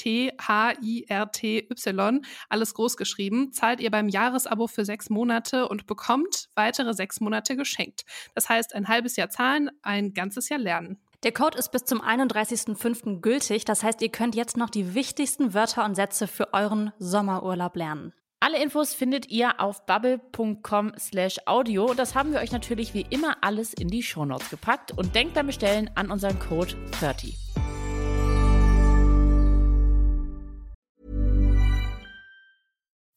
T-H-I-R-T-Y, 0.53 2.25
alles 2.49 2.73
groß 2.73 2.97
geschrieben, 2.97 3.51
zahlt 3.51 3.79
ihr 3.79 3.91
beim 3.91 4.09
Jahresabo 4.09 4.67
für 4.67 4.85
sechs 4.85 5.09
Monate 5.09 5.67
und 5.67 5.87
bekommt 5.87 6.49
weitere 6.55 6.93
sechs 6.93 7.19
Monate 7.19 7.55
geschenkt. 7.55 8.05
Das 8.35 8.49
heißt, 8.49 8.75
ein 8.75 8.87
halbes 8.87 9.15
Jahr 9.15 9.29
zahlen, 9.29 9.71
ein 9.81 10.13
ganzes 10.13 10.49
Jahr 10.49 10.59
lernen. 10.59 10.99
Der 11.23 11.31
Code 11.31 11.57
ist 11.57 11.71
bis 11.71 11.85
zum 11.85 12.01
31.05. 12.01 13.21
gültig. 13.21 13.63
Das 13.63 13.81
heißt, 13.81 14.01
ihr 14.01 14.09
könnt 14.09 14.35
jetzt 14.35 14.57
noch 14.57 14.69
die 14.69 14.93
wichtigsten 14.93 15.53
Wörter 15.53 15.85
und 15.85 15.95
Sätze 15.95 16.27
für 16.27 16.53
euren 16.53 16.91
Sommerurlaub 16.99 17.77
lernen. 17.77 18.13
Alle 18.41 18.61
Infos 18.61 18.93
findet 18.93 19.29
ihr 19.29 19.61
auf 19.61 19.85
bubble.com 19.85 20.91
slash 20.99 21.37
audio. 21.45 21.93
Das 21.93 22.13
haben 22.13 22.33
wir 22.33 22.41
euch 22.41 22.51
natürlich 22.51 22.93
wie 22.93 23.05
immer 23.09 23.37
alles 23.39 23.73
in 23.73 23.87
die 23.87 24.03
Shownotes 24.03 24.49
gepackt 24.49 24.91
und 24.91 25.15
denkt 25.15 25.33
beim 25.33 25.47
Bestellen 25.47 25.89
an 25.95 26.11
unseren 26.11 26.37
Code 26.39 26.75
30. 26.99 27.42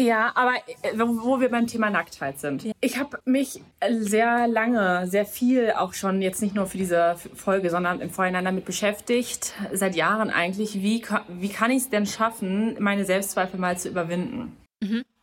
Ja, 0.00 0.32
aber 0.34 0.54
äh, 0.82 0.98
wo 0.98 1.40
wir 1.40 1.50
beim 1.50 1.66
Thema 1.66 1.90
Nacktheit 1.90 2.38
sind. 2.38 2.66
Ich 2.80 2.98
habe 2.98 3.18
mich 3.24 3.62
sehr 3.88 4.48
lange, 4.48 5.06
sehr 5.06 5.26
viel 5.26 5.72
auch 5.76 5.94
schon, 5.94 6.22
jetzt 6.22 6.42
nicht 6.42 6.54
nur 6.54 6.66
für 6.66 6.78
diese 6.78 7.16
Folge, 7.34 7.70
sondern 7.70 8.00
im 8.00 8.10
Vorhinein 8.10 8.44
damit 8.44 8.64
beschäftigt, 8.64 9.54
seit 9.72 9.94
Jahren 9.96 10.30
eigentlich, 10.30 10.74
wie, 10.82 11.04
wie 11.28 11.48
kann 11.48 11.70
ich 11.70 11.84
es 11.84 11.90
denn 11.90 12.06
schaffen, 12.06 12.76
meine 12.78 13.04
Selbstzweifel 13.04 13.60
mal 13.60 13.78
zu 13.78 13.88
überwinden. 13.88 14.56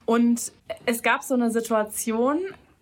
Und 0.06 0.54
es 0.86 1.02
gab 1.02 1.24
so 1.24 1.34
eine 1.34 1.52
Situation, 1.52 2.40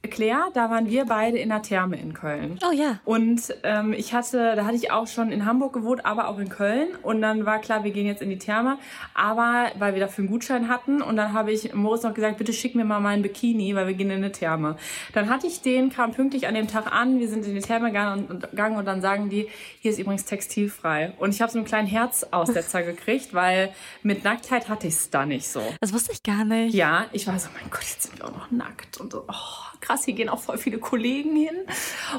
Claire, 0.08 0.49
da 0.53 0.70
waren 0.70 0.89
wir 0.89 1.06
beide 1.06 1.38
in 1.38 1.49
der 1.49 1.62
Therme 1.62 1.99
in 1.99 2.14
Köln. 2.14 2.60
Oh 2.68 2.72
ja. 2.72 2.99
Und 3.06 3.41
ähm, 3.64 3.93
ich 3.93 4.14
hatte, 4.14 4.56
da 4.56 4.66
hatte 4.66 4.76
ich 4.76 4.91
auch 4.91 5.08
schon 5.08 5.32
in 5.32 5.45
Hamburg 5.45 5.74
gewohnt, 5.74 6.06
aber 6.06 6.28
auch 6.28 6.39
in 6.39 6.49
Köln. 6.49 6.89
Und 7.01 7.22
dann 7.22 7.45
war 7.45 7.60
klar, 7.60 7.84
wir 7.84 7.91
gehen 7.91 8.06
jetzt 8.06 8.22
in 8.22 8.30
die 8.30 8.38
Therme. 8.38 8.78
Aber 9.14 9.72
weil 9.78 9.93
wir 9.93 10.01
dafür 10.01 10.24
einen 10.24 10.32
Gutschein 10.32 10.70
hatten. 10.70 11.01
Und 11.01 11.16
dann 11.16 11.34
habe 11.34 11.51
ich 11.51 11.74
Moritz 11.74 12.03
noch 12.03 12.14
gesagt, 12.14 12.38
bitte 12.38 12.53
schick 12.53 12.76
mir 12.76 12.86
mal 12.86 12.99
meinen 12.99 13.22
Bikini, 13.22 13.76
weil 13.76 13.88
wir 13.88 13.93
gehen 13.93 14.10
in 14.10 14.18
eine 14.18 14.32
Therme. 14.32 14.78
Dann 15.14 15.30
hatte 15.30 15.47
ich 15.47 15.62
den, 15.62 15.89
kam 15.89 16.12
pünktlich 16.14 16.47
an 16.47 16.56
dem 16.56 16.68
Tag 16.68 16.91
an. 16.91 17.20
Wir 17.20 17.28
sind 17.28 17.45
in 17.45 17.56
die 17.56 17.62
Therme 17.62 17.88
gegangen 17.88 18.26
und, 18.26 18.49
gegangen 18.51 18.78
und 18.78 18.86
dann 18.86 19.01
sagen 19.01 19.30
die, 19.30 19.47
hier 19.80 19.91
ist 19.91 19.99
übrigens 19.99 20.26
textilfrei. 20.26 21.14
Und 21.18 21.34
ich 21.34 21.41
habe 21.41 21.51
so 21.51 21.58
einen 21.58 21.66
kleinen 21.66 21.88
Herzaussetzer 21.88 22.84
gekriegt, 22.84 23.34
weil 23.34 23.74
mit 24.03 24.24
Nacktheit 24.24 24.70
hatte 24.70 24.88
ich 24.88 24.93
es 24.93 25.10
da 25.10 25.26
nicht 25.26 25.47
so. 25.47 25.62
Das 25.82 25.93
wusste 25.93 26.12
ich 26.12 26.24
gar 26.24 26.45
nicht. 26.45 26.74
Ja, 26.74 27.06
ich 27.12 27.28
war 27.28 27.38
so, 27.39 27.49
mein 27.53 27.70
Gott, 27.70 27.82
jetzt 27.84 28.03
sind 28.03 28.20
wir 28.20 28.26
auch 28.26 28.32
noch 28.32 28.51
nackt. 28.51 28.99
Und 28.99 29.12
so, 29.12 29.26
oh, 29.28 29.75
krass, 29.86 30.06
hier 30.06 30.14
gehen 30.14 30.30
auch 30.30 30.42
voll 30.42 30.58
viele 30.58 30.78
Kollegen 30.78 31.36
hin. 31.36 31.56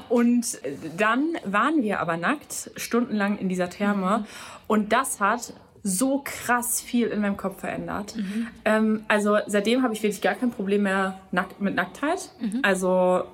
Und 0.09 0.59
dann 0.97 1.37
waren 1.45 1.83
wir 1.83 2.01
aber 2.01 2.17
nackt, 2.17 2.71
stundenlang 2.77 3.39
in 3.39 3.49
dieser 3.49 3.71
Therme. 3.71 4.27
Und 4.67 4.93
das 4.93 5.21
hat 5.21 5.53
so 5.83 6.23
krass 6.25 6.81
viel 6.81 7.07
in 7.09 7.21
meinem 7.21 7.37
Kopf 7.37 7.61
verändert. 7.61 8.17
Ähm, 8.65 9.05
also 9.09 9.39
seitdem 9.47 9.83
habe 9.83 9.95
ich 9.95 10.03
wirklich 10.03 10.21
gar 10.21 10.35
kein 10.35 10.51
Problem 10.51 10.83
mehr 10.83 11.21
nackt, 11.31 11.61
mit 11.61 11.77
Nacktheit. 11.77 12.31
Also 12.63 13.25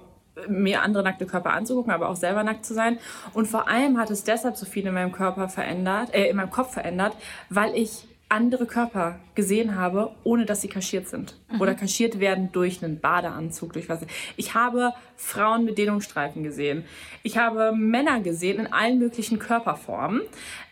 mir 0.49 0.83
andere 0.83 1.03
nackte 1.03 1.27
Körper 1.27 1.53
anzugucken, 1.53 1.93
aber 1.93 2.09
auch 2.09 2.17
selber 2.17 2.43
nackt 2.43 2.65
zu 2.65 2.75
sein. 2.75 2.99
Und 3.35 3.47
vor 3.47 3.69
allem 3.69 3.99
hat 3.99 4.11
es 4.11 4.25
deshalb 4.25 4.57
so 4.57 4.67
viel 4.67 4.87
in 4.87 4.95
meinem 4.95 5.13
Körper 5.13 5.49
verändert, 5.49 6.15
äh, 6.15 6.29
in 6.29 6.37
meinem 6.37 6.51
Kopf 6.51 6.73
verändert, 6.73 7.15
weil 7.49 7.75
ich 7.75 8.07
andere 8.33 8.67
Körper 8.67 9.21
gesehen 9.35 9.77
habe, 9.77 10.11
ohne 10.25 10.47
dass 10.47 10.63
sie 10.63 10.69
kaschiert 10.69 11.07
sind. 11.07 11.37
Oder 11.61 11.75
kaschiert 11.75 12.19
werden 12.19 12.51
durch 12.51 12.83
einen 12.83 12.99
Badeanzug, 12.99 13.75
durch 13.75 13.91
was. 13.91 14.01
Ich 14.37 14.55
habe 14.55 14.93
Frauen 15.17 15.65
mit 15.65 15.77
Dehnungsstreifen 15.77 16.43
gesehen. 16.43 16.85
Ich 17.23 17.37
habe 17.37 17.73
Männer 17.77 18.21
gesehen 18.21 18.59
in 18.59 18.73
allen 18.73 18.99
möglichen 18.99 19.39
Körperformen. 19.39 20.23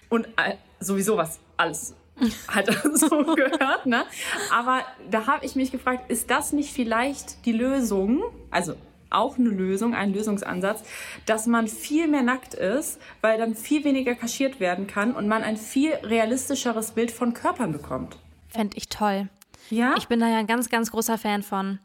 Und 0.09 0.27
äh, 0.37 0.55
sowieso 0.81 1.19
was 1.19 1.39
alles 1.59 1.95
hat 2.49 2.67
so 2.95 3.09
gehört, 3.09 3.85
ne? 3.85 4.05
Aber 4.51 4.81
da 5.11 5.27
habe 5.27 5.45
ich 5.45 5.55
mich 5.55 5.71
gefragt, 5.71 6.11
ist 6.11 6.31
das 6.31 6.53
nicht 6.53 6.73
vielleicht 6.73 7.45
die 7.45 7.53
Lösung? 7.53 8.23
Also 8.51 8.75
auch 9.11 9.39
eine 9.39 9.49
Lösung, 9.51 9.95
ein 9.95 10.13
Lösungsansatz, 10.13 10.83
dass 11.27 11.47
man 11.47 11.69
viel 11.69 12.09
mehr 12.09 12.23
nackt 12.23 12.55
ist, 12.55 13.01
weil 13.21 13.39
dann 13.39 13.55
viel 13.55 13.85
weniger 13.85 14.15
kaschiert 14.15 14.61
werden 14.61 14.87
kann 14.87 15.15
und 15.15 15.29
man 15.29 15.43
ein 15.43 15.57
viel 15.57 15.93
realistischeres 15.93 16.93
Bild 16.93 17.11
von 17.11 17.35
Körpern 17.35 17.73
bekommt. 17.73 18.17
Fände 18.49 18.77
ich 18.77 18.89
toll. 18.89 19.29
Ja? 19.71 19.95
Ich 19.97 20.09
bin 20.09 20.21
da 20.21 20.29
ja 20.29 20.39
ein 20.39 20.47
ganz, 20.47 20.69
ganz 20.69 20.91
großer 20.91 21.19
Fan 21.19 21.43
von. 21.43 21.79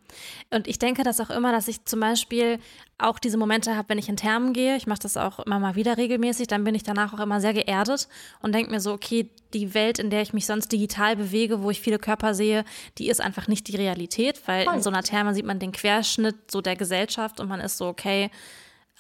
Und 0.50 0.68
ich 0.68 0.80
denke 0.80 1.04
das 1.04 1.20
auch 1.20 1.30
immer, 1.30 1.52
dass 1.52 1.68
ich 1.68 1.86
zum 1.86 2.00
Beispiel 2.00 2.60
auch 2.98 3.20
diese 3.20 3.38
Momente 3.38 3.76
habe, 3.76 3.90
wenn 3.90 3.98
ich 3.98 4.10
in 4.10 4.18
Thermen 4.18 4.54
gehe. 4.54 4.78
Ich 4.78 4.88
mache 4.88 5.00
das 5.00 5.18
auch 5.18 5.40
immer 5.40 5.60
mal 5.60 5.76
wieder 5.76 5.98
regelmäßig. 5.98 6.48
Dann 6.48 6.64
bin 6.64 6.76
ich 6.76 6.84
danach 6.84 7.14
auch 7.14 7.20
immer 7.20 7.42
sehr 7.42 7.54
geerdet 7.54 8.08
und 8.42 8.54
denke 8.56 8.72
mir 8.72 8.80
so, 8.80 8.94
okay, 8.94 9.30
die 9.54 9.74
Welt, 9.74 10.00
in 10.00 10.10
der 10.10 10.22
ich 10.22 10.34
mich 10.34 10.46
sonst 10.46 10.72
digital 10.72 11.16
bewege, 11.16 11.62
wo 11.62 11.70
ich 11.70 11.82
viele 11.82 12.00
Körper 12.00 12.34
sehe, 12.34 12.66
die 12.98 13.10
ist 13.10 13.22
einfach 13.22 13.48
nicht 13.48 13.68
die 13.68 13.76
Realität, 13.76 14.42
weil 14.48 14.68
in 14.74 14.82
so 14.82 14.90
einer 14.90 15.04
Therme 15.04 15.34
sieht 15.34 15.46
man 15.46 15.60
den 15.60 15.72
Querschnitt 15.72 16.52
so 16.52 16.62
der 16.62 16.76
Gesellschaft 16.76 17.40
und 17.40 17.48
man 17.48 17.60
ist 17.60 17.78
so, 17.78 17.88
okay, 17.88 18.30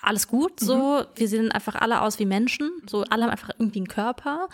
alles 0.01 0.27
gut, 0.27 0.59
so, 0.59 1.03
wir 1.15 1.27
sehen 1.27 1.51
einfach 1.51 1.75
alle 1.75 2.01
aus 2.01 2.19
wie 2.19 2.25
Menschen, 2.25 2.69
so, 2.87 3.03
alle 3.09 3.23
haben 3.23 3.31
einfach 3.31 3.49
irgendwie 3.57 3.79
einen 3.79 3.87
Körper. 3.87 4.49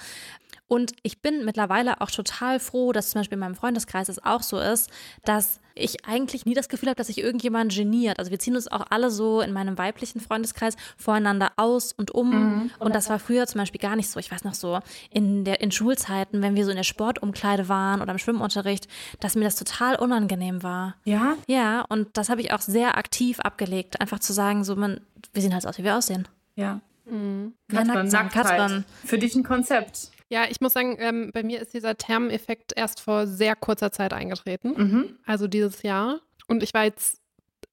Und 0.71 0.93
ich 1.03 1.21
bin 1.21 1.43
mittlerweile 1.43 1.99
auch 1.99 2.09
total 2.09 2.57
froh, 2.57 2.93
dass 2.93 3.09
zum 3.09 3.19
Beispiel 3.19 3.35
in 3.35 3.41
meinem 3.41 3.55
Freundeskreis 3.55 4.07
es 4.07 4.23
auch 4.23 4.41
so 4.41 4.57
ist, 4.57 4.89
dass 5.25 5.59
ich 5.75 6.05
eigentlich 6.05 6.45
nie 6.45 6.53
das 6.53 6.69
Gefühl 6.69 6.87
habe, 6.87 6.95
dass 6.95 7.07
sich 7.07 7.17
irgendjemand 7.17 7.75
geniert. 7.75 8.19
Also 8.19 8.31
wir 8.31 8.39
ziehen 8.39 8.55
uns 8.55 8.71
auch 8.71 8.85
alle 8.89 9.11
so 9.11 9.41
in 9.41 9.51
meinem 9.51 9.77
weiblichen 9.77 10.21
Freundeskreis 10.21 10.77
voreinander 10.95 11.51
aus 11.57 11.91
und 11.91 12.11
um. 12.11 12.71
Und 12.79 12.95
das 12.95 13.09
war 13.09 13.19
früher 13.19 13.47
zum 13.47 13.59
Beispiel 13.59 13.81
gar 13.81 13.97
nicht 13.97 14.09
so. 14.09 14.17
Ich 14.17 14.31
weiß 14.31 14.45
noch 14.45 14.53
so, 14.53 14.79
in, 15.09 15.43
der, 15.43 15.59
in 15.59 15.73
Schulzeiten, 15.73 16.41
wenn 16.41 16.55
wir 16.55 16.63
so 16.63 16.71
in 16.71 16.77
der 16.77 16.83
Sportumkleide 16.83 17.67
waren 17.67 18.01
oder 18.01 18.13
im 18.13 18.17
Schwimmunterricht, 18.17 18.87
dass 19.19 19.35
mir 19.35 19.43
das 19.43 19.57
total 19.57 19.97
unangenehm 19.97 20.63
war. 20.63 20.95
ja? 21.03 21.35
Ja, 21.47 21.81
und 21.89 22.15
das 22.15 22.29
habe 22.29 22.39
ich 22.39 22.53
auch 22.53 22.61
sehr 22.61 22.97
aktiv 22.97 23.41
abgelegt. 23.41 23.99
Einfach 23.99 24.19
zu 24.19 24.31
sagen, 24.31 24.63
so, 24.63 24.77
man, 24.77 25.01
wir 25.33 25.41
sehen 25.41 25.51
halt 25.51 25.63
so 25.63 25.67
aus, 25.69 25.77
wie 25.77 25.83
wir 25.83 25.97
aussehen. 25.97 26.29
Ja. 26.55 26.79
Ja, 27.07 27.83
Katrin, 27.83 28.07
Nacktheit. 28.07 28.57
Katrin. 28.57 28.85
Für 29.03 29.17
dich 29.17 29.35
ein 29.35 29.43
Konzept. 29.43 30.11
Ja, 30.31 30.45
ich 30.49 30.61
muss 30.61 30.71
sagen, 30.71 30.95
ähm, 30.99 31.31
bei 31.33 31.43
mir 31.43 31.61
ist 31.61 31.73
dieser 31.73 31.97
Thermeneffekt 31.97 32.71
erst 32.77 33.01
vor 33.01 33.27
sehr 33.27 33.53
kurzer 33.53 33.91
Zeit 33.91 34.13
eingetreten. 34.13 34.73
Mhm. 34.77 35.19
Also 35.25 35.47
dieses 35.47 35.83
Jahr. 35.83 36.21
Und 36.47 36.63
ich 36.63 36.73
war 36.73 36.85
jetzt, 36.85 37.19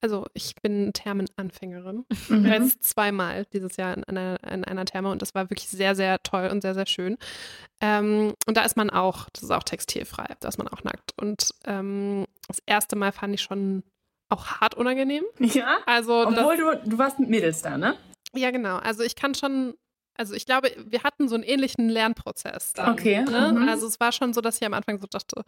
also 0.00 0.26
ich 0.34 0.56
bin 0.56 0.92
Thermenanfängerin. 0.92 2.04
Ich 2.10 2.30
war 2.30 2.60
jetzt 2.60 2.82
zweimal 2.82 3.44
dieses 3.52 3.76
Jahr 3.76 3.96
in 3.96 4.02
einer, 4.02 4.42
in 4.50 4.64
einer 4.64 4.84
Therme 4.84 5.12
und 5.12 5.22
das 5.22 5.36
war 5.36 5.48
wirklich 5.50 5.68
sehr, 5.68 5.94
sehr 5.94 6.20
toll 6.24 6.48
und 6.50 6.62
sehr, 6.62 6.74
sehr 6.74 6.86
schön. 6.86 7.16
Ähm, 7.80 8.34
und 8.46 8.56
da 8.56 8.62
ist 8.62 8.76
man 8.76 8.90
auch, 8.90 9.28
das 9.32 9.44
ist 9.44 9.50
auch 9.52 9.62
textilfrei, 9.62 10.26
da 10.40 10.48
ist 10.48 10.58
man 10.58 10.66
auch 10.66 10.82
nackt. 10.82 11.12
Und 11.16 11.54
ähm, 11.64 12.26
das 12.48 12.60
erste 12.66 12.96
Mal 12.96 13.12
fand 13.12 13.34
ich 13.34 13.42
schon 13.42 13.84
auch 14.30 14.46
hart 14.46 14.74
unangenehm. 14.74 15.22
Ja? 15.38 15.78
Also 15.86 16.24
das, 16.24 16.38
Obwohl 16.38 16.56
du, 16.56 16.90
du 16.90 16.98
warst 16.98 17.20
mit 17.20 17.30
Mädels 17.30 17.62
da, 17.62 17.78
ne? 17.78 17.94
ja, 18.34 18.50
genau. 18.50 18.78
Also 18.78 19.04
ich 19.04 19.14
kann 19.14 19.36
schon, 19.36 19.74
also 20.18 20.34
ich 20.34 20.44
glaube, 20.44 20.70
wir 20.86 21.02
hatten 21.04 21.28
so 21.28 21.34
einen 21.36 21.44
ähnlichen 21.44 21.88
Lernprozess. 21.88 22.74
Dann, 22.74 22.92
Okay, 22.92 23.22
Ne? 23.22 23.52
mhm. 23.54 23.68
Also 23.68 23.86
es 23.86 23.98
war 24.00 24.12
schon 24.12 24.34
so, 24.34 24.40
dass 24.42 24.56
ich 24.60 24.66
am 24.66 24.74
Anfang 24.74 25.00
so 25.00 25.06
dachte, 25.06 25.42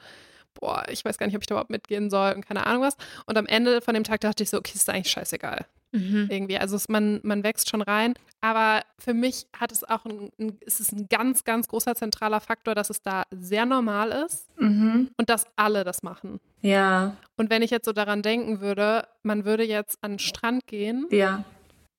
boah, 0.54 0.84
ich 0.90 1.04
weiß 1.04 1.18
gar 1.18 1.26
nicht, 1.26 1.36
ob 1.36 1.42
ich 1.42 1.46
da 1.46 1.54
überhaupt 1.54 1.70
mitgehen 1.70 2.08
soll 2.10 2.32
und 2.32 2.46
keine 2.46 2.66
Ahnung 2.66 2.82
was. 2.82 2.96
Und 3.26 3.36
am 3.36 3.46
Ende 3.46 3.82
von 3.82 3.94
dem 3.94 4.04
Tag 4.04 4.20
dachte 4.20 4.42
ich 4.42 4.50
so, 4.50 4.56
okay, 4.58 4.72
ist 4.74 4.88
eigentlich 4.88 5.10
scheißegal. 5.10 5.66
Mhm. 5.92 6.28
Irgendwie. 6.30 6.56
Also 6.58 6.76
es, 6.76 6.88
man, 6.88 7.20
man 7.24 7.42
wächst 7.42 7.68
schon 7.68 7.82
rein. 7.82 8.14
Aber 8.40 8.82
für 8.98 9.12
mich 9.12 9.46
hat 9.58 9.72
es 9.72 9.82
auch 9.84 10.04
ein, 10.04 10.30
ein, 10.38 10.56
ist 10.60 10.78
es 10.80 10.92
ein 10.92 11.08
ganz, 11.10 11.44
ganz 11.44 11.66
großer 11.68 11.94
zentraler 11.96 12.40
Faktor, 12.40 12.74
dass 12.74 12.90
es 12.90 13.02
da 13.02 13.24
sehr 13.30 13.66
normal 13.66 14.10
ist 14.26 14.46
Mhm. 14.58 15.10
und 15.16 15.30
dass 15.30 15.46
alle 15.56 15.82
das 15.84 16.02
machen. 16.02 16.38
Ja, 16.62 17.16
Und 17.36 17.50
wenn 17.50 17.62
ich 17.62 17.70
jetzt 17.70 17.86
so 17.86 17.92
daran 17.92 18.22
denken 18.22 18.60
würde, 18.60 19.06
man 19.22 19.44
würde 19.44 19.64
jetzt 19.64 19.98
an 20.02 20.12
den 20.12 20.18
Strand 20.20 20.66
gehen 20.66 21.06
ja. 21.10 21.44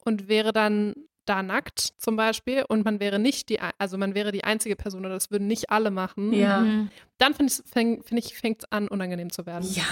und 0.05 0.27
wäre 0.27 0.53
dann 0.53 0.93
da 1.25 1.43
nackt 1.43 1.79
zum 1.97 2.15
Beispiel 2.15 2.63
und 2.67 2.83
man 2.83 2.99
wäre 2.99 3.19
nicht 3.19 3.49
die, 3.49 3.59
also 3.77 3.97
man 3.97 4.15
wäre 4.15 4.31
die 4.31 4.43
einzige 4.43 4.75
Person 4.75 5.05
oder 5.05 5.13
das 5.15 5.31
würden 5.31 5.47
nicht 5.47 5.69
alle 5.69 5.91
machen, 5.91 6.33
Ja. 6.33 6.59
Mhm. 6.61 6.89
dann 7.19 7.35
finde 7.35 7.53
ich, 7.53 7.71
fäng, 7.71 8.01
find 8.03 8.19
ich 8.25 8.35
fängt 8.35 8.63
es 8.63 8.71
an, 8.71 8.87
unangenehm 8.87 9.29
zu 9.31 9.45
werden. 9.45 9.69
Ja? 9.73 9.83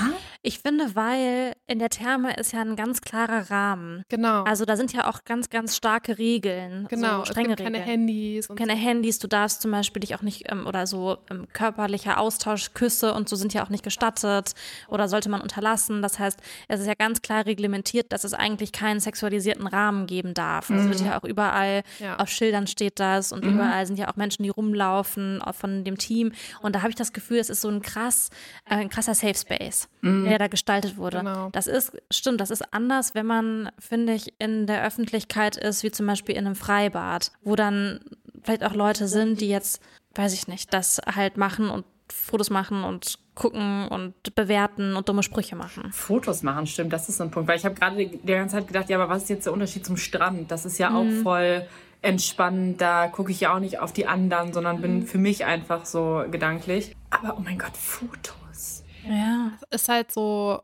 Ich 0.41 0.59
finde, 0.59 0.95
weil 0.95 1.53
in 1.67 1.77
der 1.77 1.89
Therme 1.89 2.35
ist 2.37 2.53
ja 2.53 2.61
ein 2.61 2.75
ganz 2.75 3.01
klarer 3.01 3.51
Rahmen. 3.51 4.03
Genau. 4.09 4.43
Also 4.45 4.65
da 4.65 4.75
sind 4.75 4.91
ja 4.93 5.07
auch 5.07 5.23
ganz, 5.25 5.49
ganz 5.51 5.75
starke 5.75 6.17
Regeln. 6.17 6.87
genau. 6.89 7.17
so 7.17 7.21
es 7.23 7.27
strenge 7.29 7.49
gibt 7.49 7.59
keine 7.59 7.77
Regeln. 7.77 8.07
Handys 8.07 8.49
und 8.49 8.57
Keine 8.57 8.73
Handys, 8.73 9.19
du 9.19 9.27
darfst 9.27 9.61
zum 9.61 9.69
Beispiel 9.69 9.99
dich 9.99 10.15
auch 10.15 10.23
nicht, 10.23 10.51
ähm, 10.51 10.65
oder 10.65 10.87
so 10.87 11.17
ähm, 11.29 11.47
körperlicher 11.53 12.19
Austausch, 12.19 12.73
Küsse 12.73 13.13
und 13.13 13.29
so 13.29 13.35
sind 13.35 13.53
ja 13.53 13.63
auch 13.63 13.69
nicht 13.69 13.83
gestattet 13.83 14.53
oder 14.87 15.07
sollte 15.07 15.29
man 15.29 15.41
unterlassen. 15.41 16.01
Das 16.01 16.17
heißt, 16.17 16.39
es 16.67 16.79
ist 16.79 16.87
ja 16.87 16.95
ganz 16.95 17.21
klar 17.21 17.45
reglementiert, 17.45 18.11
dass 18.11 18.23
es 18.23 18.33
eigentlich 18.33 18.71
keinen 18.71 18.99
sexualisierten 18.99 19.67
Rahmen 19.67 20.07
geben 20.07 20.33
darf. 20.33 20.71
Es 20.71 20.87
wird 20.87 21.01
ja 21.01 21.18
auch 21.19 21.23
überall, 21.25 21.83
Ja. 21.99 22.17
auf 22.17 22.29
Schildern 22.29 22.67
steht 22.67 22.99
das 22.99 23.31
und 23.31 23.43
überall 23.45 23.85
sind 23.85 23.99
ja 23.99 24.09
auch 24.11 24.15
Menschen, 24.15 24.43
die 24.43 24.49
rumlaufen, 24.49 25.41
von 25.51 25.83
dem 25.83 25.97
Team. 25.97 26.31
Und 26.61 26.75
da 26.75 26.79
habe 26.81 26.89
ich 26.89 26.95
das 26.95 27.13
Gefühl, 27.13 27.37
es 27.39 27.49
ist 27.49 27.61
so 27.61 27.69
ein 27.69 27.81
krass, 27.81 28.29
äh, 28.65 28.75
ein 28.75 28.89
krasser 28.89 29.13
Safe 29.13 29.35
Space, 29.35 29.87
der 30.01 30.37
da 30.39 30.47
gestaltet 30.47 30.97
wurde. 30.97 31.19
Genau. 31.19 31.49
Das 31.51 31.67
ist, 31.67 31.91
stimmt, 32.11 32.39
das 32.41 32.49
ist 32.51 32.73
anders, 32.73 33.15
wenn 33.15 33.25
man, 33.25 33.69
finde 33.79 34.13
ich, 34.13 34.33
in 34.39 34.65
der 34.67 34.83
Öffentlichkeit 34.85 35.57
ist, 35.57 35.83
wie 35.83 35.91
zum 35.91 36.05
Beispiel 36.07 36.35
in 36.35 36.45
einem 36.45 36.55
Freibad, 36.55 37.31
wo 37.43 37.55
dann 37.55 37.99
vielleicht 38.43 38.63
auch 38.63 38.73
Leute 38.73 39.07
sind, 39.07 39.41
die 39.41 39.49
jetzt, 39.49 39.81
weiß 40.15 40.33
ich 40.33 40.47
nicht, 40.47 40.73
das 40.73 41.01
halt 41.15 41.37
machen 41.37 41.69
und 41.69 41.85
Fotos 42.19 42.49
machen 42.49 42.83
und 42.83 43.17
gucken 43.35 43.87
und 43.87 44.35
bewerten 44.35 44.95
und 44.95 45.07
dumme 45.07 45.23
Sprüche 45.23 45.55
machen. 45.55 45.91
Fotos 45.93 46.43
machen, 46.43 46.67
stimmt, 46.67 46.91
das 46.93 47.07
ist 47.09 47.17
so 47.17 47.23
ein 47.23 47.31
Punkt. 47.31 47.47
Weil 47.47 47.57
ich 47.57 47.65
habe 47.65 47.75
gerade 47.75 47.95
die 48.05 48.19
ganze 48.25 48.57
Zeit 48.57 48.67
gedacht, 48.67 48.89
ja, 48.89 48.97
aber 49.01 49.09
was 49.09 49.23
ist 49.23 49.29
jetzt 49.29 49.45
der 49.45 49.53
Unterschied 49.53 49.85
zum 49.85 49.97
Strand? 49.97 50.51
Das 50.51 50.65
ist 50.65 50.77
ja 50.77 50.93
auch 50.93 51.05
voll 51.23 51.65
entspannt. 52.01 52.79
Da 52.81 53.07
gucke 53.07 53.31
ich 53.31 53.39
ja 53.41 53.53
auch 53.55 53.59
nicht 53.59 53.79
auf 53.79 53.93
die 53.93 54.07
anderen, 54.07 54.53
sondern 54.53 54.81
bin 54.81 55.05
für 55.07 55.17
mich 55.17 55.45
einfach 55.45 55.85
so 55.85 56.23
gedanklich. 56.29 56.95
Aber 57.09 57.37
oh 57.37 57.41
mein 57.41 57.57
Gott, 57.57 57.75
Fotos. 57.77 58.83
Ja. 59.07 59.51
Es 59.69 59.83
ist 59.83 59.89
halt 59.89 60.11
so, 60.11 60.61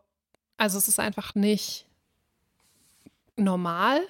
also 0.57 0.77
es 0.77 0.87
ist 0.87 0.99
einfach 0.99 1.33
nicht 1.35 1.85
normal. 3.37 4.01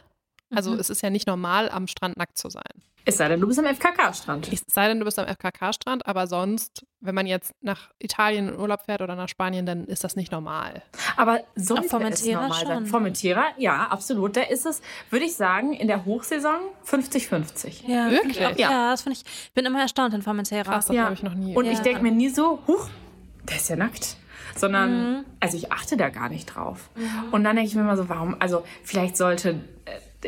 Also 0.52 0.72
Mhm. 0.72 0.80
es 0.80 0.89
ist 0.89 1.02
ja 1.02 1.10
nicht 1.10 1.28
normal, 1.28 1.70
am 1.70 1.88
Strand 1.88 2.18
nackt 2.18 2.38
zu 2.38 2.50
sein. 2.50 2.64
Es 3.08 3.18
sei 3.18 3.28
denn, 3.30 3.39
du 3.39 3.45
bist 3.47 3.60
am 3.60 3.66
FKK-Strand. 3.66 4.51
Es 4.51 4.64
sei 4.68 4.88
denn, 4.88 4.97
du 4.99 5.06
bist 5.06 5.20
am 5.20 5.28
FKK-Strand, 5.28 6.08
aber 6.08 6.26
sonst, 6.26 6.86
wenn 7.01 7.14
man 7.14 7.28
jetzt 7.28 7.53
nach 7.62 7.91
Italien 7.99 8.49
in 8.49 8.60
Urlaub 8.60 8.82
fährt 8.82 9.01
oder 9.01 9.16
nach 9.16 9.30
Spanien, 9.30 9.66
dann 9.68 9.86
ist 9.86 10.03
das 10.03 10.16
nicht 10.16 10.32
normal. 10.32 10.82
Aber 11.16 11.34
Auf 11.36 11.41
es 11.56 11.89
Formentera 11.91 12.41
normal 12.41 12.66
sein? 12.66 12.76
schon. 12.78 12.86
Formentera, 12.88 13.43
ja, 13.58 13.88
absolut. 13.89 14.36
Da 14.36 14.41
ist 14.41 14.66
es, 14.66 14.82
würde 15.12 15.26
ich 15.26 15.36
sagen, 15.36 15.74
in 15.74 15.88
der 15.88 16.03
Hochsaison 16.06 16.56
50-50. 16.84 17.88
Ja, 17.88 18.10
Wirklich? 18.10 18.39
ich 18.39 18.45
auch- 18.45 18.58
Ja, 18.58 18.91
das 18.91 19.03
finde 19.03 19.20
ich. 19.20 19.26
Ich 19.45 19.53
bin 19.53 19.66
immer 19.66 19.82
erstaunt 19.82 20.14
in 20.16 20.22
Formentera. 20.24 20.64
Krass, 20.72 20.88
das 20.88 20.95
Ja. 20.95 21.03
habe 21.06 21.14
ich 21.14 21.22
noch 21.24 21.36
nie. 21.36 21.56
Und 21.56 21.66
ich 21.66 21.78
Ja. 21.78 21.84
denke 21.84 22.01
mir 22.01 22.12
nie 22.12 22.30
so, 22.30 22.60
huch, 22.68 22.89
der 23.43 23.58
ist 23.58 23.70
ja 23.70 23.76
nackt. 23.76 24.18
Sondern, 24.56 25.18
Mhm. 25.18 25.26
also 25.41 25.58
ich 25.58 25.72
achte 25.72 25.97
da 25.97 26.10
gar 26.10 26.30
nicht 26.30 26.45
drauf. 26.56 26.89
Und 27.32 27.43
dann 27.43 27.56
denke 27.56 27.70
ich 27.70 27.76
mir 27.76 27.82
immer 27.82 27.97
so, 27.97 28.08
warum, 28.10 28.36
also 28.39 28.64
vielleicht 28.84 29.18
sollte, 29.18 29.60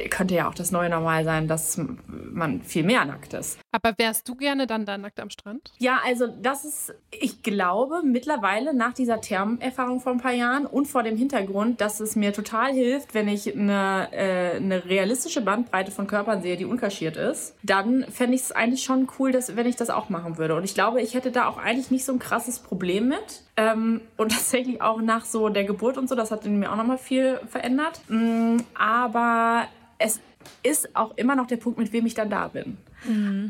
könnte 0.10 0.36
ja 0.36 0.48
auch 0.48 0.54
das 0.54 0.72
neue 0.72 0.90
Normal 0.90 1.24
sein, 1.24 1.48
dass 1.48 1.80
man 2.08 2.62
viel 2.62 2.84
mehr 2.84 3.06
nackt 3.06 3.34
ist. 3.34 3.60
aber 3.72 3.94
wärst 3.98 4.28
du 4.28 4.36
gerne 4.36 4.68
dann 4.68 4.86
da 4.86 4.98
nackt 4.98 5.20
am 5.20 5.30
Strand? 5.30 5.72
Ja, 5.80 6.00
also 6.06 6.28
das 6.28 6.66
ist, 6.66 6.96
ich 7.12 7.44
glaube 7.44 8.02
mittlerweile 8.04 8.74
nach 8.74 8.94
dieser 8.94 9.22
Thermenerfahrung 9.22 10.00
vor 10.00 10.12
ein 10.12 10.20
paar 10.20 10.34
Jahren 10.34 10.66
und 10.66 10.88
vor 10.88 11.04
dem 11.04 11.18
Hintergrund, 11.18 11.82
dass 11.82 12.00
es 12.00 12.16
mir 12.16 12.34
total 12.34 12.74
hilft, 12.74 13.14
wenn 13.14 13.28
ich 13.28 13.56
eine, 13.56 14.10
äh, 14.12 14.56
eine 14.58 14.86
realistische 14.86 15.42
Bandbreite 15.42 15.92
von 15.92 16.08
Körpern 16.08 16.42
sehe, 16.42 16.58
die 16.58 16.66
unkaschiert 16.66 17.18
ist, 17.18 17.56
dann 17.64 18.06
fände 18.10 18.36
ich 18.36 18.42
es 18.42 18.52
eigentlich 18.52 18.84
schon 18.84 19.08
cool, 19.20 19.32
dass, 19.32 19.56
wenn 19.56 19.68
ich 19.68 19.76
das 19.76 19.90
auch 19.90 20.10
machen 20.10 20.38
würde. 20.38 20.56
Und 20.56 20.64
ich 20.64 20.74
glaube, 20.74 21.02
ich 21.02 21.14
hätte 21.14 21.32
da 21.32 21.48
auch 21.48 21.58
eigentlich 21.58 21.92
nicht 21.92 22.06
so 22.06 22.14
ein 22.14 22.20
krasses 22.20 22.60
Problem 22.60 23.08
mit. 23.08 23.44
Ähm, 23.58 24.02
und 24.18 24.32
tatsächlich 24.32 24.82
auch 24.82 25.02
nach 25.02 25.26
so 25.26 25.50
der 25.50 25.64
Geburt 25.64 25.98
und 25.98 26.08
so, 26.08 26.16
das 26.16 26.32
hat 26.32 26.46
in 26.46 26.60
mir 26.60 26.72
auch 26.72 26.78
nochmal 26.78 26.98
viel 26.98 27.40
verändert. 27.48 28.00
Mm, 28.08 28.58
aber 28.76 29.68
es 29.98 30.20
ist 30.64 30.96
auch 30.96 31.16
immer 31.18 31.36
noch 31.36 31.48
der 31.48 31.58
Punkt, 31.58 31.78
mit 31.80 31.92
wem 31.94 32.06
ich 32.06 32.14
dann 32.14 32.30
da 32.30 32.48
bin. 32.48 32.78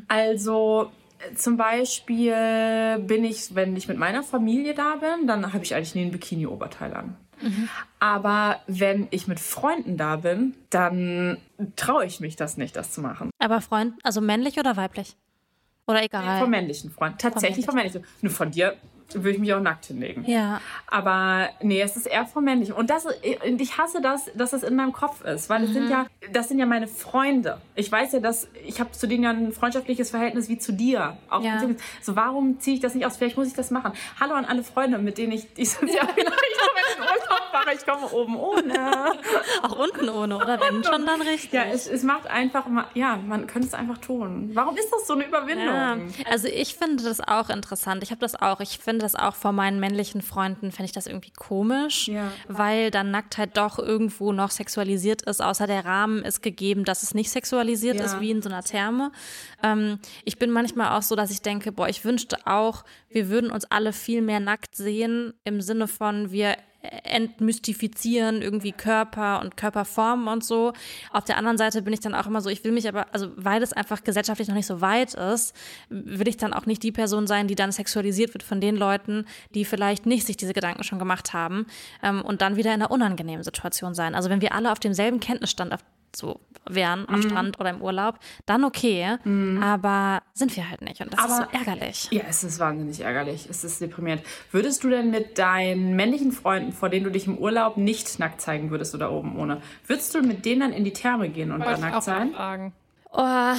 Also 0.07 0.91
äh, 1.19 1.35
zum 1.35 1.57
Beispiel 1.57 2.99
bin 2.99 3.23
ich, 3.23 3.55
wenn 3.55 3.75
ich 3.75 3.87
mit 3.87 3.97
meiner 3.97 4.23
Familie 4.23 4.73
da 4.73 4.95
bin, 4.95 5.27
dann 5.27 5.53
habe 5.53 5.63
ich 5.63 5.75
eigentlich 5.75 5.95
nie 5.95 6.05
ein 6.05 6.11
Bikini-Oberteil 6.11 6.93
an. 6.93 7.17
Aber 7.99 8.61
wenn 8.65 9.07
ich 9.11 9.27
mit 9.27 9.39
Freunden 9.39 9.95
da 9.95 10.15
bin, 10.17 10.55
dann 10.71 11.37
traue 11.75 12.05
ich 12.05 12.19
mich 12.19 12.35
das 12.35 12.57
nicht, 12.57 12.75
das 12.75 12.91
zu 12.91 13.01
machen. 13.01 13.29
Aber 13.37 13.61
Freund, 13.61 13.93
also 14.03 14.21
männlich 14.21 14.57
oder 14.59 14.75
weiblich? 14.75 15.15
Oder 15.87 16.03
egal. 16.03 16.39
Vom 16.39 16.49
männlichen 16.49 16.89
Freund. 16.89 17.19
Tatsächlich 17.19 17.65
vom 17.65 17.75
männlichen. 17.75 18.03
Nur 18.21 18.31
von 18.31 18.51
dir 18.51 18.75
würde 19.13 19.31
ich 19.31 19.39
mich 19.39 19.53
auch 19.53 19.59
nackt 19.61 19.85
hinlegen. 19.85 20.23
ja. 20.25 20.59
Aber 20.89 21.49
nee, 21.61 21.81
es 21.81 21.95
ist 21.97 22.05
eher 22.07 22.25
vom 22.25 22.43
männlichen. 22.45 22.73
Und 22.73 22.89
das, 22.89 23.07
ich 23.21 23.77
hasse 23.77 24.01
das, 24.01 24.29
dass 24.35 24.51
das 24.51 24.63
in 24.63 24.75
meinem 24.75 24.93
Kopf 24.93 25.21
ist, 25.21 25.49
weil 25.49 25.63
es 25.63 25.71
sind 25.71 25.89
ja, 25.89 26.07
das 26.31 26.47
sind 26.49 26.59
ja 26.59 26.65
meine 26.65 26.87
Freunde. 26.87 27.59
Ich 27.75 27.91
weiß 27.91 28.13
ja, 28.13 28.19
dass 28.19 28.47
ich 28.65 28.79
habe 28.79 28.91
zu 28.91 29.07
denen 29.07 29.23
ja 29.23 29.29
ein 29.31 29.51
freundschaftliches 29.51 30.09
Verhältnis 30.11 30.49
wie 30.49 30.57
zu 30.57 30.71
dir. 30.73 31.17
Auch 31.29 31.41
Ja. 31.43 31.61
so 32.01 32.15
warum 32.15 32.59
ziehe 32.59 32.75
ich 32.75 32.81
das 32.81 32.95
nicht 32.95 33.05
aus? 33.05 33.17
Vielleicht 33.17 33.37
muss 33.37 33.47
ich 33.47 33.53
das 33.53 33.71
machen. 33.71 33.91
Hallo 34.19 34.33
an 34.33 34.45
alle 34.45 34.63
Freunde, 34.63 34.97
mit 34.97 35.17
denen 35.17 35.33
ich 35.33 35.53
dieses 35.53 35.79
Jahr 35.81 36.07
vielleicht 36.15 36.99
noch 36.99 37.26
fahre. 37.67 37.77
Ich 37.77 37.85
komme 37.85 38.07
oben 38.11 38.35
ohne. 38.37 38.73
Auch 39.63 39.77
unten 39.77 40.09
ohne, 40.09 40.37
oder 40.37 40.59
wenn 40.59 40.83
schon 40.83 41.05
dann 41.05 41.21
richtig. 41.21 41.53
Ja, 41.53 41.63
es, 41.65 41.87
es 41.87 42.03
macht 42.03 42.27
einfach, 42.27 42.65
ja, 42.93 43.17
man 43.17 43.47
könnte 43.47 43.67
es 43.67 43.73
einfach 43.73 43.97
tun. 43.97 44.51
Warum 44.53 44.75
ist 44.77 44.89
das 44.91 45.07
so 45.07 45.13
eine 45.13 45.25
Überwindung? 45.25 45.65
Ja, 45.67 45.97
also 46.29 46.47
ich 46.47 46.75
finde 46.75 47.03
das 47.03 47.19
auch 47.21 47.49
interessant. 47.49 48.03
Ich 48.03 48.11
habe 48.11 48.19
das 48.21 48.35
auch. 48.35 48.59
Ich 48.59 48.79
finde 48.79 49.03
das 49.03 49.15
auch 49.15 49.35
vor 49.35 49.51
meinen 49.51 49.79
männlichen 49.79 50.21
Freunden, 50.21 50.71
fände 50.71 50.85
ich 50.85 50.91
das 50.91 51.07
irgendwie 51.07 51.31
komisch, 51.31 52.07
Ja. 52.07 52.31
weil 52.47 52.91
dann 52.91 53.11
Nacktheit 53.11 53.57
doch 53.57 53.79
irgendwo 53.79 54.31
noch 54.31 54.51
sexualisiert 54.51 55.23
ist, 55.23 55.41
außer 55.41 55.67
der 55.67 55.85
Rahmen 55.85 56.23
ist 56.23 56.41
gegeben, 56.41 56.85
dass 56.85 57.03
es 57.03 57.13
nicht 57.13 57.29
sexualisiert 57.29 57.97
Ja. 57.99 58.05
ist, 58.05 58.19
wie 58.19 58.31
in 58.31 58.41
so 58.41 58.49
einer 58.49 58.63
Therme. 58.63 59.11
Ähm, 59.63 59.99
ich 60.23 60.37
bin 60.39 60.51
manchmal 60.51 60.97
auch 60.97 61.01
so, 61.01 61.15
dass 61.15 61.31
ich 61.31 61.41
denke, 61.41 61.71
boah, 61.71 61.87
ich 61.89 62.05
wünschte 62.05 62.37
auch, 62.45 62.83
wir 63.09 63.29
würden 63.29 63.51
uns 63.51 63.65
alle 63.65 63.93
viel 63.93 64.21
mehr 64.21 64.39
nackt 64.39 64.75
sehen, 64.75 65.33
im 65.43 65.61
Sinne 65.61 65.87
von, 65.87 66.31
wir 66.31 66.55
entmystifizieren 66.81 68.41
irgendwie 68.41 68.71
Körper 68.71 69.41
und 69.41 69.57
Körperformen 69.57 70.27
und 70.27 70.43
so. 70.43 70.73
Auf 71.11 71.23
der 71.25 71.37
anderen 71.37 71.57
Seite 71.57 71.81
bin 71.81 71.93
ich 71.93 71.99
dann 71.99 72.15
auch 72.15 72.27
immer 72.27 72.41
so, 72.41 72.49
ich 72.49 72.63
will 72.63 72.71
mich 72.71 72.87
aber, 72.87 73.07
also 73.13 73.29
weil 73.35 73.61
es 73.63 73.73
einfach 73.73 74.03
gesellschaftlich 74.03 74.47
noch 74.47 74.55
nicht 74.55 74.67
so 74.67 74.79
weit 74.81 75.13
ist, 75.15 75.55
will 75.89 76.27
ich 76.27 76.37
dann 76.37 76.53
auch 76.53 76.65
nicht 76.65 76.83
die 76.83 76.91
Person 76.91 77.27
sein, 77.27 77.47
die 77.47 77.55
dann 77.55 77.71
sexualisiert 77.71 78.33
wird 78.33 78.43
von 78.43 78.61
den 78.61 78.75
Leuten, 78.75 79.25
die 79.53 79.65
vielleicht 79.65 80.05
nicht 80.05 80.25
sich 80.25 80.37
diese 80.37 80.53
Gedanken 80.53 80.83
schon 80.83 80.99
gemacht 80.99 81.33
haben 81.33 81.65
ähm, 82.03 82.21
und 82.21 82.41
dann 82.41 82.55
wieder 82.55 82.73
in 82.73 82.81
einer 82.81 82.91
unangenehmen 82.91 83.43
Situation 83.43 83.93
sein. 83.93 84.15
Also 84.15 84.29
wenn 84.29 84.41
wir 84.41 84.53
alle 84.53 84.71
auf 84.71 84.79
demselben 84.79 85.19
Kenntnisstand 85.19 85.73
auf, 85.73 85.83
so 86.15 86.39
wären, 86.69 87.01
Mhm. 87.01 87.07
am 87.09 87.21
Strand 87.21 87.59
oder 87.59 87.69
im 87.69 87.81
Urlaub, 87.81 88.19
dann 88.45 88.63
okay, 88.65 89.17
aber 89.61 90.21
sind 90.33 90.55
wir 90.55 90.69
halt 90.69 90.81
nicht 90.81 90.99
und 91.01 91.13
das 91.13 91.19
ist 91.25 91.31
Aber- 91.31 91.47
so 91.51 91.57
ärgerlich. 91.57 92.07
Ja, 92.11 92.23
es 92.27 92.43
ist 92.43 92.59
wahnsinnig 92.59 92.99
ärgerlich. 93.01 93.47
Es 93.49 93.63
ist 93.63 93.79
deprimierend. 93.81 94.21
Würdest 94.51 94.83
du 94.83 94.89
denn 94.89 95.09
mit 95.11 95.37
deinen 95.37 95.95
männlichen 95.95 96.31
Freunden, 96.31 96.73
vor 96.73 96.89
denen 96.89 97.05
du 97.05 97.11
dich 97.11 97.27
im 97.27 97.37
Urlaub 97.37 97.77
nicht 97.77 98.19
nackt 98.19 98.41
zeigen 98.41 98.69
würdest 98.71 98.93
oder 98.95 99.11
oben 99.11 99.37
ohne, 99.39 99.61
würdest 99.85 100.13
du 100.15 100.21
mit 100.21 100.45
denen 100.45 100.61
dann 100.61 100.73
in 100.73 100.83
die 100.83 100.93
Therme 100.93 101.29
gehen 101.29 101.51
und 101.51 101.61
da 101.61 101.67
Wollte 101.67 101.81
nackt 101.81 101.93
auch 101.95 102.05
mal 102.07 102.19
sein? 102.19 102.31
fragen. 102.33 102.73
Oh, 103.11 103.55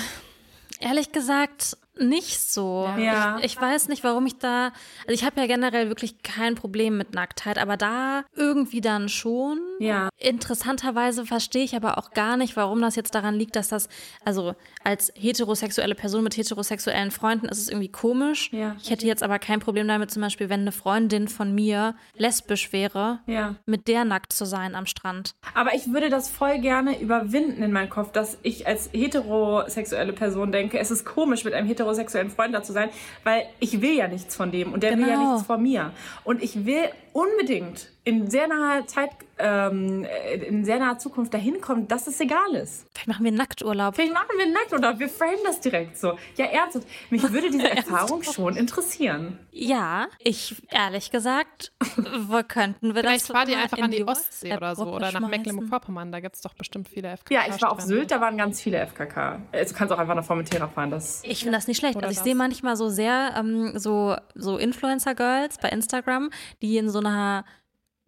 ehrlich 0.80 1.12
gesagt, 1.12 1.76
nicht 2.00 2.40
so. 2.40 2.88
Ja. 2.98 3.38
Ich, 3.38 3.44
ich 3.46 3.60
weiß 3.60 3.88
nicht, 3.88 4.04
warum 4.04 4.26
ich 4.26 4.38
da. 4.38 4.66
Also 5.06 5.12
ich 5.12 5.24
habe 5.24 5.40
ja 5.40 5.46
generell 5.46 5.88
wirklich 5.88 6.22
kein 6.22 6.54
Problem 6.54 6.96
mit 6.96 7.14
Nacktheit, 7.14 7.58
aber 7.58 7.76
da 7.76 8.24
irgendwie 8.34 8.80
dann 8.80 9.08
schon. 9.08 9.58
Ja. 9.80 10.08
Interessanterweise 10.18 11.26
verstehe 11.26 11.64
ich 11.64 11.74
aber 11.76 11.98
auch 11.98 12.10
gar 12.12 12.36
nicht, 12.36 12.56
warum 12.56 12.80
das 12.80 12.96
jetzt 12.96 13.14
daran 13.14 13.34
liegt, 13.34 13.56
dass 13.56 13.68
das, 13.68 13.88
also 14.24 14.54
als 14.84 15.12
heterosexuelle 15.14 15.94
Person 15.94 16.24
mit 16.24 16.36
heterosexuellen 16.36 17.10
Freunden 17.10 17.46
ist 17.46 17.58
es 17.58 17.68
irgendwie 17.68 17.90
komisch. 17.90 18.50
Ja. 18.52 18.76
Ich 18.82 18.90
hätte 18.90 19.06
jetzt 19.06 19.22
aber 19.22 19.38
kein 19.38 19.60
Problem 19.60 19.86
damit, 19.88 20.10
zum 20.10 20.22
Beispiel, 20.22 20.48
wenn 20.48 20.60
eine 20.60 20.72
Freundin 20.72 21.28
von 21.28 21.54
mir 21.54 21.94
lesbisch 22.16 22.72
wäre, 22.72 23.20
Ja. 23.26 23.56
mit 23.66 23.88
der 23.88 24.04
nackt 24.04 24.32
zu 24.32 24.44
sein 24.44 24.74
am 24.74 24.86
Strand. 24.86 25.32
Aber 25.54 25.74
ich 25.74 25.92
würde 25.92 26.08
das 26.10 26.28
voll 26.30 26.58
gerne 26.60 27.00
überwinden 27.00 27.62
in 27.62 27.72
meinem 27.72 27.90
Kopf, 27.90 28.12
dass 28.12 28.38
ich 28.42 28.66
als 28.66 28.90
heterosexuelle 28.92 30.12
Person 30.12 30.52
denke, 30.52 30.78
es 30.78 30.90
ist 30.90 31.04
komisch, 31.04 31.44
mit 31.44 31.54
einem 31.54 31.66
heterosexuellen 31.66 31.87
Freund 32.30 32.54
da 32.54 32.62
zu 32.62 32.72
sein, 32.72 32.90
weil 33.24 33.44
ich 33.60 33.80
will 33.80 33.94
ja 33.94 34.08
nichts 34.08 34.36
von 34.36 34.50
dem 34.50 34.72
und 34.72 34.82
der 34.82 34.96
will 34.98 35.06
ja 35.08 35.14
Genau. 35.16 35.32
nichts 35.34 35.46
von 35.46 35.62
mir. 35.62 35.92
Und 36.24 36.42
ich 36.42 36.64
will 36.66 36.84
unbedingt 37.12 37.90
in 38.04 38.30
sehr 38.30 38.48
naher 38.48 38.86
Zeit, 38.86 39.10
ähm, 39.38 40.06
in 40.46 40.64
sehr 40.64 40.78
naher 40.78 40.98
Zukunft 40.98 41.32
dahin 41.34 41.60
kommen, 41.60 41.88
dass 41.88 42.06
es 42.06 42.20
egal 42.20 42.54
ist. 42.54 42.86
Vielleicht 42.92 43.08
machen 43.08 43.24
wir 43.24 43.28
einen 43.28 43.38
Nackturlaub. 43.38 43.94
Vielleicht 43.94 44.12
machen 44.12 44.36
wir 44.36 44.46
nackt 44.46 44.72
oder 44.72 44.98
wir 44.98 45.08
framen 45.08 45.38
das 45.44 45.60
direkt 45.60 45.96
so. 45.96 46.18
Ja, 46.36 46.46
ernsthaft. 46.46 46.86
Mich 47.10 47.22
würde 47.32 47.50
diese 47.50 47.70
Erfahrung 47.76 48.22
schon 48.22 48.56
interessieren. 48.56 49.38
Ja, 49.50 50.08
ich 50.18 50.56
ehrlich 50.70 51.10
gesagt, 51.10 51.72
wo 52.26 52.42
könnten 52.42 52.94
wir 52.94 53.02
Vielleicht 53.02 53.28
das 53.28 53.36
fahrt 53.36 53.48
ihr 53.48 53.56
mal 53.56 53.64
einfach 53.64 53.78
in 53.78 53.84
an 53.84 53.90
die 53.90 54.04
Ostsee 54.04 54.50
WhatsApp-Gruppe 54.50 54.90
oder 54.90 55.10
so 55.10 55.16
oder 55.16 55.20
nach? 55.20 55.28
Mecklenburg-Vorpommern. 55.28 56.12
Da 56.12 56.20
gibt 56.20 56.36
es 56.36 56.42
doch 56.42 56.54
bestimmt 56.54 56.88
viele 56.88 57.16
FKK. 57.16 57.34
Ja, 57.34 57.40
ich 57.48 57.60
war 57.60 57.72
auf. 57.72 57.80
Sylt, 57.80 58.10
da 58.10 58.20
waren 58.20 58.36
ganz 58.36 58.60
viele 58.60 58.84
FKK. 58.86 59.42
Also, 59.52 59.72
du 59.72 59.78
kannst 59.78 59.92
auch 59.92 59.98
einfach 59.98 60.14
nach 60.14 60.24
Formentera 60.24 60.68
fahren. 60.68 60.90
Das 60.90 61.22
Ich 61.24 61.40
finde 61.40 61.56
das 61.56 61.66
nicht 61.66 61.78
schlecht. 61.78 61.96
Also 61.96 62.10
ich 62.10 62.18
sehe 62.18 62.34
manchmal 62.34 62.76
so 62.76 62.88
sehr 62.88 63.34
ähm, 63.38 63.78
so, 63.78 64.16
so 64.34 64.58
Influencer-Girls 64.58 65.58
bei 65.58 65.68
Instagram, 65.68 66.30
die 66.62 66.76
in 66.76 66.90
so 66.90 66.98
einer 66.98 67.44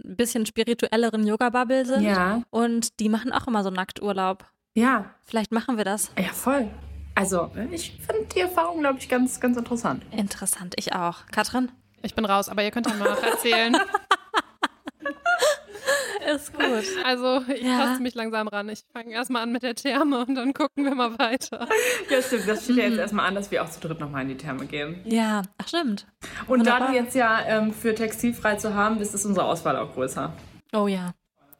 bisschen 0.04 0.46
spirituelleren 0.46 1.26
Yoga-Bubble 1.26 1.86
sind. 1.86 2.02
Ja. 2.02 2.42
Und 2.50 2.98
die 3.00 3.08
machen 3.08 3.32
auch 3.32 3.46
immer 3.46 3.62
so 3.62 3.70
Nackturlaub. 3.70 4.44
ja, 4.74 5.14
Vielleicht 5.24 5.52
machen 5.52 5.76
wir 5.76 5.84
das. 5.84 6.10
ja, 6.18 6.28
voll. 6.32 6.68
Also, 7.14 7.50
ich 7.70 7.98
finde 8.00 8.26
die 8.34 8.40
Erfahrung, 8.40 8.80
glaube 8.80 8.98
ich, 8.98 9.08
ganz, 9.08 9.40
ganz 9.40 9.56
interessant. 9.56 10.02
Interessant, 10.12 10.74
ich 10.78 10.94
auch. 10.94 11.26
Katrin? 11.30 11.70
Ich 12.02 12.14
bin 12.14 12.24
raus, 12.24 12.48
aber 12.48 12.62
ihr 12.62 12.70
könnt 12.70 12.86
ja 12.88 12.94
mal 12.94 13.10
noch 13.10 13.22
erzählen. 13.22 13.76
Ist 16.34 16.52
gut. 16.52 16.64
Also, 17.04 17.42
ich 17.52 17.62
Ja. 17.62 17.78
taste 17.86 18.02
mich 18.02 18.14
langsam 18.14 18.48
ran. 18.48 18.68
Ich 18.68 18.84
fange 18.92 19.10
erstmal 19.12 19.42
an 19.42 19.52
mit 19.52 19.62
der 19.62 19.74
Therme 19.74 20.24
und 20.26 20.34
dann 20.34 20.52
gucken 20.54 20.84
wir 20.84 20.94
mal 20.94 21.18
weiter. 21.18 21.66
Ja, 22.10 22.22
stimmt. 22.22 22.48
Das 22.48 22.64
steht 22.64 22.76
ja 22.76 22.84
jetzt 22.84 22.98
erstmal 22.98 23.26
an, 23.26 23.34
dass 23.34 23.50
wir 23.50 23.62
auch 23.64 23.70
zu 23.70 23.80
dritt 23.80 24.00
nochmal 24.00 24.22
in 24.22 24.28
die 24.28 24.36
Therme 24.36 24.66
gehen. 24.66 25.00
Ja, 25.04 25.42
ach 25.58 25.68
stimmt. 25.68 26.06
Und 26.46 26.66
da 26.66 26.86
du 26.86 26.92
jetzt 26.92 27.14
ja 27.14 27.40
ähm, 27.46 27.72
für 27.72 27.94
textilfrei 27.94 28.56
zu 28.56 28.74
haben 28.74 28.98
bist, 28.98 29.14
ist 29.14 29.24
unsere 29.24 29.46
Auswahl 29.46 29.76
auch 29.76 29.92
größer. 29.94 30.32
Oh 30.72 30.86
ja, 30.86 31.12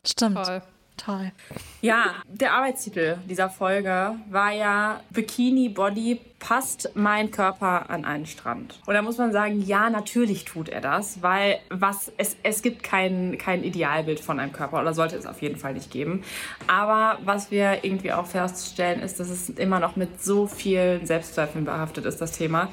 stimmt. 0.07 0.37
Toll. 0.45 0.63
Toll. 1.05 1.33
Ja, 1.81 2.17
der 2.29 2.53
Arbeitstitel 2.53 3.17
dieser 3.29 3.49
Folge 3.49 4.17
war 4.29 4.53
ja 4.53 5.01
Bikini 5.11 5.71
Body 5.71 6.21
passt 6.41 6.91
mein 6.95 7.31
Körper 7.31 7.89
an 7.89 8.05
einen 8.05 8.27
Strand? 8.27 8.81
Und 8.87 8.95
da 8.95 9.03
muss 9.03 9.19
man 9.19 9.31
sagen, 9.31 9.63
ja, 9.63 9.89
natürlich 9.89 10.45
tut 10.45 10.69
er 10.69 10.81
das, 10.81 11.23
weil 11.23 11.59
was, 11.69 12.11
es, 12.17 12.37
es 12.43 12.63
gibt 12.63 12.83
kein, 12.83 13.39
kein 13.39 13.63
Idealbild 13.63 14.21
von 14.21 14.41
einem 14.41 14.53
Körper 14.53 14.81
oder 14.81 14.93
sollte 14.93 15.17
es 15.17 15.27
auf 15.27 15.41
jeden 15.43 15.57
Fall 15.57 15.75
nicht 15.75 15.91
geben. 15.91 16.23
Aber 16.67 17.19
was 17.25 17.51
wir 17.51 17.85
irgendwie 17.85 18.13
auch 18.13 18.27
feststellen, 18.27 19.01
ist, 19.01 19.21
dass 19.21 19.29
es 19.29 19.51
immer 19.51 19.81
noch 19.81 19.97
mit 19.97 20.23
so 20.23 20.47
vielen 20.47 21.07
Selbstzweifeln 21.07 21.65
behaftet 21.65 22.07
ist, 22.07 22.21
das 22.21 22.33
Thema. 22.33 22.69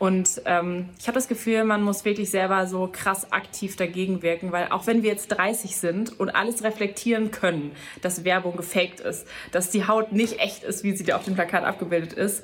Und 0.00 0.40
ähm, 0.46 0.88
ich 0.98 1.08
habe 1.08 1.16
das 1.16 1.28
Gefühl, 1.28 1.62
man 1.64 1.82
muss 1.82 2.06
wirklich 2.06 2.30
selber 2.30 2.66
so 2.66 2.88
krass 2.90 3.30
aktiv 3.32 3.76
dagegen 3.76 4.22
wirken, 4.22 4.50
weil 4.50 4.68
auch 4.70 4.86
wenn 4.86 5.02
wir 5.02 5.10
jetzt 5.10 5.28
30 5.28 5.76
sind 5.76 6.18
und 6.18 6.30
alles 6.30 6.64
reflektieren 6.64 7.30
können, 7.30 7.72
dass 8.00 8.24
Werbung 8.24 8.56
gefaked 8.56 9.00
ist, 9.00 9.28
dass 9.52 9.68
die 9.68 9.86
Haut 9.86 10.12
nicht 10.12 10.40
echt 10.40 10.64
ist, 10.64 10.84
wie 10.84 10.96
sie 10.96 11.04
dir 11.04 11.16
auf 11.16 11.26
dem 11.26 11.34
Plakat 11.34 11.64
abgebildet 11.64 12.14
ist, 12.14 12.42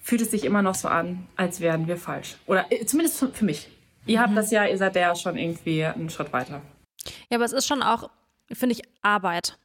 fühlt 0.00 0.22
es 0.22 0.30
sich 0.30 0.46
immer 0.46 0.62
noch 0.62 0.74
so 0.74 0.88
an, 0.88 1.26
als 1.36 1.60
wären 1.60 1.86
wir 1.88 1.98
falsch. 1.98 2.36
Oder 2.46 2.72
äh, 2.72 2.86
zumindest 2.86 3.18
für, 3.18 3.28
für 3.28 3.44
mich. 3.44 3.68
Ihr 4.06 4.22
habt 4.22 4.34
das 4.34 4.50
ja, 4.50 4.64
ihr 4.64 4.78
seid 4.78 4.96
ja 4.96 5.14
schon 5.14 5.36
irgendwie 5.36 5.84
einen 5.84 6.08
Schritt 6.08 6.32
weiter. 6.32 6.62
Ja, 7.28 7.36
aber 7.36 7.44
es 7.44 7.52
ist 7.52 7.66
schon 7.66 7.82
auch, 7.82 8.08
finde 8.50 8.76
ich, 8.76 8.82
Arbeit. 9.02 9.58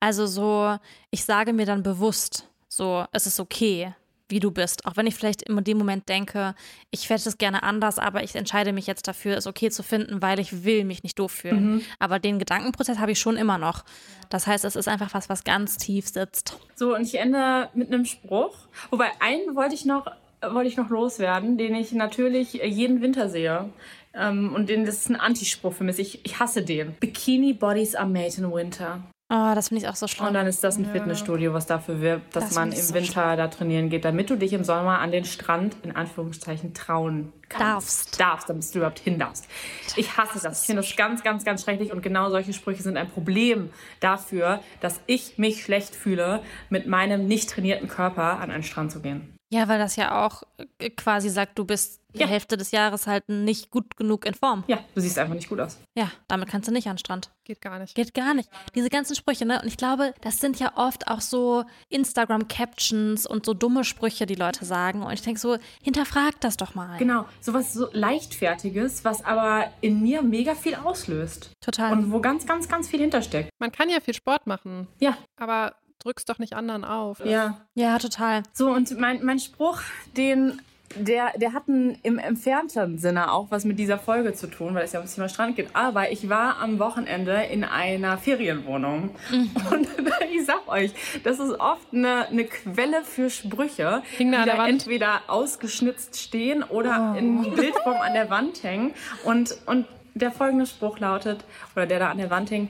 Also 0.00 0.26
so, 0.26 0.76
ich 1.12 1.24
sage 1.24 1.52
mir 1.52 1.64
dann 1.64 1.84
bewusst, 1.84 2.48
so, 2.66 3.04
es 3.12 3.28
ist 3.28 3.38
okay, 3.38 3.94
wie 4.28 4.40
du 4.40 4.50
bist. 4.50 4.86
Auch 4.86 4.96
wenn 4.96 5.06
ich 5.06 5.14
vielleicht 5.14 5.42
in 5.42 5.62
dem 5.64 5.78
Moment 5.78 6.08
denke, 6.08 6.54
ich 6.90 7.08
hätte 7.10 7.28
es 7.28 7.38
gerne 7.38 7.62
anders, 7.62 7.98
aber 7.98 8.22
ich 8.22 8.34
entscheide 8.34 8.72
mich 8.72 8.86
jetzt 8.86 9.06
dafür, 9.06 9.36
es 9.36 9.46
okay 9.46 9.70
zu 9.70 9.82
finden, 9.82 10.22
weil 10.22 10.40
ich 10.40 10.64
will 10.64 10.84
mich 10.84 11.02
nicht 11.02 11.18
doof 11.18 11.32
fühlen. 11.32 11.84
Aber 11.98 12.18
den 12.18 12.38
Gedankenprozess 12.38 12.98
habe 12.98 13.12
ich 13.12 13.18
schon 13.18 13.36
immer 13.36 13.58
noch. 13.58 13.84
Das 14.30 14.46
heißt, 14.46 14.64
es 14.64 14.76
ist 14.76 14.88
einfach 14.88 15.12
was, 15.14 15.28
was 15.28 15.44
ganz 15.44 15.76
tief 15.76 16.08
sitzt. 16.08 16.56
So, 16.74 16.94
und 16.94 17.02
ich 17.02 17.16
ende 17.16 17.68
mit 17.74 17.88
einem 17.88 18.04
Spruch. 18.04 18.56
Wobei, 18.90 19.10
einen 19.20 19.54
wollte 19.54 19.74
ich 19.74 19.84
noch, 19.84 20.06
wollte 20.40 20.68
ich 20.68 20.76
noch 20.76 20.88
loswerden, 20.88 21.58
den 21.58 21.74
ich 21.74 21.92
natürlich 21.92 22.54
jeden 22.54 23.02
Winter 23.02 23.28
sehe. 23.28 23.70
Ähm, 24.14 24.54
und 24.54 24.68
den, 24.68 24.84
das 24.84 24.96
ist 24.96 25.10
ein 25.10 25.16
Antispruch 25.16 25.72
für 25.72 25.84
mich. 25.84 25.98
Ich, 25.98 26.24
ich 26.24 26.38
hasse 26.38 26.62
den. 26.62 26.94
Bikini 27.00 27.52
Bodies 27.52 27.94
are 27.94 28.08
made 28.08 28.34
in 28.38 28.50
winter. 28.52 29.02
Oh, 29.34 29.54
das 29.54 29.68
finde 29.68 29.82
ich 29.82 29.88
auch 29.88 29.96
so 29.96 30.06
schlimm. 30.06 30.28
Und 30.28 30.34
dann 30.34 30.46
ist 30.46 30.62
das 30.62 30.76
ein 30.76 30.84
Fitnessstudio, 30.84 31.54
was 31.54 31.64
dafür 31.64 32.02
wirbt, 32.02 32.36
dass 32.36 32.48
Das 32.48 32.54
man 32.54 32.70
im 32.70 32.78
so 32.78 32.92
Winter 32.92 33.34
da 33.36 33.48
trainieren 33.48 33.88
geht, 33.88 34.04
damit 34.04 34.28
du 34.28 34.36
dich 34.36 34.52
im 34.52 34.62
Sommer 34.62 34.98
an 34.98 35.10
den 35.10 35.24
Strand 35.24 35.74
in 35.82 35.96
Anführungszeichen 35.96 36.74
trauen 36.74 37.32
kannst. 37.48 37.64
Darfst. 37.64 38.20
Darfst, 38.20 38.50
damit 38.50 38.74
du 38.74 38.78
überhaupt 38.78 38.98
hin 38.98 39.18
darfst. 39.18 39.48
Ich 39.96 40.18
hasse 40.18 40.38
das. 40.42 40.60
Ich 40.60 40.66
finde 40.66 40.82
das 40.82 40.96
ganz, 40.96 41.22
ganz, 41.22 41.46
ganz 41.46 41.62
schrecklich 41.64 41.92
und 41.92 42.02
genau 42.02 42.28
solche 42.28 42.52
Sprüche 42.52 42.82
sind 42.82 42.98
ein 42.98 43.08
Problem 43.08 43.70
dafür, 44.00 44.60
dass 44.80 45.00
ich 45.06 45.38
mich 45.38 45.62
schlecht 45.62 45.96
fühle, 45.96 46.42
mit 46.68 46.86
meinem 46.86 47.26
nicht 47.26 47.48
trainierten 47.48 47.88
Körper 47.88 48.38
an 48.38 48.50
einen 48.50 48.64
Strand 48.64 48.92
zu 48.92 49.00
gehen. 49.00 49.34
Ja, 49.52 49.68
weil 49.68 49.78
das 49.78 49.96
ja 49.96 50.24
auch 50.26 50.42
äh, 50.78 50.90
quasi 50.90 51.28
sagt, 51.28 51.58
du 51.58 51.64
bist 51.64 52.00
die 52.14 52.18
Ja. 52.20 52.26
Hälfte 52.26 52.56
des 52.58 52.72
Jahres 52.72 53.06
halt 53.06 53.28
nicht 53.30 53.70
gut 53.70 53.96
genug 53.96 54.26
in 54.26 54.34
Form. 54.34 54.64
Ja, 54.66 54.78
du 54.94 55.00
siehst 55.00 55.18
einfach 55.18 55.34
nicht 55.34 55.48
gut 55.48 55.60
aus. 55.60 55.78
Ja, 55.96 56.10
damit 56.28 56.48
kannst 56.50 56.68
du 56.68 56.72
nicht 56.72 56.86
an 56.86 56.94
den 56.94 56.98
Strand. 56.98 57.30
Geht 57.44 57.60
gar 57.62 57.78
nicht. 57.78 57.94
Geht 57.94 58.12
gar 58.12 58.34
nicht. 58.34 58.50
Diese 58.74 58.90
ganzen 58.90 59.16
Sprüche, 59.16 59.46
ne? 59.46 59.60
Und 59.62 59.66
ich 59.68 59.78
glaube, 59.78 60.12
das 60.20 60.38
sind 60.38 60.58
ja 60.60 60.72
oft 60.76 61.08
auch 61.08 61.22
so 61.22 61.64
Instagram-Captions 61.88 63.26
und 63.26 63.46
so 63.46 63.54
dumme 63.54 63.84
Sprüche, 63.84 64.26
die 64.26 64.34
Leute 64.34 64.64
sagen. 64.64 65.02
Und 65.02 65.12
ich 65.12 65.22
denke 65.22 65.40
so, 65.40 65.56
hinterfrag 65.82 66.40
das 66.40 66.56
doch 66.56 66.74
mal. 66.74 66.98
Genau, 66.98 67.24
sowas 67.40 67.72
so 67.72 67.88
leichtfertiges, 67.92 69.04
was 69.04 69.24
aber 69.24 69.70
in 69.80 70.02
mir 70.02 70.22
mega 70.22 70.54
viel 70.54 70.74
auslöst. 70.74 71.50
Total. 71.60 71.92
Und 71.92 72.12
wo 72.12 72.20
ganz, 72.20 72.46
ganz, 72.46 72.68
ganz 72.68 72.88
viel 72.88 73.00
hintersteckt. 73.00 73.50
Man 73.58 73.72
kann 73.72 73.88
ja 73.88 74.00
viel 74.00 74.14
Sport 74.14 74.46
machen, 74.46 74.88
Ja, 75.00 75.16
aber 75.36 75.74
drück's 76.02 76.24
doch 76.24 76.38
nicht 76.38 76.54
anderen 76.54 76.84
auf. 76.84 77.24
ja. 77.24 77.58
ja, 77.74 77.98
total. 77.98 78.42
So, 78.52 78.70
und 78.70 78.98
mein, 78.98 79.24
mein 79.24 79.38
Spruch, 79.38 79.80
den, 80.16 80.60
der, 80.96 81.32
der 81.36 81.52
hat 81.52 81.68
einen, 81.68 81.98
im 82.02 82.18
entfernteren 82.18 82.98
Sinne 82.98 83.32
auch 83.32 83.50
was 83.50 83.64
mit 83.64 83.78
dieser 83.78 83.98
Folge 83.98 84.32
zu 84.34 84.46
tun, 84.48 84.74
weil 84.74 84.84
es 84.84 84.92
ja 84.92 85.00
ums 85.00 85.14
Thema 85.14 85.28
Strand 85.28 85.56
geht. 85.56 85.74
Aber 85.74 86.10
ich 86.10 86.28
war 86.28 86.58
am 86.58 86.78
Wochenende 86.78 87.42
in 87.50 87.64
einer 87.64 88.18
Ferienwohnung. 88.18 89.10
Und 89.30 89.88
ich 90.32 90.44
sag 90.44 90.68
euch, 90.68 90.92
das 91.24 91.38
ist 91.38 91.58
oft 91.60 91.92
eine, 91.92 92.28
eine 92.28 92.44
Quelle 92.44 93.04
für 93.04 93.30
Sprüche, 93.30 94.02
Hing 94.16 94.32
da 94.32 94.38
die 94.38 94.42
an 94.42 94.46
der 94.46 94.56
da 94.56 94.62
Wand? 94.62 94.72
entweder 94.72 95.20
ausgeschnitzt 95.28 96.20
stehen 96.20 96.62
oder 96.62 97.14
in 97.18 97.42
Bildform 97.54 98.00
an 98.00 98.14
der 98.14 98.28
Wand 98.30 98.62
hängen. 98.62 98.92
Und, 99.24 99.56
und 99.66 99.86
der 100.14 100.30
folgende 100.30 100.66
Spruch 100.66 100.98
lautet, 100.98 101.44
oder 101.74 101.86
der 101.86 101.98
da 101.98 102.10
an 102.10 102.18
der 102.18 102.30
Wand 102.30 102.50
hing, 102.50 102.68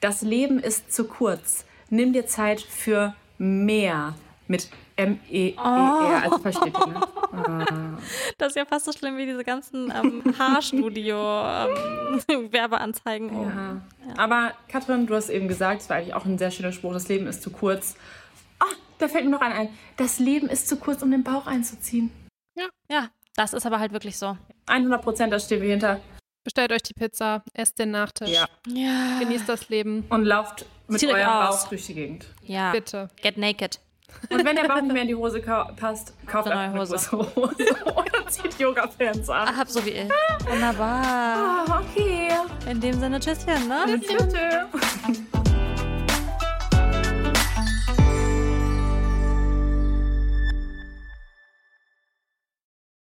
das 0.00 0.22
Leben 0.22 0.58
ist 0.58 0.92
zu 0.92 1.04
kurz. 1.04 1.64
Nimm 1.92 2.12
dir 2.14 2.26
Zeit 2.26 2.62
für 2.62 3.14
mehr 3.36 4.14
mit 4.48 4.70
M-E-E-R. 4.96 6.22
Also 6.22 6.38
versteht 6.38 6.74
ihr, 6.74 6.86
ne? 6.86 7.00
Das 8.38 8.48
ist 8.48 8.56
ja 8.56 8.64
fast 8.64 8.86
so 8.86 8.92
schlimm 8.92 9.18
wie 9.18 9.26
diese 9.26 9.44
ganzen 9.44 9.92
ähm, 9.94 10.22
Haarstudio-Werbeanzeigen. 10.38 13.28
oh. 13.36 13.44
Ja. 13.44 13.82
Aber 14.16 14.52
Katrin, 14.68 15.06
du 15.06 15.14
hast 15.14 15.28
eben 15.28 15.48
gesagt, 15.48 15.82
es 15.82 15.90
war 15.90 15.98
eigentlich 15.98 16.14
auch 16.14 16.24
ein 16.24 16.38
sehr 16.38 16.50
schöner 16.50 16.72
Spruch, 16.72 16.94
das 16.94 17.08
Leben 17.08 17.26
ist 17.26 17.42
zu 17.42 17.50
kurz. 17.50 17.94
Ah, 18.58 18.72
da 18.98 19.06
fällt 19.06 19.26
mir 19.26 19.32
noch 19.32 19.42
einer 19.42 19.56
ein. 19.56 19.68
Das 19.98 20.18
Leben 20.18 20.48
ist 20.48 20.68
zu 20.68 20.76
kurz, 20.76 21.02
um 21.02 21.10
den 21.10 21.24
Bauch 21.24 21.46
einzuziehen. 21.46 22.10
Ja, 22.90 23.10
das 23.36 23.52
ist 23.52 23.66
aber 23.66 23.80
halt 23.80 23.92
wirklich 23.92 24.16
so. 24.16 24.38
100 24.66 25.02
Prozent, 25.02 25.30
da 25.30 25.38
stehen 25.38 25.60
wir 25.60 25.68
hinter. 25.68 26.00
Bestellt 26.44 26.72
euch 26.72 26.82
die 26.82 26.94
Pizza, 26.94 27.42
esst 27.54 27.78
den 27.78 27.92
Nachtisch, 27.92 28.30
Ja. 28.30 28.46
Ja. 28.66 29.18
genießt 29.20 29.48
das 29.48 29.68
Leben. 29.68 30.04
Und 30.08 30.24
lauft 30.24 30.64
mit 30.88 30.98
Zieht 31.00 31.10
eurem 31.12 31.28
aus. 31.28 31.62
Bauch 31.62 31.68
durch 31.68 31.86
die 31.86 31.94
Gegend. 31.94 32.26
Ja. 32.44 32.72
Bitte. 32.72 33.08
Get 33.22 33.36
naked. 33.38 33.78
Und 34.28 34.44
wenn 34.44 34.56
der 34.56 34.64
Bauch 34.68 34.80
nicht 34.82 34.92
mehr 34.92 35.02
in 35.02 35.08
die 35.08 35.14
Hose 35.14 35.40
ka- 35.40 35.72
passt, 35.76 36.12
kauft 36.26 36.48
Eine 36.48 36.72
neue 36.72 36.80
Hose. 36.80 36.96
Hose. 37.12 37.34
Oder 37.86 38.26
zieht 38.28 38.58
Yoga-Pants 38.58 39.30
an. 39.30 39.56
Hab 39.56 39.68
so 39.68 39.84
wie 39.86 39.90
ich. 39.90 40.08
Wunderbar. 40.50 41.02
Ah, 41.66 41.80
okay. 41.80 42.28
In 42.68 42.80
dem 42.80 42.98
Sinne, 43.00 43.18
tschüsschen, 43.20 43.68
ne? 43.68 44.00
Tschüss. 44.00 45.22